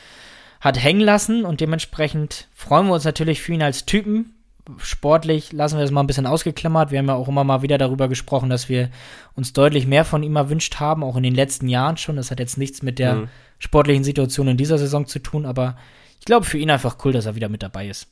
hat 0.61 0.83
hängen 0.83 1.01
lassen 1.01 1.45
und 1.45 1.61
dementsprechend 1.61 2.49
freuen 2.55 2.87
wir 2.87 2.95
uns 2.95 3.05
natürlich 3.05 3.43
für 3.43 3.53
ihn 3.53 3.63
als 3.63 3.85
Typen. 3.85 4.35
Sportlich 4.79 5.53
lassen 5.53 5.77
wir 5.77 5.83
das 5.83 5.91
mal 5.91 6.01
ein 6.03 6.07
bisschen 6.07 6.27
ausgeklammert. 6.27 6.91
Wir 6.91 6.99
haben 7.01 7.09
ja 7.09 7.15
auch 7.15 7.29
immer 7.29 7.45
mal 7.45 7.61
wieder 7.61 7.77
darüber 7.77 8.09
gesprochen, 8.09 8.49
dass 8.49 8.71
wir 8.71 8.89
uns 9.35 9.53
deutlich 9.53 9.87
mehr 9.87 10.07
von 10.07 10.23
ihm 10.23 10.37
erwünscht 10.37 10.77
haben, 10.81 11.05
auch 11.05 11.17
in 11.17 11.23
den 11.23 11.35
letzten 11.35 11.69
Jahren 11.69 11.99
schon. 11.99 12.17
Das 12.17 12.31
hat 12.31 12.41
jetzt 12.41 12.57
nichts 12.57 12.81
mit 12.81 12.99
der 12.99 13.15
Mhm. 13.15 13.29
sportlichen 13.59 14.05
Situation 14.05 14.49
in 14.49 14.57
dieser 14.57 14.79
Saison 14.79 15.07
zu 15.07 15.19
tun, 15.19 15.45
aber 15.45 15.77
ich 16.19 16.25
glaube 16.25 16.47
für 16.47 16.57
ihn 16.57 16.71
einfach 16.71 16.97
cool, 17.05 17.13
dass 17.13 17.27
er 17.27 17.35
wieder 17.35 17.51
mit 17.51 17.63
dabei 17.63 17.89
ist. 17.89 18.07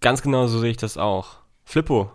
Ganz 0.00 0.20
genau 0.22 0.48
so 0.48 0.58
sehe 0.58 0.70
ich 0.72 0.76
das 0.78 0.96
auch. 0.96 1.36
Flippo. 1.64 2.10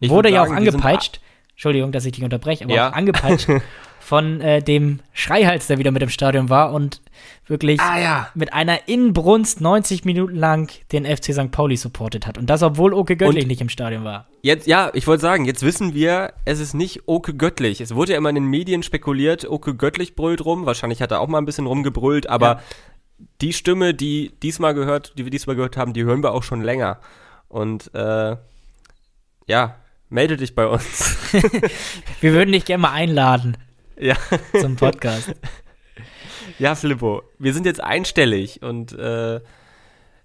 ich 0.00 0.08
Wurde 0.10 0.30
ja 0.30 0.42
auch 0.42 0.46
sagen, 0.46 0.64
sind 0.64 0.74
angepeitscht. 0.74 1.20
Entschuldigung, 1.54 1.92
dass 1.92 2.04
ich 2.04 2.12
dich 2.12 2.24
unterbreche, 2.24 2.64
aber 2.64 2.74
Ja. 2.74 2.88
angepeitscht 2.90 3.48
von 4.00 4.40
äh, 4.42 4.60
dem 4.62 5.00
Schreihals, 5.14 5.66
der 5.66 5.78
wieder 5.78 5.90
mit 5.90 6.02
im 6.02 6.10
Stadion 6.10 6.50
war 6.50 6.72
und 6.72 7.00
wirklich 7.46 7.80
Ah 7.80 7.98
ja. 7.98 8.28
mit 8.34 8.52
einer 8.52 8.86
Inbrunst 8.88 9.60
90 9.62 10.04
Minuten 10.04 10.34
lang 10.36 10.70
den 10.92 11.06
FC 11.06 11.32
St. 11.32 11.50
Pauli 11.50 11.76
supportet 11.76 12.26
hat. 12.26 12.36
Und 12.36 12.50
das, 12.50 12.62
obwohl 12.62 12.92
Oke 12.92 13.16
Göttlich 13.16 13.44
Und- 13.44 13.48
nicht 13.48 13.60
im 13.62 13.68
Stadion 13.70 14.04
war. 14.04 14.26
Jetzt, 14.42 14.66
ja, 14.66 14.90
ich 14.92 15.06
wollte 15.06 15.22
sagen, 15.22 15.46
jetzt 15.46 15.62
wissen 15.62 15.94
wir, 15.94 16.34
es 16.44 16.60
ist 16.60 16.74
nicht 16.74 17.02
Oke 17.06 17.32
Göttlich. 17.34 17.80
Es 17.80 17.94
wurde 17.94 18.12
ja 18.12 18.18
immer 18.18 18.28
in 18.28 18.34
den 18.34 18.44
Medien 18.46 18.82
spekuliert, 18.82 19.46
Oke 19.48 19.74
Göttlich 19.74 20.16
brüllt 20.16 20.44
rum. 20.44 20.66
Wahrscheinlich 20.66 21.00
hat 21.00 21.10
er 21.12 21.20
auch 21.20 21.28
mal 21.28 21.38
ein 21.38 21.46
bisschen 21.46 21.66
rumgebrüllt, 21.66 22.28
aber 22.28 22.46
Ja. 22.46 22.60
die 23.40 23.54
Stimme, 23.54 23.94
die 23.94 24.32
diesmal 24.42 24.74
gehört, 24.74 25.14
die 25.16 25.24
wir 25.24 25.30
diesmal 25.30 25.56
gehört 25.56 25.78
haben, 25.78 25.94
die 25.94 26.04
hören 26.04 26.22
wir 26.22 26.32
auch 26.32 26.42
schon 26.42 26.60
länger. 26.60 26.98
Und 27.48 27.94
äh, 27.94 28.36
ja, 29.46 29.76
melde 30.14 30.36
dich 30.36 30.54
bei 30.54 30.66
uns. 30.66 31.16
Wir 32.20 32.32
würden 32.32 32.52
dich 32.52 32.64
gerne 32.64 32.82
mal 32.82 32.92
einladen. 32.92 33.56
Ja. 33.98 34.16
zum 34.60 34.76
Podcast. 34.76 35.34
Ja, 36.58 36.74
Filippo, 36.76 37.22
wir 37.38 37.52
sind 37.52 37.66
jetzt 37.66 37.82
einstellig 37.82 38.62
und 38.62 38.92
äh, 38.96 39.40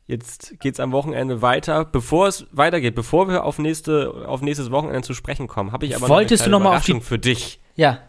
jetzt 0.06 0.60
geht's 0.60 0.80
am 0.80 0.92
Wochenende 0.92 1.42
weiter. 1.42 1.86
Bevor 1.86 2.28
es 2.28 2.46
weitergeht, 2.52 2.94
bevor 2.96 3.28
wir 3.30 3.44
auf, 3.44 3.58
nächste, 3.58 4.26
auf 4.28 4.42
nächstes 4.42 4.70
Wochenende 4.72 5.02
zu 5.02 5.14
sprechen 5.16 5.48
kommen, 5.48 5.72
habe 5.72 5.86
ich 5.86 5.96
aber 5.96 6.08
Wolltest 6.08 6.46
du 6.46 6.50
noch 6.52 6.60
noch 6.60 6.66
eine 6.68 6.70
mal 6.72 6.78
auf 6.78 6.86
die- 6.86 7.02
für 7.02 7.18
dich. 7.20 7.60
Ja. 7.76 8.00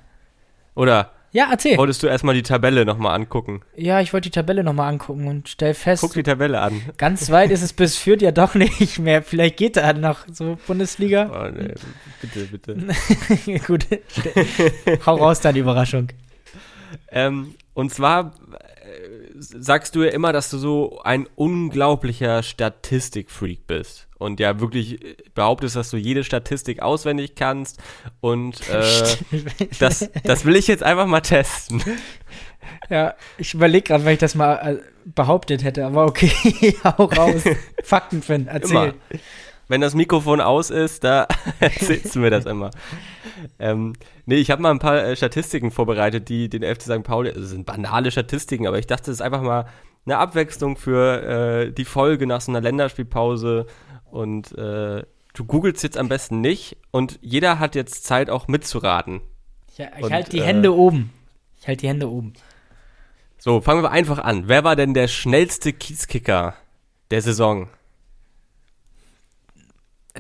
Oder 0.75 1.13
Ja, 1.33 1.49
erzähl. 1.51 1.79
wolltest 1.79 2.03
du 2.03 2.09
erstmal 2.09 2.35
die 2.35 2.43
Tabelle 2.43 2.85
nochmal 2.85 3.15
angucken? 3.15 3.63
Ja, 3.77 4.01
ich 4.01 4.13
wollte 4.13 4.29
die 4.31 4.35
Tabelle 4.35 4.65
nochmal 4.65 4.89
angucken 4.93 5.29
und 5.29 5.49
stell 5.49 5.75
fest, 5.75 6.01
Guck 6.03 6.15
die 6.15 6.25
Tabelle 6.25 6.61
an. 6.61 6.83
ganz 6.97 7.31
weit 7.31 7.51
ist 7.53 7.63
es 7.63 7.73
bis 7.73 7.97
Fürth 7.97 8.21
ja 8.21 8.33
doch 8.33 8.55
nicht 8.57 8.99
mehr. 8.99 9.23
Vielleicht 9.23 9.57
geht 9.57 9.77
da 9.77 9.93
noch 9.93 10.27
so 10.33 10.59
Bundesliga. 10.67 11.31
Oh, 11.33 11.51
nee, 11.57 11.75
bitte, 12.21 12.47
bitte. 12.47 13.61
Gut, 13.67 13.87
hau 15.07 15.17
raus 15.17 15.41
deine 15.41 15.59
Überraschung. 15.61 16.09
Ähm, 17.13 17.55
und 17.75 17.95
zwar 17.95 18.35
äh, 18.53 18.59
sagst 19.39 19.95
du 19.95 20.03
ja 20.03 20.11
immer, 20.11 20.33
dass 20.33 20.51
du 20.51 20.59
so 20.59 21.01
ein 21.05 21.29
unglaublicher 21.37 22.43
Statistikfreak 22.43 23.67
bist. 23.69 24.09
Und 24.21 24.39
ja, 24.39 24.61
wirklich 24.61 25.03
äh, 25.03 25.17
behauptest, 25.35 25.77
dass 25.77 25.91
du 25.91 25.97
jede 25.97 26.25
Statistik 26.25 26.83
auswendig 26.83 27.35
kannst. 27.35 27.79
Und 28.21 28.61
äh, 28.69 29.17
das, 29.81 30.11
das 30.25 30.45
will 30.45 30.57
ich 30.57 30.69
jetzt 30.69 30.83
einfach 30.83 31.07
mal 31.07 31.23
testen. 31.23 31.83
Ja, 32.91 33.15
ich 33.39 33.55
überlege 33.55 33.89
gerade, 33.89 34.05
weil 34.05 34.13
ich 34.13 34.19
das 34.19 34.35
mal 34.35 34.57
äh, 34.57 34.77
behauptet 35.07 35.65
hätte, 35.65 35.87
aber 35.87 36.05
okay, 36.05 36.77
hau 36.85 37.05
raus. 37.05 37.45
Fakten 37.83 38.23
finden, 38.23 38.49
erzähl. 38.49 38.77
Immer. 38.77 38.95
Wenn 39.69 39.81
das 39.81 39.95
Mikrofon 39.95 40.43
aus 40.43 40.69
ist, 40.69 41.03
da 41.03 41.27
erzählst 41.61 42.15
du 42.15 42.19
mir 42.19 42.31
das 42.31 42.45
immer. 42.45 42.71
Ähm, 43.59 43.95
nee, 44.27 44.35
ich 44.37 44.51
habe 44.51 44.61
mal 44.61 44.71
ein 44.71 44.81
paar 44.81 45.03
äh, 45.03 45.17
Statistiken 45.17 45.71
vorbereitet, 45.71 46.29
die 46.29 46.51
den 46.51 46.63
FC 46.63 46.83
St. 46.83 47.03
Pauli, 47.05 47.31
also 47.31 47.41
das 47.41 47.51
sind 47.51 47.65
banale 47.65 48.11
Statistiken, 48.11 48.67
aber 48.67 48.79
ich 48.79 48.87
dachte, 48.87 49.07
das 49.07 49.15
ist 49.15 49.23
einfach 49.23 49.41
mal 49.41 49.67
eine 50.07 50.19
Abwechslung 50.19 50.77
für 50.77 51.23
äh, 51.23 51.73
die 51.73 51.85
Folge 51.85 52.27
nach 52.27 52.41
so 52.41 52.51
einer 52.53 52.61
Länderspielpause. 52.61 53.67
Und 54.11 54.57
äh, 54.57 55.05
du 55.35 55.45
googelst 55.45 55.83
jetzt 55.83 55.97
am 55.97 56.09
besten 56.09 56.41
nicht 56.41 56.77
und 56.91 57.19
jeder 57.23 57.59
hat 57.59 57.75
jetzt 57.75 58.05
Zeit 58.05 58.31
auch 58.31 58.49
mitzuraten. 58.49 59.21
Ja, 59.77 59.89
ich 59.99 60.11
halte 60.11 60.31
die 60.31 60.39
äh, 60.39 60.45
Hände 60.45 60.75
oben. 60.75 61.13
Ich 61.59 61.69
halte 61.69 61.83
die 61.83 61.89
Hände 61.89 62.11
oben. 62.11 62.35
So, 63.39 63.61
fangen 63.61 63.83
wir 63.83 63.91
einfach 63.91 64.19
an. 64.19 64.49
Wer 64.49 64.65
war 64.65 64.77
denn 64.77 64.93
der 64.93 65.09
schnellste 65.09 65.73
Kiezkicker 65.73 66.55
der 67.11 67.23
Saison? 67.23 67.69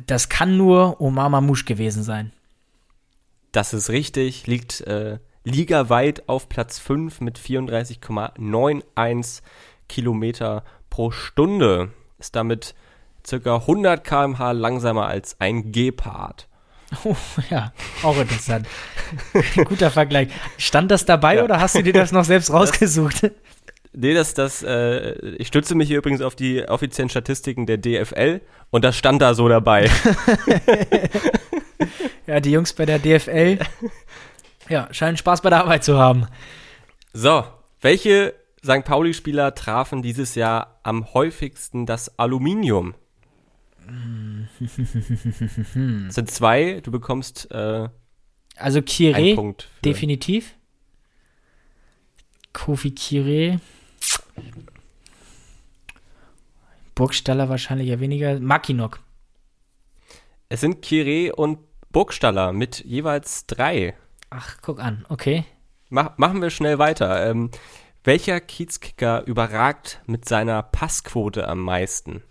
Das 0.07 0.29
kann 0.29 0.57
nur 0.57 1.01
Omar 1.01 1.29
Mamouche 1.29 1.65
gewesen 1.65 2.03
sein. 2.03 2.33
Das 3.53 3.75
ist 3.75 3.91
richtig, 3.91 4.47
liegt 4.47 4.81
äh, 4.83 5.19
ligaweit 5.45 6.29
auf 6.29 6.49
Platz 6.49 6.79
5 6.79 7.21
mit 7.21 7.39
34,91 7.39 9.43
Kilometer 9.89 10.65
pro 10.89 11.11
Stunde. 11.11 11.93
Ist 12.19 12.37
damit 12.37 12.75
circa 13.27 13.57
100 13.57 14.05
km/h 14.05 14.53
langsamer 14.53 15.07
als 15.07 15.37
ein 15.41 15.73
Gepard. 15.73 16.47
Oh, 17.05 17.15
ja, 17.51 17.73
auch 18.03 18.19
interessant. 18.19 18.67
Guter 19.65 19.93
Vergleich. 19.93 20.29
Stand 20.59 20.91
das 20.91 21.05
dabei 21.05 21.37
Ja. 21.37 21.45
oder 21.45 21.61
hast 21.61 21.77
du 21.77 21.83
dir 21.85 21.93
das 21.93 22.11
noch 22.11 22.25
selbst 22.25 22.53
rausgesucht? 22.53 23.31
Nee, 23.93 24.13
das, 24.13 24.35
das, 24.35 24.65
äh, 24.65 25.13
ich 25.37 25.47
stütze 25.47 25.77
mich 25.77 25.87
hier 25.87 25.99
übrigens 25.99 26.21
auf 26.21 26.35
die 26.35 26.69
offiziellen 26.69 27.09
Statistiken 27.09 27.67
der 27.67 27.77
DFL 27.79 28.41
und 28.71 28.85
das 28.85 28.97
stand 28.97 29.23
da 29.23 29.35
so 29.35 29.49
dabei. 29.49 29.89
Ja, 32.27 32.41
die 32.41 32.51
Jungs 32.53 32.73
bei 32.73 32.87
der 32.87 32.99
DFL, 32.99 33.59
ja, 34.69 34.89
scheinen 34.93 35.17
Spaß 35.17 35.41
bei 35.43 35.51
der 35.51 35.61
Arbeit 35.61 35.85
zu 35.85 35.99
haben. 35.99 36.27
So, 37.13 37.45
welche 37.81 38.35
St. 38.65 38.85
Pauli-Spieler 38.85 39.55
trafen 39.55 40.03
dieses 40.03 40.35
Jahr 40.35 40.79
am 40.83 41.13
häufigsten 41.15 41.87
das 41.87 42.19
Aluminium? 42.19 42.95
Es 46.09 46.15
sind 46.15 46.31
zwei, 46.31 46.81
du 46.81 46.91
bekommst 46.91 47.51
äh, 47.51 47.89
Also 48.57 48.79
einen 48.79 48.85
Kire, 48.85 49.35
Punkt. 49.35 49.63
Für. 49.63 49.83
definitiv. 49.83 50.55
Kofi 52.53 52.91
Kire. 52.93 53.61
Burgstaller 56.95 57.49
wahrscheinlich 57.49 57.89
ja 57.89 58.01
weniger. 58.01 58.39
Makinok. 58.41 59.01
Es 60.49 60.61
sind 60.61 60.83
Kire 60.83 61.35
und 61.37 61.59
Burgstaller 61.93 62.53
mit 62.53 62.85
jeweils 62.85 63.47
drei. 63.47 63.95
Ach, 64.31 64.59
guck 64.63 64.81
an, 64.81 65.05
okay. 65.09 65.45
Mach, 65.89 66.19
machen 66.19 66.41
wir 66.43 66.51
schnell 66.51 66.79
weiter. 66.79 67.29
Ähm, 67.29 67.51
welcher 68.05 68.41
Kiezkicker 68.41 69.25
überragt 69.27 70.01
mit 70.07 70.29
seiner 70.29 70.63
Passquote 70.63 71.47
am 71.49 71.61
meisten? 71.61 72.23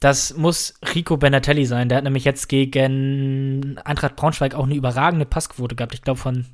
Das 0.00 0.34
muss 0.34 0.74
Rico 0.94 1.16
Benatelli 1.18 1.66
sein. 1.66 1.88
Der 1.90 1.98
hat 1.98 2.04
nämlich 2.04 2.24
jetzt 2.24 2.48
gegen 2.48 3.78
Eintracht 3.84 4.16
Braunschweig 4.16 4.54
auch 4.54 4.64
eine 4.64 4.74
überragende 4.74 5.26
Passquote 5.26 5.76
gehabt. 5.76 5.92
Ich 5.94 6.02
glaube 6.02 6.18
von 6.18 6.46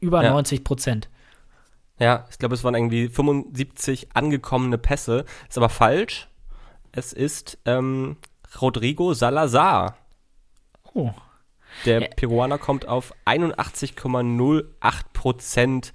über 0.00 0.22
Ja. 0.22 0.30
90 0.30 0.62
Prozent. 0.62 1.08
Ja, 1.98 2.26
ich 2.30 2.38
glaube, 2.38 2.54
es 2.54 2.64
waren 2.64 2.74
irgendwie 2.74 3.08
75 3.08 4.08
angekommene 4.14 4.76
Pässe. 4.76 5.24
Ist 5.48 5.56
aber 5.56 5.68
falsch. 5.70 6.28
Es 6.90 7.12
ist 7.14 7.58
ähm, 7.64 8.16
Rodrigo 8.60 9.14
Salazar. 9.14 9.96
Oh. 10.92 11.12
Der 11.86 12.02
Ja. 12.02 12.08
Peruaner 12.14 12.58
kommt 12.58 12.86
auf 12.86 13.14
81,08 13.24 15.02
Prozent 15.14 15.92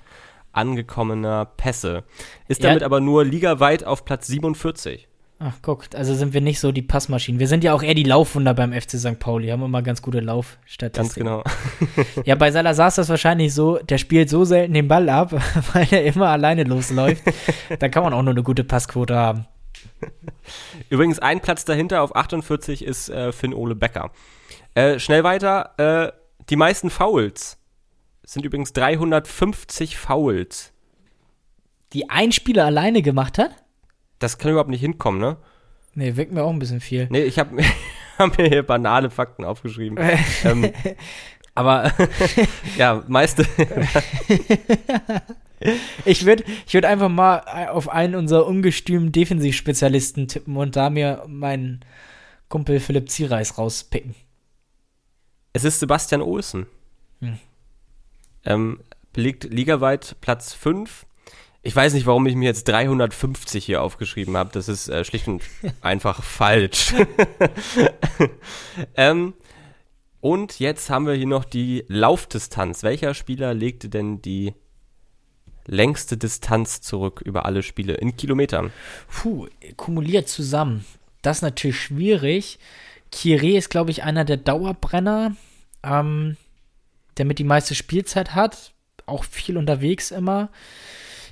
angekommener 0.51 1.45
Pässe. 1.45 2.03
Ist 2.47 2.63
Ja. 2.63 2.69
damit 2.69 2.81
aber 2.83 2.99
nur 3.01 3.23
ligaweit 3.23 3.83
auf 3.83 4.03
Platz 4.05 4.25
47. 4.27 5.07
Ach, 5.39 5.53
guck, 5.61 5.83
also 5.93 6.15
sind 6.15 6.33
wir 6.33 6.41
nicht 6.41 6.59
so 6.59 6.71
die 6.71 6.81
Passmaschinen. 6.81 7.39
Wir 7.39 7.47
sind 7.47 7.63
ja 7.63 7.73
auch 7.73 7.83
eher 7.83 7.93
die 7.93 8.03
Laufwunder 8.03 8.55
beim 8.55 8.73
FC 8.73 8.93
St. 8.97 9.19
Pauli. 9.19 9.49
Haben 9.49 9.61
immer 9.61 9.83
ganz 9.83 10.01
gute 10.01 10.17
Ganz 10.17 10.27
Laufstatistiken. 10.27 11.25
genau. 11.27 11.43
Ja, 12.25 12.33
bei 12.33 12.51
Salazar 12.51 12.87
ist 12.87 12.97
das 12.97 13.09
wahrscheinlich 13.09 13.53
so, 13.53 13.77
der 13.77 13.99
spielt 13.99 14.29
so 14.29 14.45
selten 14.45 14.73
den 14.73 14.87
Ball 14.87 15.09
ab, 15.09 15.31
weil 15.73 15.87
er 15.91 16.05
immer 16.05 16.29
alleine 16.29 16.63
losläuft. 16.63 17.21
da 17.77 17.87
kann 17.87 18.03
man 18.03 18.13
auch 18.13 18.23
nur 18.23 18.31
eine 18.31 18.41
gute 18.41 18.63
Passquote 18.63 19.15
haben. 19.15 19.45
Übrigens, 20.89 21.19
ein 21.19 21.39
Platz 21.39 21.65
dahinter 21.65 22.01
auf 22.01 22.15
48 22.15 22.83
ist 22.83 23.09
äh, 23.09 23.31
Finn 23.31 23.53
Ole 23.53 23.75
Becker. 23.75 24.11
Äh, 24.73 24.97
schnell 24.97 25.23
weiter. 25.23 25.73
Äh, 25.77 26.11
die 26.49 26.55
meisten 26.55 26.89
Fouls 26.89 27.59
sind 28.23 28.43
übrigens 28.43 28.73
350 28.73 29.97
Fouls. 29.97 30.73
Die 31.93 32.09
ein 32.09 32.31
Spieler 32.31 32.65
alleine 32.65 33.01
gemacht 33.03 33.37
hat? 33.37 33.51
Das 34.19 34.37
kann 34.37 34.51
überhaupt 34.51 34.69
nicht 34.69 34.81
hinkommen, 34.81 35.19
ne? 35.19 35.37
Nee, 35.93 36.15
wirkt 36.15 36.31
mir 36.31 36.43
auch 36.43 36.51
ein 36.51 36.59
bisschen 36.59 36.79
viel. 36.79 37.07
Nee, 37.09 37.23
ich 37.23 37.39
habe 37.39 37.57
hab 38.17 38.37
mir 38.37 38.47
hier 38.47 38.63
banale 38.63 39.09
Fakten 39.09 39.43
aufgeschrieben. 39.43 39.97
ähm, 40.43 40.71
aber 41.55 41.91
ja, 42.77 43.03
meiste. 43.07 43.47
Ich 46.05 46.25
würde 46.25 46.43
ich 46.67 46.73
würd 46.75 46.85
einfach 46.85 47.09
mal 47.09 47.39
auf 47.69 47.89
einen 47.89 48.13
unserer 48.13 48.45
ungestümen 48.45 49.11
Defensivspezialisten 49.11 50.27
tippen 50.27 50.55
und 50.55 50.75
da 50.75 50.91
mir 50.91 51.23
meinen 51.27 51.83
Kumpel 52.47 52.79
Philipp 52.79 53.09
Ziereis 53.09 53.57
rauspicken. 53.57 54.13
Es 55.53 55.63
ist 55.63 55.79
Sebastian 55.79 56.21
Olsen. 56.21 56.67
Hm. 57.21 57.39
Ähm, 58.45 58.79
belegt 59.13 59.45
ligaweit 59.45 60.15
Platz 60.21 60.53
5. 60.53 61.06
Ich 61.67 61.75
weiß 61.75 61.95
nicht, 61.95 62.05
warum 62.05 62.25
ich 62.27 62.35
mir 62.35 62.45
jetzt 62.45 62.69
350 62.69 63.65
hier 63.65 63.81
aufgeschrieben 63.81 64.37
habe. 64.37 64.51
Das 64.53 64.69
ist 64.69 64.87
äh, 64.87 65.03
schlicht 65.03 65.27
und 65.27 65.43
einfach 65.81 66.23
falsch. 66.23 66.93
ähm, 68.95 69.33
und 70.21 70.59
jetzt 70.59 70.89
haben 70.89 71.07
wir 71.07 71.13
hier 71.13 71.27
noch 71.27 71.43
die 71.43 71.83
Laufdistanz. 71.89 72.83
Welcher 72.83 73.13
Spieler 73.13 73.53
legte 73.53 73.89
denn 73.89 74.21
die 74.21 74.53
längste 75.65 76.15
Distanz 76.15 76.79
zurück 76.79 77.21
über 77.25 77.45
alle 77.45 77.61
Spiele 77.63 77.95
in 77.95 78.15
Kilometern? 78.15 78.71
Puh, 79.09 79.47
kumuliert 79.75 80.29
zusammen. 80.29 80.85
Das 81.21 81.39
ist 81.39 81.43
natürlich 81.43 81.81
schwierig. 81.81 82.59
Kire 83.11 83.57
ist, 83.57 83.69
glaube 83.69 83.91
ich, 83.91 84.03
einer 84.03 84.23
der 84.23 84.37
Dauerbrenner, 84.37 85.35
ähm, 85.83 86.37
der 87.17 87.25
mit 87.25 87.39
die 87.39 87.43
meiste 87.43 87.75
Spielzeit 87.75 88.35
hat. 88.35 88.71
Auch 89.05 89.25
viel 89.25 89.57
unterwegs 89.57 90.11
immer. 90.11 90.47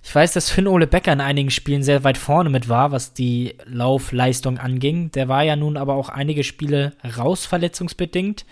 Ich 0.07 0.13
weiß, 0.13 0.33
dass 0.33 0.51
Finn 0.51 0.67
Ole 0.67 0.85
Becker 0.85 1.11
in 1.11 1.19
einigen 1.19 1.49
Spielen 1.49 1.81
sehr 1.81 2.03
weit 2.03 2.19
vorne 2.19 2.51
mit 2.51 2.69
war, 2.69 2.91
was 2.91 3.13
die 3.13 3.55
Laufleistung 3.65 4.59
anging. 4.59 5.09
Der 5.09 5.27
war 5.27 5.41
ja 5.41 5.55
nun 5.55 5.77
aber 5.77 5.95
auch 5.95 6.09
einige 6.09 6.43
Spiele 6.43 6.93
raus, 7.17 7.47
verletzungsbedingt. 7.47 8.45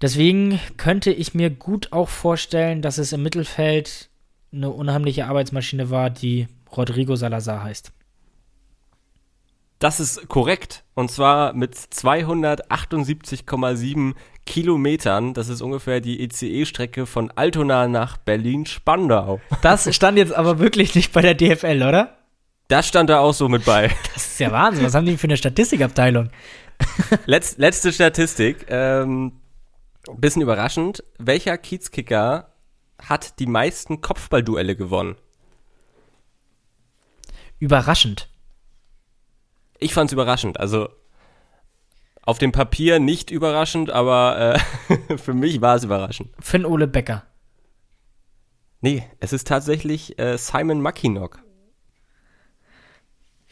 Deswegen 0.00 0.60
könnte 0.76 1.10
ich 1.10 1.34
mir 1.34 1.50
gut 1.50 1.92
auch 1.92 2.08
vorstellen, 2.08 2.80
dass 2.80 2.98
es 2.98 3.12
im 3.12 3.24
Mittelfeld 3.24 4.08
eine 4.52 4.70
unheimliche 4.70 5.26
Arbeitsmaschine 5.26 5.90
war, 5.90 6.10
die 6.10 6.46
Rodrigo 6.74 7.16
Salazar 7.16 7.64
heißt. 7.64 7.90
Das 9.84 10.00
ist 10.00 10.28
korrekt. 10.30 10.82
Und 10.94 11.10
zwar 11.10 11.52
mit 11.52 11.76
278,7 11.76 14.14
Kilometern. 14.46 15.34
Das 15.34 15.50
ist 15.50 15.60
ungefähr 15.60 16.00
die 16.00 16.24
ECE-Strecke 16.24 17.04
von 17.04 17.30
Altona 17.32 17.86
nach 17.86 18.16
Berlin-Spandau. 18.16 19.42
Das 19.60 19.94
stand 19.94 20.16
jetzt 20.16 20.32
aber 20.32 20.58
wirklich 20.58 20.94
nicht 20.94 21.12
bei 21.12 21.20
der 21.20 21.34
DFL, 21.34 21.84
oder? 21.86 22.16
Das 22.68 22.88
stand 22.88 23.10
da 23.10 23.18
auch 23.18 23.34
so 23.34 23.50
mit 23.50 23.66
bei. 23.66 23.90
Das 24.14 24.26
ist 24.26 24.40
ja 24.40 24.50
Wahnsinn. 24.52 24.86
Was 24.86 24.94
haben 24.94 25.04
die 25.04 25.18
für 25.18 25.26
eine 25.26 25.36
Statistikabteilung? 25.36 26.30
Letz, 27.26 27.58
letzte 27.58 27.92
Statistik. 27.92 28.64
Ähm, 28.70 29.32
bisschen 30.16 30.40
überraschend. 30.40 31.04
Welcher 31.18 31.58
Kiezkicker 31.58 32.54
hat 33.02 33.38
die 33.38 33.46
meisten 33.46 34.00
Kopfballduelle 34.00 34.76
gewonnen? 34.76 35.16
Überraschend. 37.58 38.30
Ich 39.78 39.94
fand's 39.94 40.12
überraschend. 40.12 40.60
Also 40.60 40.88
auf 42.22 42.38
dem 42.38 42.52
Papier 42.52 42.98
nicht 42.98 43.30
überraschend, 43.30 43.90
aber 43.90 44.58
äh, 44.88 45.16
für 45.18 45.34
mich 45.34 45.60
war 45.60 45.76
es 45.76 45.84
überraschend. 45.84 46.30
Finn 46.40 46.64
Ole 46.64 46.86
Becker. 46.86 47.24
Nee, 48.80 49.04
es 49.20 49.32
ist 49.32 49.46
tatsächlich 49.46 50.18
äh, 50.18 50.36
Simon 50.36 50.80
Mackinock. 50.80 51.42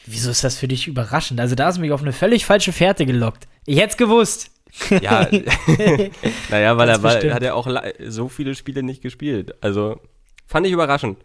Wieso 0.05 0.31
ist 0.31 0.43
das 0.43 0.57
für 0.57 0.67
dich 0.67 0.87
überraschend? 0.87 1.39
Also 1.39 1.55
da 1.55 1.65
hast 1.65 1.77
du 1.77 1.81
mich 1.81 1.91
auf 1.91 2.01
eine 2.01 2.13
völlig 2.13 2.45
falsche 2.45 2.73
Fährte 2.73 3.05
gelockt. 3.05 3.47
Ich 3.65 3.77
hätte 3.77 3.89
es 3.89 3.97
gewusst. 3.97 4.51
Ja, 4.89 5.29
naja, 6.49 6.77
weil 6.77 6.89
er 6.89 6.97
bestimmt. 6.97 7.33
hat 7.33 7.43
ja 7.43 7.53
auch 7.53 7.67
so 8.07 8.27
viele 8.27 8.55
Spiele 8.55 8.83
nicht 8.83 9.01
gespielt. 9.01 9.55
Also 9.63 10.01
fand 10.47 10.65
ich 10.65 10.73
überraschend. 10.73 11.19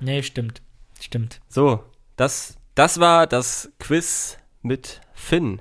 Nee, 0.00 0.22
stimmt. 0.22 0.62
Stimmt. 1.00 1.40
So, 1.48 1.84
das, 2.16 2.56
das 2.74 3.00
war 3.00 3.26
das 3.26 3.70
Quiz 3.78 4.38
mit 4.62 5.00
Finn. 5.12 5.60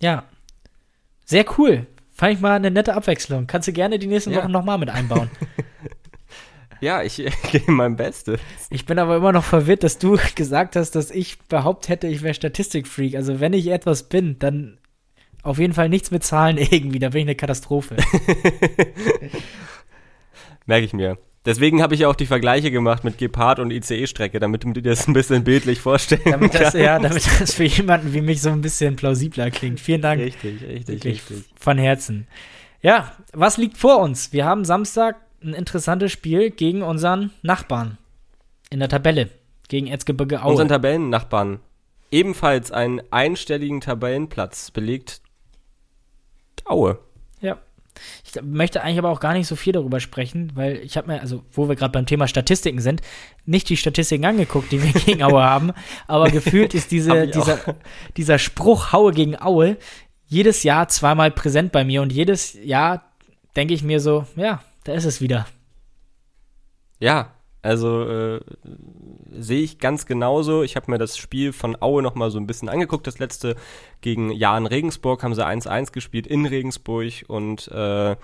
Ja. 0.00 0.24
Sehr 1.24 1.44
cool. 1.58 1.86
Fand 2.12 2.34
ich 2.34 2.40
mal 2.40 2.54
eine 2.56 2.70
nette 2.70 2.94
Abwechslung. 2.94 3.46
Kannst 3.46 3.68
du 3.68 3.72
gerne 3.72 3.98
die 3.98 4.06
nächsten 4.06 4.32
Ja. 4.32 4.38
Wochen 4.42 4.52
nochmal 4.52 4.78
mit 4.78 4.90
einbauen. 4.90 5.30
Ja, 6.82 7.02
ich 7.02 7.16
gebe 7.50 7.72
mein 7.72 7.96
Bestes. 7.96 8.38
ich 8.68 8.84
bin 8.84 8.98
aber 8.98 9.16
immer 9.16 9.32
noch 9.32 9.44
verwirrt, 9.44 9.82
dass 9.82 9.96
du 9.96 10.18
gesagt 10.34 10.76
hast, 10.76 10.90
dass 10.90 11.10
ich 11.10 11.38
behauptet 11.48 11.88
hätte, 11.88 12.06
ich 12.06 12.20
wäre 12.20 12.34
Statistikfreak. 12.34 13.14
Also 13.14 13.40
wenn 13.40 13.54
ich 13.54 13.68
etwas 13.68 14.10
bin, 14.10 14.38
dann 14.38 14.76
auf 15.42 15.58
jeden 15.58 15.72
Fall 15.72 15.88
nichts 15.88 16.10
mit 16.10 16.22
Zahlen 16.22 16.58
irgendwie. 16.58 16.98
Da 16.98 17.08
bin 17.08 17.20
ich 17.20 17.26
eine 17.28 17.34
Katastrophe. 17.34 17.96
Merke 20.66 20.84
ich 20.84 20.92
mir. 20.92 21.16
Deswegen 21.46 21.80
habe 21.80 21.94
ich 21.94 22.00
ja 22.00 22.08
auch 22.08 22.16
die 22.16 22.26
Vergleiche 22.26 22.72
gemacht 22.72 23.04
mit 23.04 23.18
Gepard 23.18 23.60
und 23.60 23.70
ICE-Strecke, 23.70 24.40
damit 24.40 24.64
du 24.64 24.72
dir 24.72 24.82
das 24.82 25.06
ein 25.06 25.12
bisschen 25.12 25.44
bildlich 25.44 25.80
vorstellen 25.80 26.20
damit 26.24 26.52
das, 26.54 26.60
kannst. 26.60 26.76
ja, 26.76 26.98
damit 26.98 27.24
das 27.40 27.54
für 27.54 27.64
jemanden 27.64 28.12
wie 28.12 28.20
mich 28.20 28.42
so 28.42 28.50
ein 28.50 28.60
bisschen 28.60 28.96
plausibler 28.96 29.52
klingt. 29.52 29.78
Vielen 29.78 30.02
Dank. 30.02 30.20
Richtig, 30.20 30.60
richtig, 30.62 31.04
richtig. 31.04 31.44
von 31.58 31.78
Herzen. 31.78 32.26
Ja, 32.82 33.12
was 33.32 33.56
liegt 33.58 33.78
vor 33.78 34.00
uns? 34.00 34.32
Wir 34.32 34.44
haben 34.44 34.64
Samstag 34.64 35.16
ein 35.42 35.54
interessantes 35.54 36.10
Spiel 36.10 36.50
gegen 36.50 36.82
unseren 36.82 37.30
Nachbarn 37.42 37.96
in 38.70 38.80
der 38.80 38.88
Tabelle, 38.88 39.30
gegen 39.68 39.86
Erzgebirge 39.86 40.42
Aue. 40.42 40.50
Unseren 40.50 40.68
Tabellennachbarn. 40.68 41.60
Ebenfalls 42.10 42.72
einen 42.72 43.00
einstelligen 43.10 43.80
Tabellenplatz 43.80 44.72
belegt 44.72 45.20
Aue. 46.64 46.98
Ich 48.24 48.40
möchte 48.42 48.82
eigentlich 48.82 48.98
aber 48.98 49.10
auch 49.10 49.20
gar 49.20 49.32
nicht 49.32 49.46
so 49.46 49.56
viel 49.56 49.72
darüber 49.72 50.00
sprechen, 50.00 50.52
weil 50.54 50.76
ich 50.76 50.96
habe 50.96 51.08
mir, 51.08 51.20
also 51.20 51.44
wo 51.52 51.68
wir 51.68 51.76
gerade 51.76 51.92
beim 51.92 52.06
Thema 52.06 52.28
Statistiken 52.28 52.80
sind, 52.80 53.02
nicht 53.44 53.68
die 53.68 53.76
Statistiken 53.76 54.24
angeguckt, 54.24 54.72
die 54.72 54.82
wir 54.82 54.92
gegen 55.06 55.22
Aue 55.22 55.42
haben, 55.42 55.72
aber 56.06 56.30
gefühlt 56.30 56.74
ist 56.74 56.90
diese, 56.90 57.26
dieser, 57.26 57.76
dieser 58.16 58.38
Spruch 58.38 58.92
Haue 58.92 59.12
gegen 59.12 59.40
Aue 59.40 59.76
jedes 60.26 60.62
Jahr 60.62 60.88
zweimal 60.88 61.30
präsent 61.30 61.72
bei 61.72 61.84
mir 61.84 62.02
und 62.02 62.12
jedes 62.12 62.54
Jahr 62.54 63.04
denke 63.54 63.74
ich 63.74 63.82
mir 63.82 64.00
so, 64.00 64.26
ja, 64.36 64.62
da 64.84 64.92
ist 64.92 65.04
es 65.04 65.20
wieder. 65.20 65.46
Ja, 66.98 67.35
also 67.66 68.08
äh, 68.08 68.40
sehe 69.32 69.62
ich 69.62 69.78
ganz 69.78 70.06
genauso. 70.06 70.62
Ich 70.62 70.76
habe 70.76 70.90
mir 70.90 70.98
das 70.98 71.18
Spiel 71.18 71.52
von 71.52 71.76
Aue 71.80 72.02
noch 72.02 72.14
mal 72.14 72.30
so 72.30 72.38
ein 72.38 72.46
bisschen 72.46 72.68
angeguckt. 72.68 73.06
Das 73.06 73.18
letzte 73.18 73.56
gegen 74.00 74.30
Jahn 74.30 74.66
Regensburg 74.66 75.22
haben 75.22 75.34
sie 75.34 75.44
1-1 75.44 75.92
gespielt 75.92 76.26
in 76.26 76.46
Regensburg 76.46 77.24
und 77.28 77.68
äh, 77.68 78.16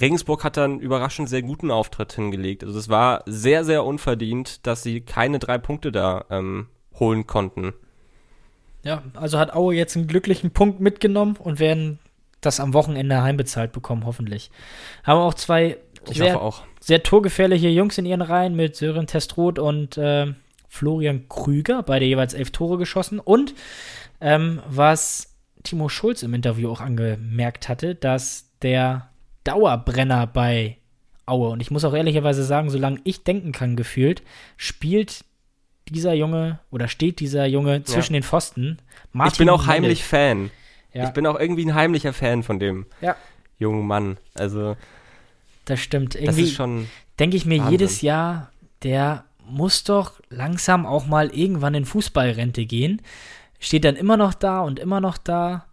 Regensburg 0.00 0.44
hat 0.44 0.56
dann 0.56 0.80
überraschend 0.80 1.28
sehr 1.28 1.42
guten 1.42 1.70
Auftritt 1.70 2.12
hingelegt. 2.12 2.64
Also 2.64 2.78
es 2.78 2.88
war 2.88 3.22
sehr, 3.26 3.64
sehr 3.64 3.84
unverdient, 3.84 4.66
dass 4.66 4.82
sie 4.82 5.00
keine 5.00 5.38
drei 5.38 5.58
Punkte 5.58 5.90
da 5.90 6.26
ähm, 6.30 6.68
holen 6.98 7.26
konnten. 7.26 7.72
Ja, 8.82 9.02
also 9.14 9.38
hat 9.38 9.54
Aue 9.54 9.74
jetzt 9.74 9.96
einen 9.96 10.06
glücklichen 10.06 10.50
Punkt 10.50 10.80
mitgenommen 10.80 11.36
und 11.38 11.58
werden 11.58 11.98
das 12.40 12.60
am 12.60 12.74
Wochenende 12.74 13.22
heimbezahlt 13.22 13.72
bekommen, 13.72 14.04
hoffentlich. 14.04 14.50
Haben 15.02 15.20
auch 15.20 15.34
zwei 15.34 15.78
Ich 16.08 16.20
hoffe 16.20 16.40
auch. 16.40 16.62
Sehr 16.86 17.02
torgefährliche 17.02 17.68
Jungs 17.68 17.98
in 17.98 18.06
ihren 18.06 18.22
Reihen 18.22 18.54
mit 18.54 18.76
Sören 18.76 19.08
Testroth 19.08 19.58
und 19.58 19.98
äh, 19.98 20.32
Florian 20.68 21.28
Krüger, 21.28 21.82
beide 21.82 22.04
jeweils 22.04 22.32
elf 22.32 22.52
Tore 22.52 22.78
geschossen. 22.78 23.18
Und 23.18 23.54
ähm, 24.20 24.60
was 24.68 25.34
Timo 25.64 25.88
Schulz 25.88 26.22
im 26.22 26.32
Interview 26.32 26.70
auch 26.70 26.80
angemerkt 26.80 27.68
hatte, 27.68 27.96
dass 27.96 28.52
der 28.62 29.08
Dauerbrenner 29.42 30.28
bei 30.28 30.76
Aue, 31.26 31.48
und 31.48 31.60
ich 31.60 31.72
muss 31.72 31.84
auch 31.84 31.92
ehrlicherweise 31.92 32.44
sagen, 32.44 32.70
solange 32.70 33.00
ich 33.02 33.24
denken 33.24 33.50
kann, 33.50 33.74
gefühlt, 33.74 34.22
spielt 34.56 35.24
dieser 35.88 36.14
Junge 36.14 36.60
oder 36.70 36.86
steht 36.86 37.18
dieser 37.18 37.46
Junge 37.46 37.82
zwischen 37.82 38.12
den 38.12 38.22
Pfosten. 38.22 38.78
Martin 39.12 39.32
ich 39.32 39.38
bin 39.38 39.48
auch 39.48 39.66
Mendel. 39.66 39.74
heimlich 39.74 40.04
Fan. 40.04 40.52
Ja. 40.92 41.02
Ich 41.08 41.10
bin 41.10 41.26
auch 41.26 41.36
irgendwie 41.36 41.64
ein 41.66 41.74
heimlicher 41.74 42.12
Fan 42.12 42.44
von 42.44 42.60
dem 42.60 42.86
Ja. 43.00 43.16
jungen 43.58 43.88
Mann. 43.88 44.18
Also 44.34 44.76
Das 45.66 45.80
stimmt. 45.80 46.14
Irgendwie 46.14 46.48
schon 46.48 46.88
denke 47.18 47.36
ich 47.36 47.46
mir 47.46 47.58
Wahnsinn. 47.58 47.72
jedes 47.72 48.00
Jahr, 48.00 48.50
der 48.82 49.24
muss 49.44 49.84
doch 49.84 50.20
langsam 50.28 50.86
auch 50.86 51.06
mal 51.06 51.28
irgendwann 51.28 51.74
in 51.74 51.84
Fußballrente 51.84 52.66
gehen. 52.66 53.02
Steht 53.58 53.84
dann 53.84 53.96
immer 53.96 54.16
noch 54.16 54.34
da 54.34 54.60
und 54.60 54.78
immer 54.78 55.00
noch 55.00 55.18
da. 55.18 55.66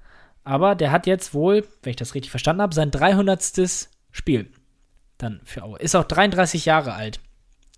Aber 0.43 0.75
der 0.75 0.91
hat 0.91 1.07
jetzt 1.07 1.33
wohl, 1.33 1.65
wenn 1.81 1.91
ich 1.91 1.95
das 1.95 2.15
richtig 2.15 2.31
verstanden 2.31 2.61
habe, 2.61 2.75
sein 2.75 2.91
300. 2.91 3.89
Spiel 4.11 4.49
dann 5.17 5.41
für 5.43 5.63
Aue. 5.63 5.79
Ist 5.79 5.95
auch 5.95 6.03
33 6.03 6.65
Jahre 6.65 6.93
alt. 6.93 7.19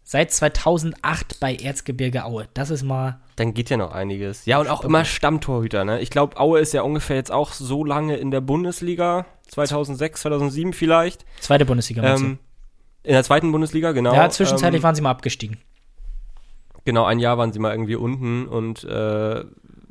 Seit 0.07 0.31
2008 0.31 1.39
bei 1.39 1.55
Erzgebirge 1.55 2.25
Aue. 2.25 2.47
Das 2.53 2.69
ist 2.69 2.83
mal 2.83 3.19
Dann 3.37 3.55
geht 3.55 3.71
ja 3.71 3.77
noch 3.77 3.91
einiges. 3.91 4.45
Ja, 4.45 4.59
und 4.59 4.67
auch 4.67 4.83
immer 4.83 5.03
Stammtorhüter, 5.03 5.83
ne? 5.83 5.99
Ich 5.99 6.11
glaube, 6.11 6.39
Aue 6.39 6.59
ist 6.59 6.73
ja 6.73 6.83
ungefähr 6.83 7.15
jetzt 7.15 7.31
auch 7.31 7.53
so 7.53 7.83
lange 7.83 8.15
in 8.15 8.29
der 8.29 8.39
Bundesliga. 8.39 9.25
2006, 9.47 10.21
2007 10.21 10.73
vielleicht. 10.73 11.25
zweite 11.39 11.65
Bundesliga. 11.65 12.03
Ähm, 12.03 12.37
in 13.01 13.13
der 13.13 13.23
zweiten 13.23 13.51
Bundesliga, 13.51 13.93
genau. 13.93 14.13
ja, 14.13 14.29
zwischenzeitlich 14.29 14.81
ähm, 14.81 14.83
waren 14.83 14.95
sie 14.95 15.01
mal 15.01 15.09
abgestiegen. 15.09 15.57
Genau, 16.83 17.05
ein 17.05 17.17
Jahr 17.17 17.39
waren 17.39 17.51
sie 17.51 17.57
mal 17.57 17.71
irgendwie 17.71 17.95
unten 17.95 18.47
und 18.47 18.83
äh, 18.83 19.43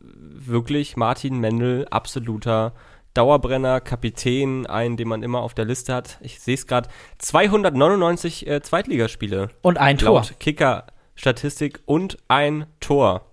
wirklich 0.06 0.96
Martin 0.96 1.40
Mendel, 1.40 1.88
absoluter 1.90 2.72
Dauerbrenner, 3.14 3.80
Kapitän, 3.80 4.66
einen, 4.66 4.96
den 4.96 5.08
man 5.08 5.22
immer 5.22 5.40
auf 5.40 5.54
der 5.54 5.64
Liste 5.64 5.94
hat. 5.94 6.18
Ich 6.20 6.40
sehe 6.40 6.54
es 6.54 6.66
gerade. 6.66 6.88
299 7.18 8.46
äh, 8.46 8.60
Zweitligaspiele. 8.60 9.48
Und 9.62 9.78
ein 9.78 9.98
Tor. 9.98 10.26
Kicker-Statistik 10.40 11.80
und 11.86 12.18
ein 12.28 12.66
Tor. 12.80 13.26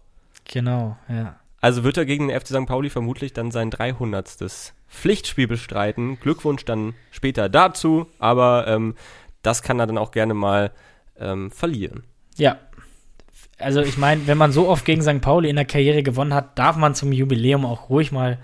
Genau, 0.45 0.97
ja. 1.09 1.35
Also 1.61 1.83
wird 1.83 1.97
er 1.97 2.05
gegen 2.05 2.27
den 2.27 2.39
FC 2.39 2.47
St. 2.47 2.65
Pauli 2.65 2.89
vermutlich 2.89 3.33
dann 3.33 3.51
sein 3.51 3.69
300. 3.69 4.63
Pflichtspiel 4.87 5.47
bestreiten. 5.47 6.19
Glückwunsch 6.19 6.65
dann 6.65 6.93
später 7.11 7.49
dazu, 7.49 8.07
aber 8.19 8.65
ähm, 8.67 8.95
das 9.41 9.63
kann 9.63 9.79
er 9.79 9.87
dann 9.87 9.97
auch 9.97 10.11
gerne 10.11 10.33
mal 10.33 10.71
ähm, 11.19 11.51
verlieren. 11.51 12.03
Ja. 12.35 12.57
Also 13.57 13.81
ich 13.81 13.97
meine, 13.97 14.25
wenn 14.25 14.39
man 14.39 14.51
so 14.51 14.67
oft 14.67 14.85
gegen 14.85 15.03
St. 15.03 15.21
Pauli 15.21 15.49
in 15.49 15.55
der 15.55 15.65
Karriere 15.65 16.03
gewonnen 16.03 16.33
hat, 16.33 16.57
darf 16.57 16.77
man 16.77 16.95
zum 16.95 17.11
Jubiläum 17.11 17.65
auch 17.65 17.89
ruhig 17.89 18.11
mal 18.11 18.39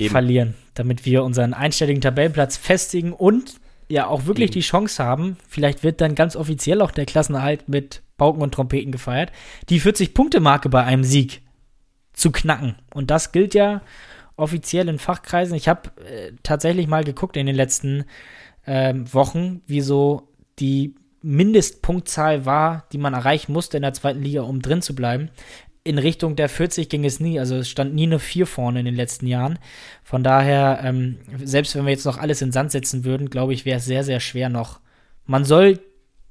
Eben. 0.00 0.10
verlieren, 0.10 0.54
damit 0.74 1.04
wir 1.04 1.24
unseren 1.24 1.54
einstelligen 1.54 2.00
Tabellenplatz 2.00 2.56
festigen 2.56 3.12
und 3.12 3.54
ja 3.88 4.06
auch 4.06 4.26
wirklich 4.26 4.50
Eben. 4.50 4.60
die 4.60 4.66
Chance 4.66 5.02
haben, 5.02 5.36
vielleicht 5.48 5.82
wird 5.82 6.00
dann 6.00 6.14
ganz 6.14 6.36
offiziell 6.36 6.80
auch 6.80 6.90
der 6.90 7.06
Klassenerhalt 7.06 7.68
mit 7.68 8.02
Pauken 8.16 8.42
und 8.42 8.52
Trompeten 8.54 8.92
gefeiert, 8.92 9.32
die 9.68 9.80
40-Punkte-Marke 9.80 10.68
bei 10.68 10.84
einem 10.84 11.04
Sieg 11.04 11.42
zu 12.12 12.30
knacken. 12.30 12.76
Und 12.92 13.10
das 13.10 13.32
gilt 13.32 13.54
ja 13.54 13.82
offiziell 14.36 14.88
in 14.88 14.98
Fachkreisen. 14.98 15.54
Ich 15.54 15.68
habe 15.68 15.90
äh, 16.04 16.32
tatsächlich 16.42 16.86
mal 16.86 17.04
geguckt 17.04 17.36
in 17.36 17.46
den 17.46 17.56
letzten 17.56 18.04
ähm, 18.66 19.12
Wochen, 19.12 19.62
wie 19.66 19.80
so 19.80 20.28
die 20.58 20.94
Mindestpunktzahl 21.22 22.46
war, 22.46 22.86
die 22.92 22.98
man 22.98 23.14
erreichen 23.14 23.52
musste 23.52 23.76
in 23.76 23.82
der 23.82 23.92
zweiten 23.92 24.22
Liga, 24.22 24.42
um 24.42 24.62
drin 24.62 24.82
zu 24.82 24.94
bleiben. 24.94 25.30
In 25.82 25.98
Richtung 25.98 26.36
der 26.36 26.48
40 26.48 26.88
ging 26.88 27.04
es 27.04 27.20
nie, 27.20 27.40
also 27.40 27.56
es 27.56 27.68
stand 27.68 27.94
nie 27.94 28.02
eine 28.02 28.18
4 28.18 28.46
vorne 28.46 28.80
in 28.80 28.84
den 28.84 28.94
letzten 28.94 29.26
Jahren. 29.26 29.58
Von 30.04 30.22
daher, 30.22 30.80
ähm, 30.84 31.18
selbst 31.42 31.74
wenn 31.74 31.84
wir 31.84 31.92
jetzt 31.92 32.04
noch 32.04 32.18
alles 32.18 32.42
in 32.42 32.52
Sand 32.52 32.70
setzen 32.70 33.04
würden, 33.04 33.30
glaube 33.30 33.54
ich, 33.54 33.64
wäre 33.64 33.78
es 33.78 33.86
sehr, 33.86 34.04
sehr 34.04 34.20
schwer 34.20 34.50
noch. 34.50 34.80
Man 35.26 35.44
soll 35.44 35.80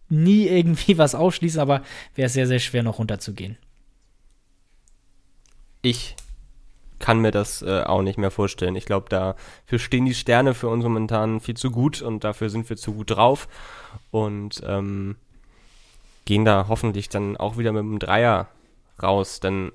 nie 0.08 0.48
irgendwie 0.48 0.98
was 1.00 1.16
ausschließen, 1.16 1.60
aber 1.60 1.82
wäre 2.16 2.28
es 2.28 2.34
sehr, 2.34 2.48
sehr 2.48 2.60
schwer 2.60 2.84
noch 2.84 3.00
runterzugehen. 3.00 3.58
Ich 5.82 6.16
kann 7.00 7.20
mir 7.20 7.32
das 7.32 7.62
äh, 7.62 7.84
auch 7.84 8.02
nicht 8.02 8.18
mehr 8.18 8.32
vorstellen. 8.32 8.76
Ich 8.76 8.86
glaube, 8.86 9.08
dafür 9.10 9.80
stehen 9.80 10.06
die 10.06 10.14
Sterne 10.14 10.54
für 10.54 10.68
uns 10.68 10.84
momentan 10.84 11.40
viel 11.40 11.56
zu 11.56 11.72
gut 11.72 12.02
und 12.02 12.24
dafür 12.24 12.50
sind 12.50 12.70
wir 12.70 12.78
zu 12.78 12.94
gut 12.94 13.12
drauf 13.12 13.48
und 14.12 14.62
ähm, 14.66 15.16
gehen 16.26 16.46
da 16.46 16.66
hoffentlich 16.68 17.10
dann 17.10 17.38
auch 17.38 17.58
wieder 17.58 17.72
mit 17.72 17.82
einem 17.82 18.00
Dreier 18.00 18.50
raus, 19.04 19.40
denn 19.40 19.72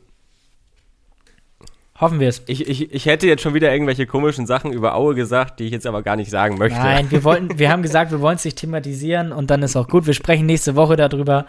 Hoffen 2.01 2.19
wir 2.19 2.29
es. 2.29 2.43
ich, 2.47 2.67
ich, 2.69 2.93
ich 2.93 3.07
hätte 3.07 3.29
jetzt 3.29 3.43
schon 3.43 3.55
wieder 3.55 3.73
irgendwelche 3.73 4.05
komischen 4.07 4.47
Sachen 4.47 4.73
über 4.73 4.97
Aue 4.97 5.15
gesagt, 5.15 5.61
die 5.61 5.65
ich 5.65 5.71
jetzt 5.73 5.87
aber 5.87 6.03
gar 6.03 6.17
nicht 6.17 6.29
sagen 6.31 6.59
möchte. 6.59 6.79
Nein, 6.79 7.11
wir 7.13 7.23
wollten, 7.23 7.57
wir 7.59 7.71
haben 7.71 7.83
gesagt, 7.89 8.11
wir 8.11 8.21
wollen 8.21 8.35
es 8.37 8.45
nicht 8.45 8.59
thematisieren 8.59 9.31
und 9.31 9.51
dann 9.51 9.63
ist 9.63 9.77
auch 9.77 9.87
gut. 9.87 10.07
Wir 10.07 10.15
sprechen 10.15 10.45
nächste 10.47 10.75
Woche 10.75 10.97
darüber. 10.97 11.47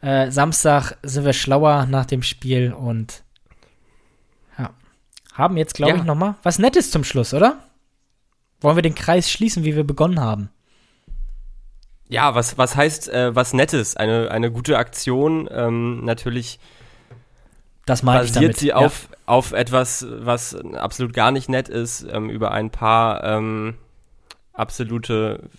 Äh, 0.00 0.30
Samstag 0.30 0.96
sind 1.02 1.26
wir 1.26 1.34
schlauer 1.34 1.86
nach 1.86 2.06
dem 2.06 2.22
Spiel 2.22 2.72
und 2.72 3.22
ja. 4.58 4.70
Haben 5.34 5.58
jetzt, 5.58 5.74
glaube 5.74 5.92
Ja. 5.92 5.98
ich, 5.98 6.04
noch 6.04 6.14
mal 6.16 6.36
was 6.42 6.58
Nettes 6.58 6.90
zum 6.90 7.04
Schluss, 7.04 7.34
oder? 7.34 7.58
Wollen 8.62 8.76
wir 8.76 8.82
den 8.82 8.94
Kreis 8.94 9.30
schließen, 9.30 9.62
wie 9.64 9.76
wir 9.76 9.84
begonnen 9.84 10.20
haben? 10.20 10.48
Ja, 12.08 12.34
was, 12.34 12.56
was 12.56 12.76
heißt 12.76 13.10
äh, 13.10 13.34
was 13.36 13.52
Nettes? 13.52 13.96
Eine, 13.96 14.30
eine 14.30 14.50
gute 14.50 14.78
Aktion. 14.78 15.48
Ähm, 15.52 16.04
natürlich 16.04 16.58
Das 17.86 18.02
meine 18.02 18.24
ich 18.24 18.32
basiert 18.32 18.50
damit. 18.50 18.58
sie 18.58 18.68
ja. 18.68 18.76
auf, 18.76 19.08
auf 19.26 19.52
etwas, 19.52 20.06
was 20.08 20.54
absolut 20.54 21.12
gar 21.12 21.30
nicht 21.30 21.48
nett 21.48 21.68
ist, 21.68 22.06
ähm, 22.10 22.30
über 22.30 22.52
ein 22.52 22.70
paar 22.70 23.24
ähm, 23.24 23.74
absolute, 24.52 25.50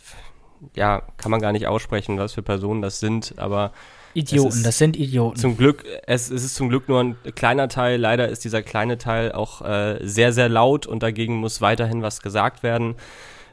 ja, 0.76 1.01
kann 1.17 1.32
man 1.32 1.41
gar 1.41 1.51
nicht 1.51 1.67
aussprechen, 1.67 2.17
was 2.17 2.34
für 2.34 2.43
Personen 2.43 2.82
das 2.82 2.99
sind, 2.99 3.36
aber 3.38 3.71
Idioten, 4.13 4.63
das 4.63 4.78
sind 4.78 4.95
Idioten. 4.95 5.39
zum 5.39 5.57
Glück, 5.57 5.86
es, 6.05 6.30
es 6.30 6.43
ist 6.43 6.55
zum 6.55 6.69
Glück 6.69 6.88
nur 6.88 6.99
ein 6.99 7.15
kleiner 7.36 7.67
Teil. 7.67 7.99
Leider 7.99 8.30
ist 8.30 8.43
dieser 8.43 8.61
kleine 8.61 8.97
Teil 8.97 9.32
auch 9.32 9.61
äh, 9.61 9.99
sehr, 10.03 10.32
sehr 10.34 10.49
laut 10.49 10.86
und 10.86 11.01
dagegen 11.01 11.38
muss 11.38 11.61
weiterhin 11.61 12.03
was 12.03 12.21
gesagt 12.21 12.61
werden. 12.61 12.95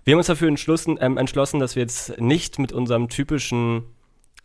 Wir 0.04 0.12
haben 0.12 0.18
uns 0.18 0.26
dafür 0.26 0.48
entschlossen, 0.48 0.98
ähm, 1.00 1.16
entschlossen 1.16 1.60
dass 1.60 1.76
wir 1.76 1.82
jetzt 1.82 2.20
nicht 2.20 2.58
mit 2.58 2.72
unserem 2.72 3.08
typischen 3.08 3.84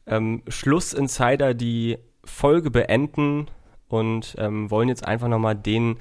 ähm, 0.07 0.41
Schlussinsider 0.47 1.53
die 1.53 1.97
Folge 2.23 2.71
beenden 2.71 3.47
und 3.87 4.35
ähm, 4.37 4.69
wollen 4.71 4.89
jetzt 4.89 5.05
einfach 5.05 5.27
nochmal 5.27 5.55
den 5.55 5.97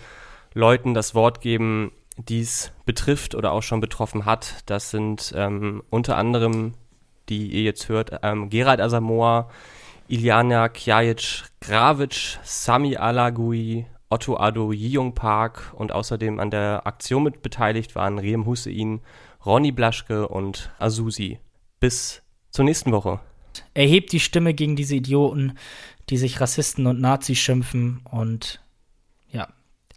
Leuten 0.54 0.94
das 0.94 1.14
Wort 1.14 1.40
geben, 1.40 1.92
die 2.16 2.40
es 2.40 2.72
betrifft 2.86 3.34
oder 3.34 3.52
auch 3.52 3.62
schon 3.62 3.80
betroffen 3.80 4.24
hat. 4.24 4.62
Das 4.66 4.90
sind 4.90 5.32
ähm, 5.36 5.82
unter 5.90 6.16
anderem, 6.16 6.74
die 7.28 7.48
ihr 7.48 7.62
jetzt 7.62 7.88
hört, 7.88 8.20
ähm, 8.22 8.50
Gerald 8.50 8.80
Asamoah, 8.80 9.50
Iliana 10.08 10.68
Kjajic, 10.68 11.44
Gravic, 11.60 12.38
Sami 12.42 12.96
Alagui, 12.96 13.86
Otto 14.10 14.36
Ado, 14.36 14.72
Jiyong 14.72 15.14
Park 15.14 15.72
und 15.76 15.90
außerdem 15.90 16.38
an 16.38 16.50
der 16.50 16.86
Aktion 16.86 17.24
mit 17.24 17.42
beteiligt 17.42 17.94
waren 17.94 18.18
Riem 18.18 18.46
Hussein, 18.46 19.00
Ronny 19.44 19.72
Blaschke 19.72 20.28
und 20.28 20.70
Azusi. 20.78 21.38
Bis 21.80 22.22
zur 22.50 22.64
nächsten 22.64 22.92
Woche. 22.92 23.20
Erhebt 23.72 24.12
die 24.12 24.20
Stimme 24.20 24.54
gegen 24.54 24.76
diese 24.76 24.96
Idioten, 24.96 25.58
die 26.10 26.16
sich 26.16 26.40
Rassisten 26.40 26.86
und 26.86 27.00
Nazis 27.00 27.38
schimpfen 27.38 28.00
und 28.10 28.60
ja, 29.30 29.48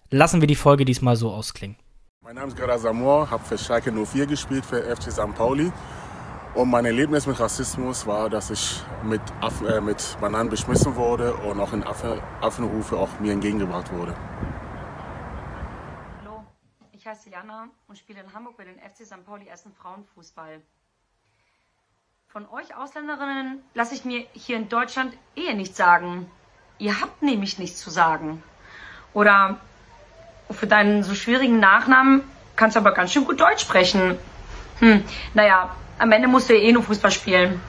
lassen 0.09 0.41
wir 0.41 0.47
die 0.47 0.55
Folge 0.55 0.85
diesmal 0.85 1.15
so 1.15 1.31
ausklingen. 1.31 1.77
Mein 2.21 2.35
Name 2.35 2.47
ist 2.47 2.57
Gerard 2.57 2.81
Samor, 2.81 3.29
habe 3.29 3.43
für 3.45 3.57
Schalke 3.57 3.91
04 3.91 4.25
gespielt, 4.25 4.65
für 4.65 4.83
FC 4.83 5.11
St. 5.11 5.33
Pauli. 5.35 5.71
Und 6.55 6.69
mein 6.69 6.85
Erlebnis 6.85 7.27
mit 7.27 7.39
Rassismus 7.39 8.05
war, 8.07 8.29
dass 8.29 8.49
ich 8.49 8.81
mit, 9.03 9.21
Aff 9.41 9.61
äh, 9.61 9.79
mit 9.79 10.17
Bananen 10.19 10.49
beschmissen 10.49 10.95
wurde 10.95 11.33
und 11.35 11.59
auch 11.59 11.71
in 11.71 11.83
Affe 11.83 12.21
Affenrufe 12.41 12.97
auch 12.97 13.19
mir 13.19 13.31
entgegengebracht 13.33 13.93
wurde. 13.93 14.15
Hallo, 16.19 16.43
ich 16.91 17.05
heiße 17.05 17.29
Jana 17.29 17.69
und 17.87 17.97
spiele 17.97 18.21
in 18.21 18.33
Hamburg 18.33 18.57
bei 18.57 18.65
den 18.65 18.79
FC 18.79 19.05
St. 19.05 19.23
Pauli 19.23 19.47
Essen 19.47 19.71
Frauenfußball. 19.71 20.61
Von 22.37 22.45
euch 22.51 22.75
Ausländerinnen 22.75 23.63
lasse 23.73 23.95
ich 23.95 24.05
mir 24.05 24.23
hier 24.33 24.57
in 24.57 24.69
Deutschland 24.69 25.11
eh 25.35 25.55
nichts 25.55 25.75
sagen. 25.75 26.29
Ihr 26.77 27.01
habt 27.01 27.23
nämlich 27.23 27.57
nichts 27.57 27.79
zu 27.79 27.89
sagen. 27.89 28.43
Oder 29.15 29.57
für 30.51 30.67
deinen 30.67 31.01
so 31.01 31.15
schwierigen 31.15 31.59
Nachnamen 31.59 32.21
kannst 32.55 32.75
du 32.75 32.79
aber 32.79 32.91
ganz 32.91 33.11
schön 33.11 33.25
gut 33.25 33.41
Deutsch 33.41 33.61
sprechen. 33.63 34.19
Hm, 34.77 35.03
naja, 35.33 35.75
am 35.97 36.11
Ende 36.11 36.27
musst 36.27 36.47
du 36.47 36.53
ja 36.53 36.61
eh 36.61 36.71
nur 36.71 36.83
Fußball 36.83 37.09
spielen. 37.09 37.59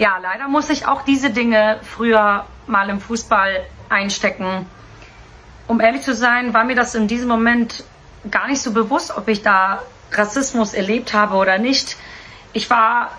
Ja, 0.00 0.18
leider 0.20 0.48
muss 0.48 0.68
ich 0.68 0.88
auch 0.88 1.02
diese 1.02 1.30
Dinge 1.30 1.78
früher 1.84 2.46
mal 2.66 2.90
im 2.90 3.00
Fußball 3.00 3.64
einstecken 3.88 4.66
um 5.68 5.80
ehrlich 5.80 6.02
zu 6.02 6.14
sein, 6.14 6.52
war 6.52 6.64
mir 6.64 6.74
das 6.74 6.96
in 6.96 7.06
diesem 7.06 7.28
Moment 7.28 7.84
gar 8.30 8.48
nicht 8.48 8.60
so 8.60 8.72
bewusst, 8.72 9.16
ob 9.16 9.28
ich 9.28 9.42
da 9.42 9.82
Rassismus 10.10 10.74
erlebt 10.74 11.12
habe 11.12 11.36
oder 11.36 11.58
nicht. 11.58 11.96
Ich 12.52 12.68
war 12.70 13.12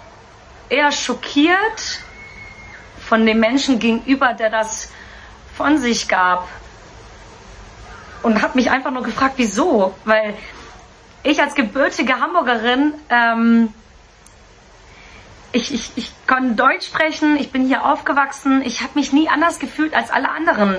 eher 0.70 0.92
schockiert 0.92 2.02
von 3.00 3.26
dem 3.26 3.40
Menschen 3.40 3.80
gegenüber, 3.80 4.34
der 4.34 4.50
das 4.50 4.92
von 5.56 5.78
sich 5.78 6.08
gab. 6.08 6.48
Und 8.22 8.42
habe 8.42 8.56
mich 8.56 8.70
einfach 8.70 8.92
nur 8.92 9.04
gefragt, 9.04 9.36
wieso? 9.38 9.96
Weil 10.06 10.34
ich 11.24 11.42
als 11.42 11.56
gebürtige 11.56 12.20
Hamburgerin, 12.20 12.94
ähm, 13.10 13.74
ich, 15.52 15.74
ich, 15.74 15.92
ich 15.96 16.12
kann 16.28 16.56
Deutsch 16.56 16.86
sprechen, 16.86 17.38
ich 17.38 17.52
bin 17.52 17.66
hier 17.66 17.86
aufgewachsen, 17.86 18.62
ich 18.64 18.82
habe 18.82 18.92
mich 18.96 19.14
nie 19.14 19.30
anders 19.30 19.60
gefühlt 19.60 19.94
als 19.94 20.12
alle 20.12 20.30
anderen. 20.30 20.78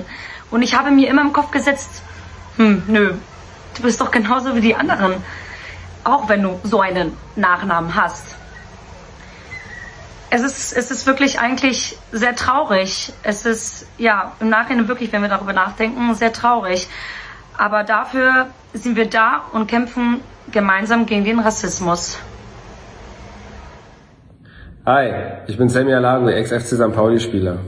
Und 0.51 0.63
ich 0.63 0.75
habe 0.75 0.91
mir 0.91 1.09
immer 1.09 1.23
im 1.23 1.33
Kopf 1.33 1.51
gesetzt, 1.51 2.03
hm, 2.57 2.83
nö, 2.87 3.15
du 3.77 3.83
bist 3.83 4.01
doch 4.01 4.11
genauso 4.11 4.55
wie 4.55 4.61
die 4.61 4.77
anderen. 4.77 5.23
Auch 6.05 6.29
wenn 6.29 6.43
du 6.43 6.61
so 6.63 6.81
einen 6.81 7.17
Nachnamen 7.37 7.95
hast. 7.95 8.37
Es 10.33 10.43
ist, 10.43 10.77
es 10.77 10.93
ist 10.93 11.07
wirklich 11.09 11.41
eigentlich 11.41 11.99
sehr 12.13 12.37
traurig. 12.37 13.13
Es 13.25 13.47
ist, 13.47 13.87
ja, 13.99 14.33
im 14.39 14.49
Nachhinein 14.49 14.87
wirklich, 14.87 15.13
wenn 15.13 15.23
wir 15.23 15.29
darüber 15.29 15.53
nachdenken, 15.53 16.15
sehr 16.15 16.33
traurig. 16.33 16.87
Aber 17.59 17.83
dafür 17.83 18.47
sind 18.73 18.95
wir 18.95 19.07
da 19.07 19.43
und 19.53 19.67
kämpfen 19.67 20.21
gemeinsam 20.53 21.07
gegen 21.07 21.25
den 21.25 21.41
Rassismus. 21.41 22.19
Hi, 24.87 25.13
ich 25.49 25.59
bin 25.59 25.69
Sammy 25.69 25.93
Alago, 25.93 26.29
Ex-FC 26.29 26.77
St. 26.77 26.93
Pauli-Spieler. 26.95 27.59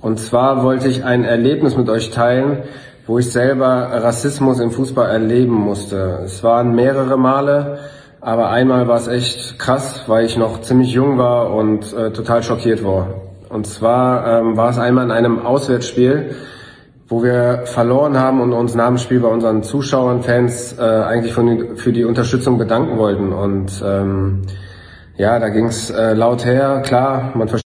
Und 0.00 0.20
zwar 0.20 0.62
wollte 0.62 0.88
ich 0.88 1.04
ein 1.04 1.24
Erlebnis 1.24 1.76
mit 1.76 1.88
euch 1.88 2.10
teilen, 2.10 2.62
wo 3.06 3.18
ich 3.18 3.32
selber 3.32 3.88
Rassismus 3.90 4.60
im 4.60 4.70
Fußball 4.70 5.10
erleben 5.10 5.54
musste. 5.54 6.20
Es 6.24 6.44
waren 6.44 6.74
mehrere 6.74 7.16
Male, 7.16 7.78
aber 8.20 8.50
einmal 8.50 8.88
war 8.88 8.96
es 8.96 9.08
echt 9.08 9.58
krass, 9.58 10.04
weil 10.08 10.24
ich 10.26 10.36
noch 10.36 10.60
ziemlich 10.62 10.92
jung 10.92 11.18
war 11.18 11.54
und 11.54 11.92
äh, 11.92 12.12
total 12.12 12.42
schockiert 12.42 12.84
war. 12.84 13.08
Und 13.48 13.66
zwar 13.66 14.40
ähm, 14.40 14.56
war 14.56 14.70
es 14.70 14.78
einmal 14.78 15.04
in 15.04 15.10
einem 15.10 15.44
Auswärtsspiel, 15.46 16.34
wo 17.08 17.22
wir 17.22 17.62
verloren 17.64 18.18
haben 18.18 18.40
und 18.40 18.52
uns 18.52 18.74
nach 18.74 18.88
dem 18.88 18.98
Spiel 18.98 19.20
bei 19.20 19.28
unseren 19.28 19.62
Zuschauern, 19.62 20.22
Fans 20.22 20.76
äh, 20.78 20.82
eigentlich 20.82 21.34
die- 21.34 21.76
für 21.76 21.92
die 21.92 22.04
Unterstützung 22.04 22.58
bedanken 22.58 22.98
wollten. 22.98 23.32
Und 23.32 23.82
ähm, 23.84 24.42
ja, 25.16 25.38
da 25.38 25.48
ging's 25.48 25.90
äh, 25.90 26.12
laut 26.12 26.44
her. 26.44 26.82
Klar, 26.84 27.32
man 27.34 27.48
versteht 27.48 27.62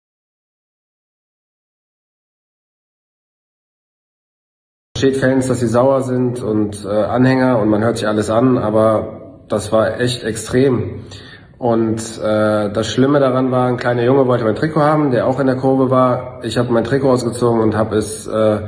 Fans, 5.17 5.49
dass 5.49 5.59
sie 5.59 5.67
sauer 5.67 6.03
sind 6.03 6.41
und 6.43 6.85
äh, 6.85 6.89
Anhänger 6.89 7.59
und 7.59 7.69
man 7.69 7.83
hört 7.83 7.99
sich 7.99 8.07
alles 8.07 8.31
an, 8.31 8.57
aber 8.59 9.22
das 9.53 9.71
war 9.71 10.01
echt 10.01 10.25
extrem. 10.25 11.03
Und 11.59 12.01
äh, 12.19 12.73
das 12.73 12.89
Schlimme 12.89 13.21
daran 13.21 13.53
war, 13.53 13.69
ein 13.69 13.77
kleiner 13.77 14.03
Junge 14.03 14.27
wollte 14.27 14.45
mein 14.45 14.57
Trikot 14.57 14.81
haben, 14.81 15.11
der 15.13 15.29
auch 15.29 15.39
in 15.39 15.47
der 15.47 15.57
Kurve 15.57 15.91
war. 15.91 16.41
Ich 16.43 16.59
habe 16.59 16.73
mein 16.73 16.83
Trikot 16.83 17.11
ausgezogen 17.11 17.61
und 17.61 17.77
habe 17.77 17.97
es 17.97 18.27
äh, 18.27 18.59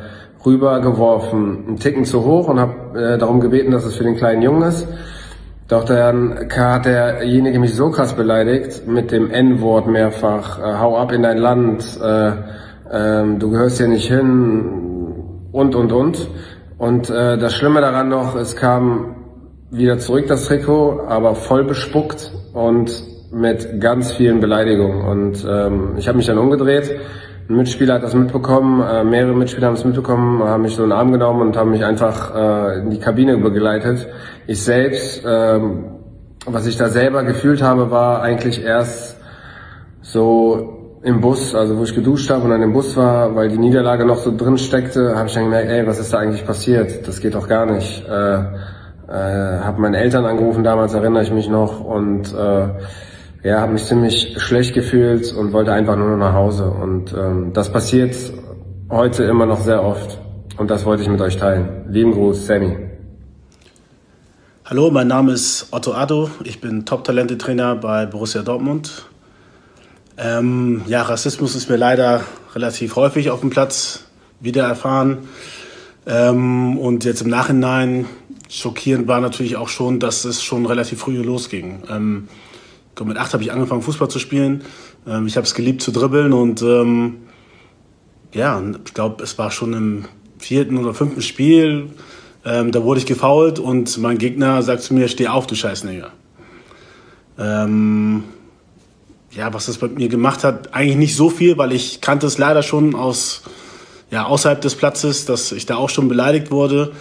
rübergeworfen, 0.46 1.64
einen 1.66 1.76
Ticken 1.78 2.04
zu 2.04 2.24
hoch 2.24 2.48
und 2.48 2.60
habe 2.60 3.00
äh, 3.00 3.18
darum 3.18 3.40
gebeten, 3.40 3.72
dass 3.72 3.84
es 3.84 3.96
für 3.96 4.04
den 4.04 4.16
kleinen 4.16 4.42
Jungen 4.42 4.62
ist. 4.62 4.86
Doch 5.66 5.84
dann 5.84 6.48
hat 6.54 6.84
derjenige 6.84 7.58
mich 7.58 7.74
so 7.74 7.90
krass 7.90 8.12
beleidigt 8.12 8.86
mit 8.86 9.10
dem 9.10 9.30
N-Wort 9.30 9.88
mehrfach, 9.88 10.60
äh, 10.60 10.78
hau 10.78 10.96
ab 10.98 11.10
in 11.10 11.22
dein 11.22 11.38
Land, 11.38 11.98
äh, 12.00 12.32
ähm, 12.92 13.38
du 13.38 13.50
gehörst 13.50 13.78
hier 13.78 13.88
nicht 13.88 14.06
hin 14.06 15.48
und 15.50 15.74
und 15.74 15.90
und. 15.90 16.28
Und 16.76 17.10
äh, 17.10 17.38
das 17.38 17.54
Schlimme 17.54 17.80
daran 17.80 18.08
noch, 18.08 18.36
es 18.36 18.54
kam 18.54 19.23
wieder 19.76 19.98
zurück 19.98 20.26
das 20.28 20.46
Trikot, 20.46 21.02
aber 21.08 21.34
voll 21.34 21.64
bespuckt 21.64 22.30
und 22.52 22.92
mit 23.32 23.80
ganz 23.80 24.12
vielen 24.12 24.40
Beleidigungen. 24.40 25.02
Und 25.02 25.46
ähm, 25.48 25.94
ich 25.96 26.06
habe 26.06 26.16
mich 26.16 26.26
dann 26.26 26.38
umgedreht. 26.38 26.96
Ein 27.48 27.56
Mitspieler 27.56 27.94
hat 27.94 28.02
das 28.02 28.14
mitbekommen, 28.14 28.80
äh, 28.80 29.04
mehrere 29.04 29.34
Mitspieler 29.34 29.66
haben 29.66 29.74
es 29.74 29.84
mitbekommen, 29.84 30.42
haben 30.44 30.62
mich 30.62 30.76
so 30.76 30.84
in 30.84 30.90
den 30.90 30.98
Arm 30.98 31.12
genommen 31.12 31.42
und 31.42 31.56
haben 31.56 31.72
mich 31.72 31.84
einfach 31.84 32.34
äh, 32.34 32.78
in 32.78 32.90
die 32.90 32.98
Kabine 32.98 33.36
begleitet. 33.36 34.06
Ich 34.46 34.62
selbst, 34.62 35.22
ähm, 35.26 35.84
was 36.46 36.66
ich 36.66 36.76
da 36.76 36.88
selber 36.88 37.22
gefühlt 37.24 37.60
habe, 37.60 37.90
war 37.90 38.22
eigentlich 38.22 38.64
erst 38.64 39.18
so 40.00 41.00
im 41.02 41.20
Bus, 41.20 41.54
also 41.54 41.76
wo 41.76 41.82
ich 41.82 41.94
geduscht 41.94 42.30
habe 42.30 42.44
und 42.44 42.50
dann 42.50 42.62
im 42.62 42.72
Bus 42.72 42.96
war, 42.96 43.34
weil 43.34 43.48
die 43.48 43.58
Niederlage 43.58 44.06
noch 44.06 44.18
so 44.18 44.34
drin 44.34 44.56
steckte, 44.56 45.16
habe 45.16 45.28
ich 45.28 45.34
dann 45.34 45.44
gemerkt, 45.44 45.68
ey, 45.68 45.86
was 45.86 45.98
ist 45.98 46.14
da 46.14 46.18
eigentlich 46.18 46.46
passiert? 46.46 47.06
Das 47.06 47.20
geht 47.20 47.34
doch 47.34 47.46
gar 47.46 47.66
nicht. 47.66 48.08
Äh, 48.08 48.44
äh, 49.08 49.12
habe 49.12 49.80
meine 49.80 49.98
Eltern 49.98 50.24
angerufen, 50.24 50.64
damals 50.64 50.94
erinnere 50.94 51.22
ich 51.22 51.30
mich 51.30 51.48
noch 51.48 51.80
und 51.80 52.32
äh, 52.32 52.68
ja, 53.42 53.60
habe 53.60 53.72
mich 53.72 53.84
ziemlich 53.84 54.34
schlecht 54.38 54.74
gefühlt 54.74 55.32
und 55.32 55.52
wollte 55.52 55.72
einfach 55.72 55.96
nur 55.96 56.16
nach 56.16 56.32
Hause. 56.32 56.70
Und 56.70 57.12
ähm, 57.12 57.52
das 57.52 57.70
passiert 57.70 58.16
heute 58.88 59.24
immer 59.24 59.44
noch 59.44 59.60
sehr 59.60 59.84
oft. 59.84 60.18
Und 60.56 60.70
das 60.70 60.86
wollte 60.86 61.02
ich 61.02 61.08
mit 61.08 61.20
euch 61.20 61.36
teilen. 61.36 61.84
Lieben 61.88 62.12
Gruß, 62.12 62.46
Sammy. 62.46 62.76
Hallo, 64.64 64.90
mein 64.90 65.08
Name 65.08 65.32
ist 65.32 65.68
Otto 65.72 65.92
Addo. 65.92 66.30
Ich 66.44 66.62
bin 66.62 66.86
Top-Talente-Trainer 66.86 67.74
bei 67.76 68.06
Borussia 68.06 68.40
Dortmund. 68.40 69.04
Ähm, 70.16 70.80
ja, 70.86 71.02
Rassismus 71.02 71.54
ist 71.54 71.68
mir 71.68 71.76
leider 71.76 72.22
relativ 72.54 72.96
häufig 72.96 73.30
auf 73.30 73.40
dem 73.40 73.50
Platz 73.50 74.06
wieder 74.40 74.66
erfahren. 74.66 75.18
Ähm, 76.06 76.78
und 76.78 77.04
jetzt 77.04 77.20
im 77.20 77.28
Nachhinein 77.28 78.06
schockierend 78.48 79.08
war 79.08 79.20
natürlich 79.20 79.56
auch 79.56 79.68
schon, 79.68 80.00
dass 80.00 80.24
es 80.24 80.42
schon 80.42 80.66
relativ 80.66 81.00
früh 81.00 81.16
losging. 81.22 81.82
Ähm, 81.88 82.28
mit 83.04 83.16
acht 83.16 83.32
habe 83.32 83.42
ich 83.42 83.52
angefangen, 83.52 83.82
Fußball 83.82 84.08
zu 84.08 84.18
spielen. 84.18 84.62
Ähm, 85.06 85.26
ich 85.26 85.36
habe 85.36 85.46
es 85.46 85.54
geliebt 85.54 85.82
zu 85.82 85.90
dribbeln 85.90 86.32
und 86.32 86.62
ähm, 86.62 87.16
ja, 88.32 88.62
ich 88.84 88.94
glaube, 88.94 89.22
es 89.22 89.38
war 89.38 89.50
schon 89.50 89.72
im 89.72 90.04
vierten 90.38 90.76
oder 90.78 90.94
fünften 90.94 91.22
Spiel. 91.22 91.88
Ähm, 92.44 92.72
da 92.72 92.82
wurde 92.82 93.00
ich 93.00 93.06
gefault 93.06 93.58
und 93.58 93.96
mein 93.98 94.18
Gegner 94.18 94.62
sagt 94.62 94.82
zu 94.82 94.94
mir, 94.94 95.08
steh 95.08 95.28
auf, 95.28 95.46
du 95.46 95.54
Scheißnäger. 95.54 96.10
Ähm, 97.38 98.24
ja, 99.32 99.52
was 99.52 99.66
das 99.66 99.78
bei 99.78 99.88
mir 99.88 100.08
gemacht 100.08 100.44
hat, 100.44 100.74
eigentlich 100.74 100.96
nicht 100.96 101.16
so 101.16 101.30
viel, 101.30 101.58
weil 101.58 101.72
ich 101.72 102.00
kannte 102.00 102.26
es 102.26 102.38
leider 102.38 102.62
schon 102.62 102.94
aus, 102.94 103.42
ja, 104.10 104.26
außerhalb 104.26 104.60
des 104.60 104.76
Platzes, 104.76 105.24
dass 105.24 105.50
ich 105.52 105.66
da 105.66 105.76
auch 105.76 105.90
schon 105.90 106.08
beleidigt 106.08 106.50
wurde. 106.50 106.92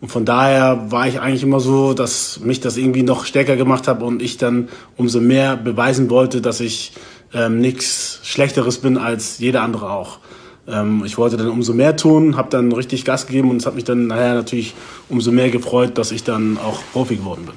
Und 0.00 0.08
von 0.08 0.24
daher 0.24 0.90
war 0.90 1.06
ich 1.06 1.20
eigentlich 1.20 1.42
immer 1.42 1.60
so, 1.60 1.92
dass 1.92 2.40
mich 2.40 2.60
das 2.60 2.78
irgendwie 2.78 3.02
noch 3.02 3.26
stärker 3.26 3.56
gemacht 3.56 3.86
hat 3.86 4.02
und 4.02 4.22
ich 4.22 4.38
dann 4.38 4.70
umso 4.96 5.20
mehr 5.20 5.56
beweisen 5.56 6.08
wollte, 6.08 6.40
dass 6.40 6.60
ich 6.60 6.92
ähm, 7.34 7.60
nichts 7.60 8.20
Schlechteres 8.24 8.78
bin 8.78 8.96
als 8.96 9.38
jeder 9.38 9.62
andere 9.62 9.90
auch. 9.90 10.18
Ähm, 10.66 11.02
ich 11.04 11.18
wollte 11.18 11.36
dann 11.36 11.48
umso 11.48 11.74
mehr 11.74 11.96
tun, 11.96 12.36
habe 12.36 12.48
dann 12.48 12.72
richtig 12.72 13.04
Gas 13.04 13.26
gegeben 13.26 13.50
und 13.50 13.58
es 13.58 13.66
hat 13.66 13.74
mich 13.74 13.84
dann 13.84 14.06
nachher 14.06 14.34
natürlich 14.34 14.74
umso 15.10 15.32
mehr 15.32 15.50
gefreut, 15.50 15.98
dass 15.98 16.12
ich 16.12 16.24
dann 16.24 16.56
auch 16.56 16.80
Profi 16.92 17.16
geworden 17.16 17.44
bin. 17.44 17.56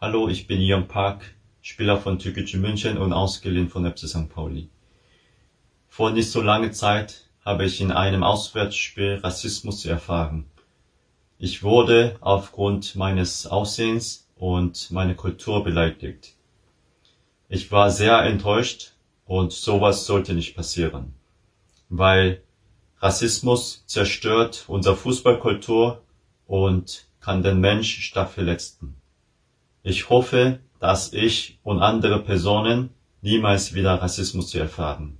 Hallo, 0.00 0.28
ich 0.28 0.46
bin 0.46 0.62
Jan 0.62 0.88
Park, 0.88 1.34
Spieler 1.60 1.98
von 1.98 2.18
Türkgücü 2.18 2.56
München 2.56 2.96
und 2.96 3.12
ausgeliehen 3.12 3.68
von 3.68 3.84
FC 3.84 4.08
St. 4.08 4.30
Pauli. 4.30 4.70
Vor 5.88 6.10
nicht 6.12 6.30
so 6.30 6.40
langer 6.40 6.72
Zeit 6.72 7.26
habe 7.44 7.66
ich 7.66 7.82
in 7.82 7.90
einem 7.90 8.22
Auswärtsspiel 8.22 9.20
Rassismus 9.22 9.84
erfahren. 9.84 10.46
Ich 11.42 11.62
wurde 11.62 12.18
aufgrund 12.20 12.96
meines 12.96 13.46
Aussehens 13.46 14.28
und 14.36 14.90
meiner 14.90 15.14
Kultur 15.14 15.64
beleidigt. 15.64 16.34
Ich 17.48 17.72
war 17.72 17.90
sehr 17.90 18.22
enttäuscht 18.24 18.92
und 19.24 19.50
sowas 19.50 20.04
sollte 20.04 20.34
nicht 20.34 20.54
passieren, 20.54 21.14
weil 21.88 22.42
Rassismus 22.98 23.84
zerstört 23.86 24.66
unsere 24.68 24.96
Fußballkultur 24.96 26.02
und 26.46 27.06
kann 27.20 27.42
den 27.42 27.58
Mensch 27.58 28.00
stark 28.00 28.32
verletzen. 28.32 28.96
Ich 29.82 30.10
hoffe, 30.10 30.60
dass 30.78 31.14
ich 31.14 31.58
und 31.62 31.80
andere 31.80 32.22
Personen 32.22 32.90
niemals 33.22 33.72
wieder 33.72 33.94
Rassismus 33.94 34.54
erfahren. 34.54 35.16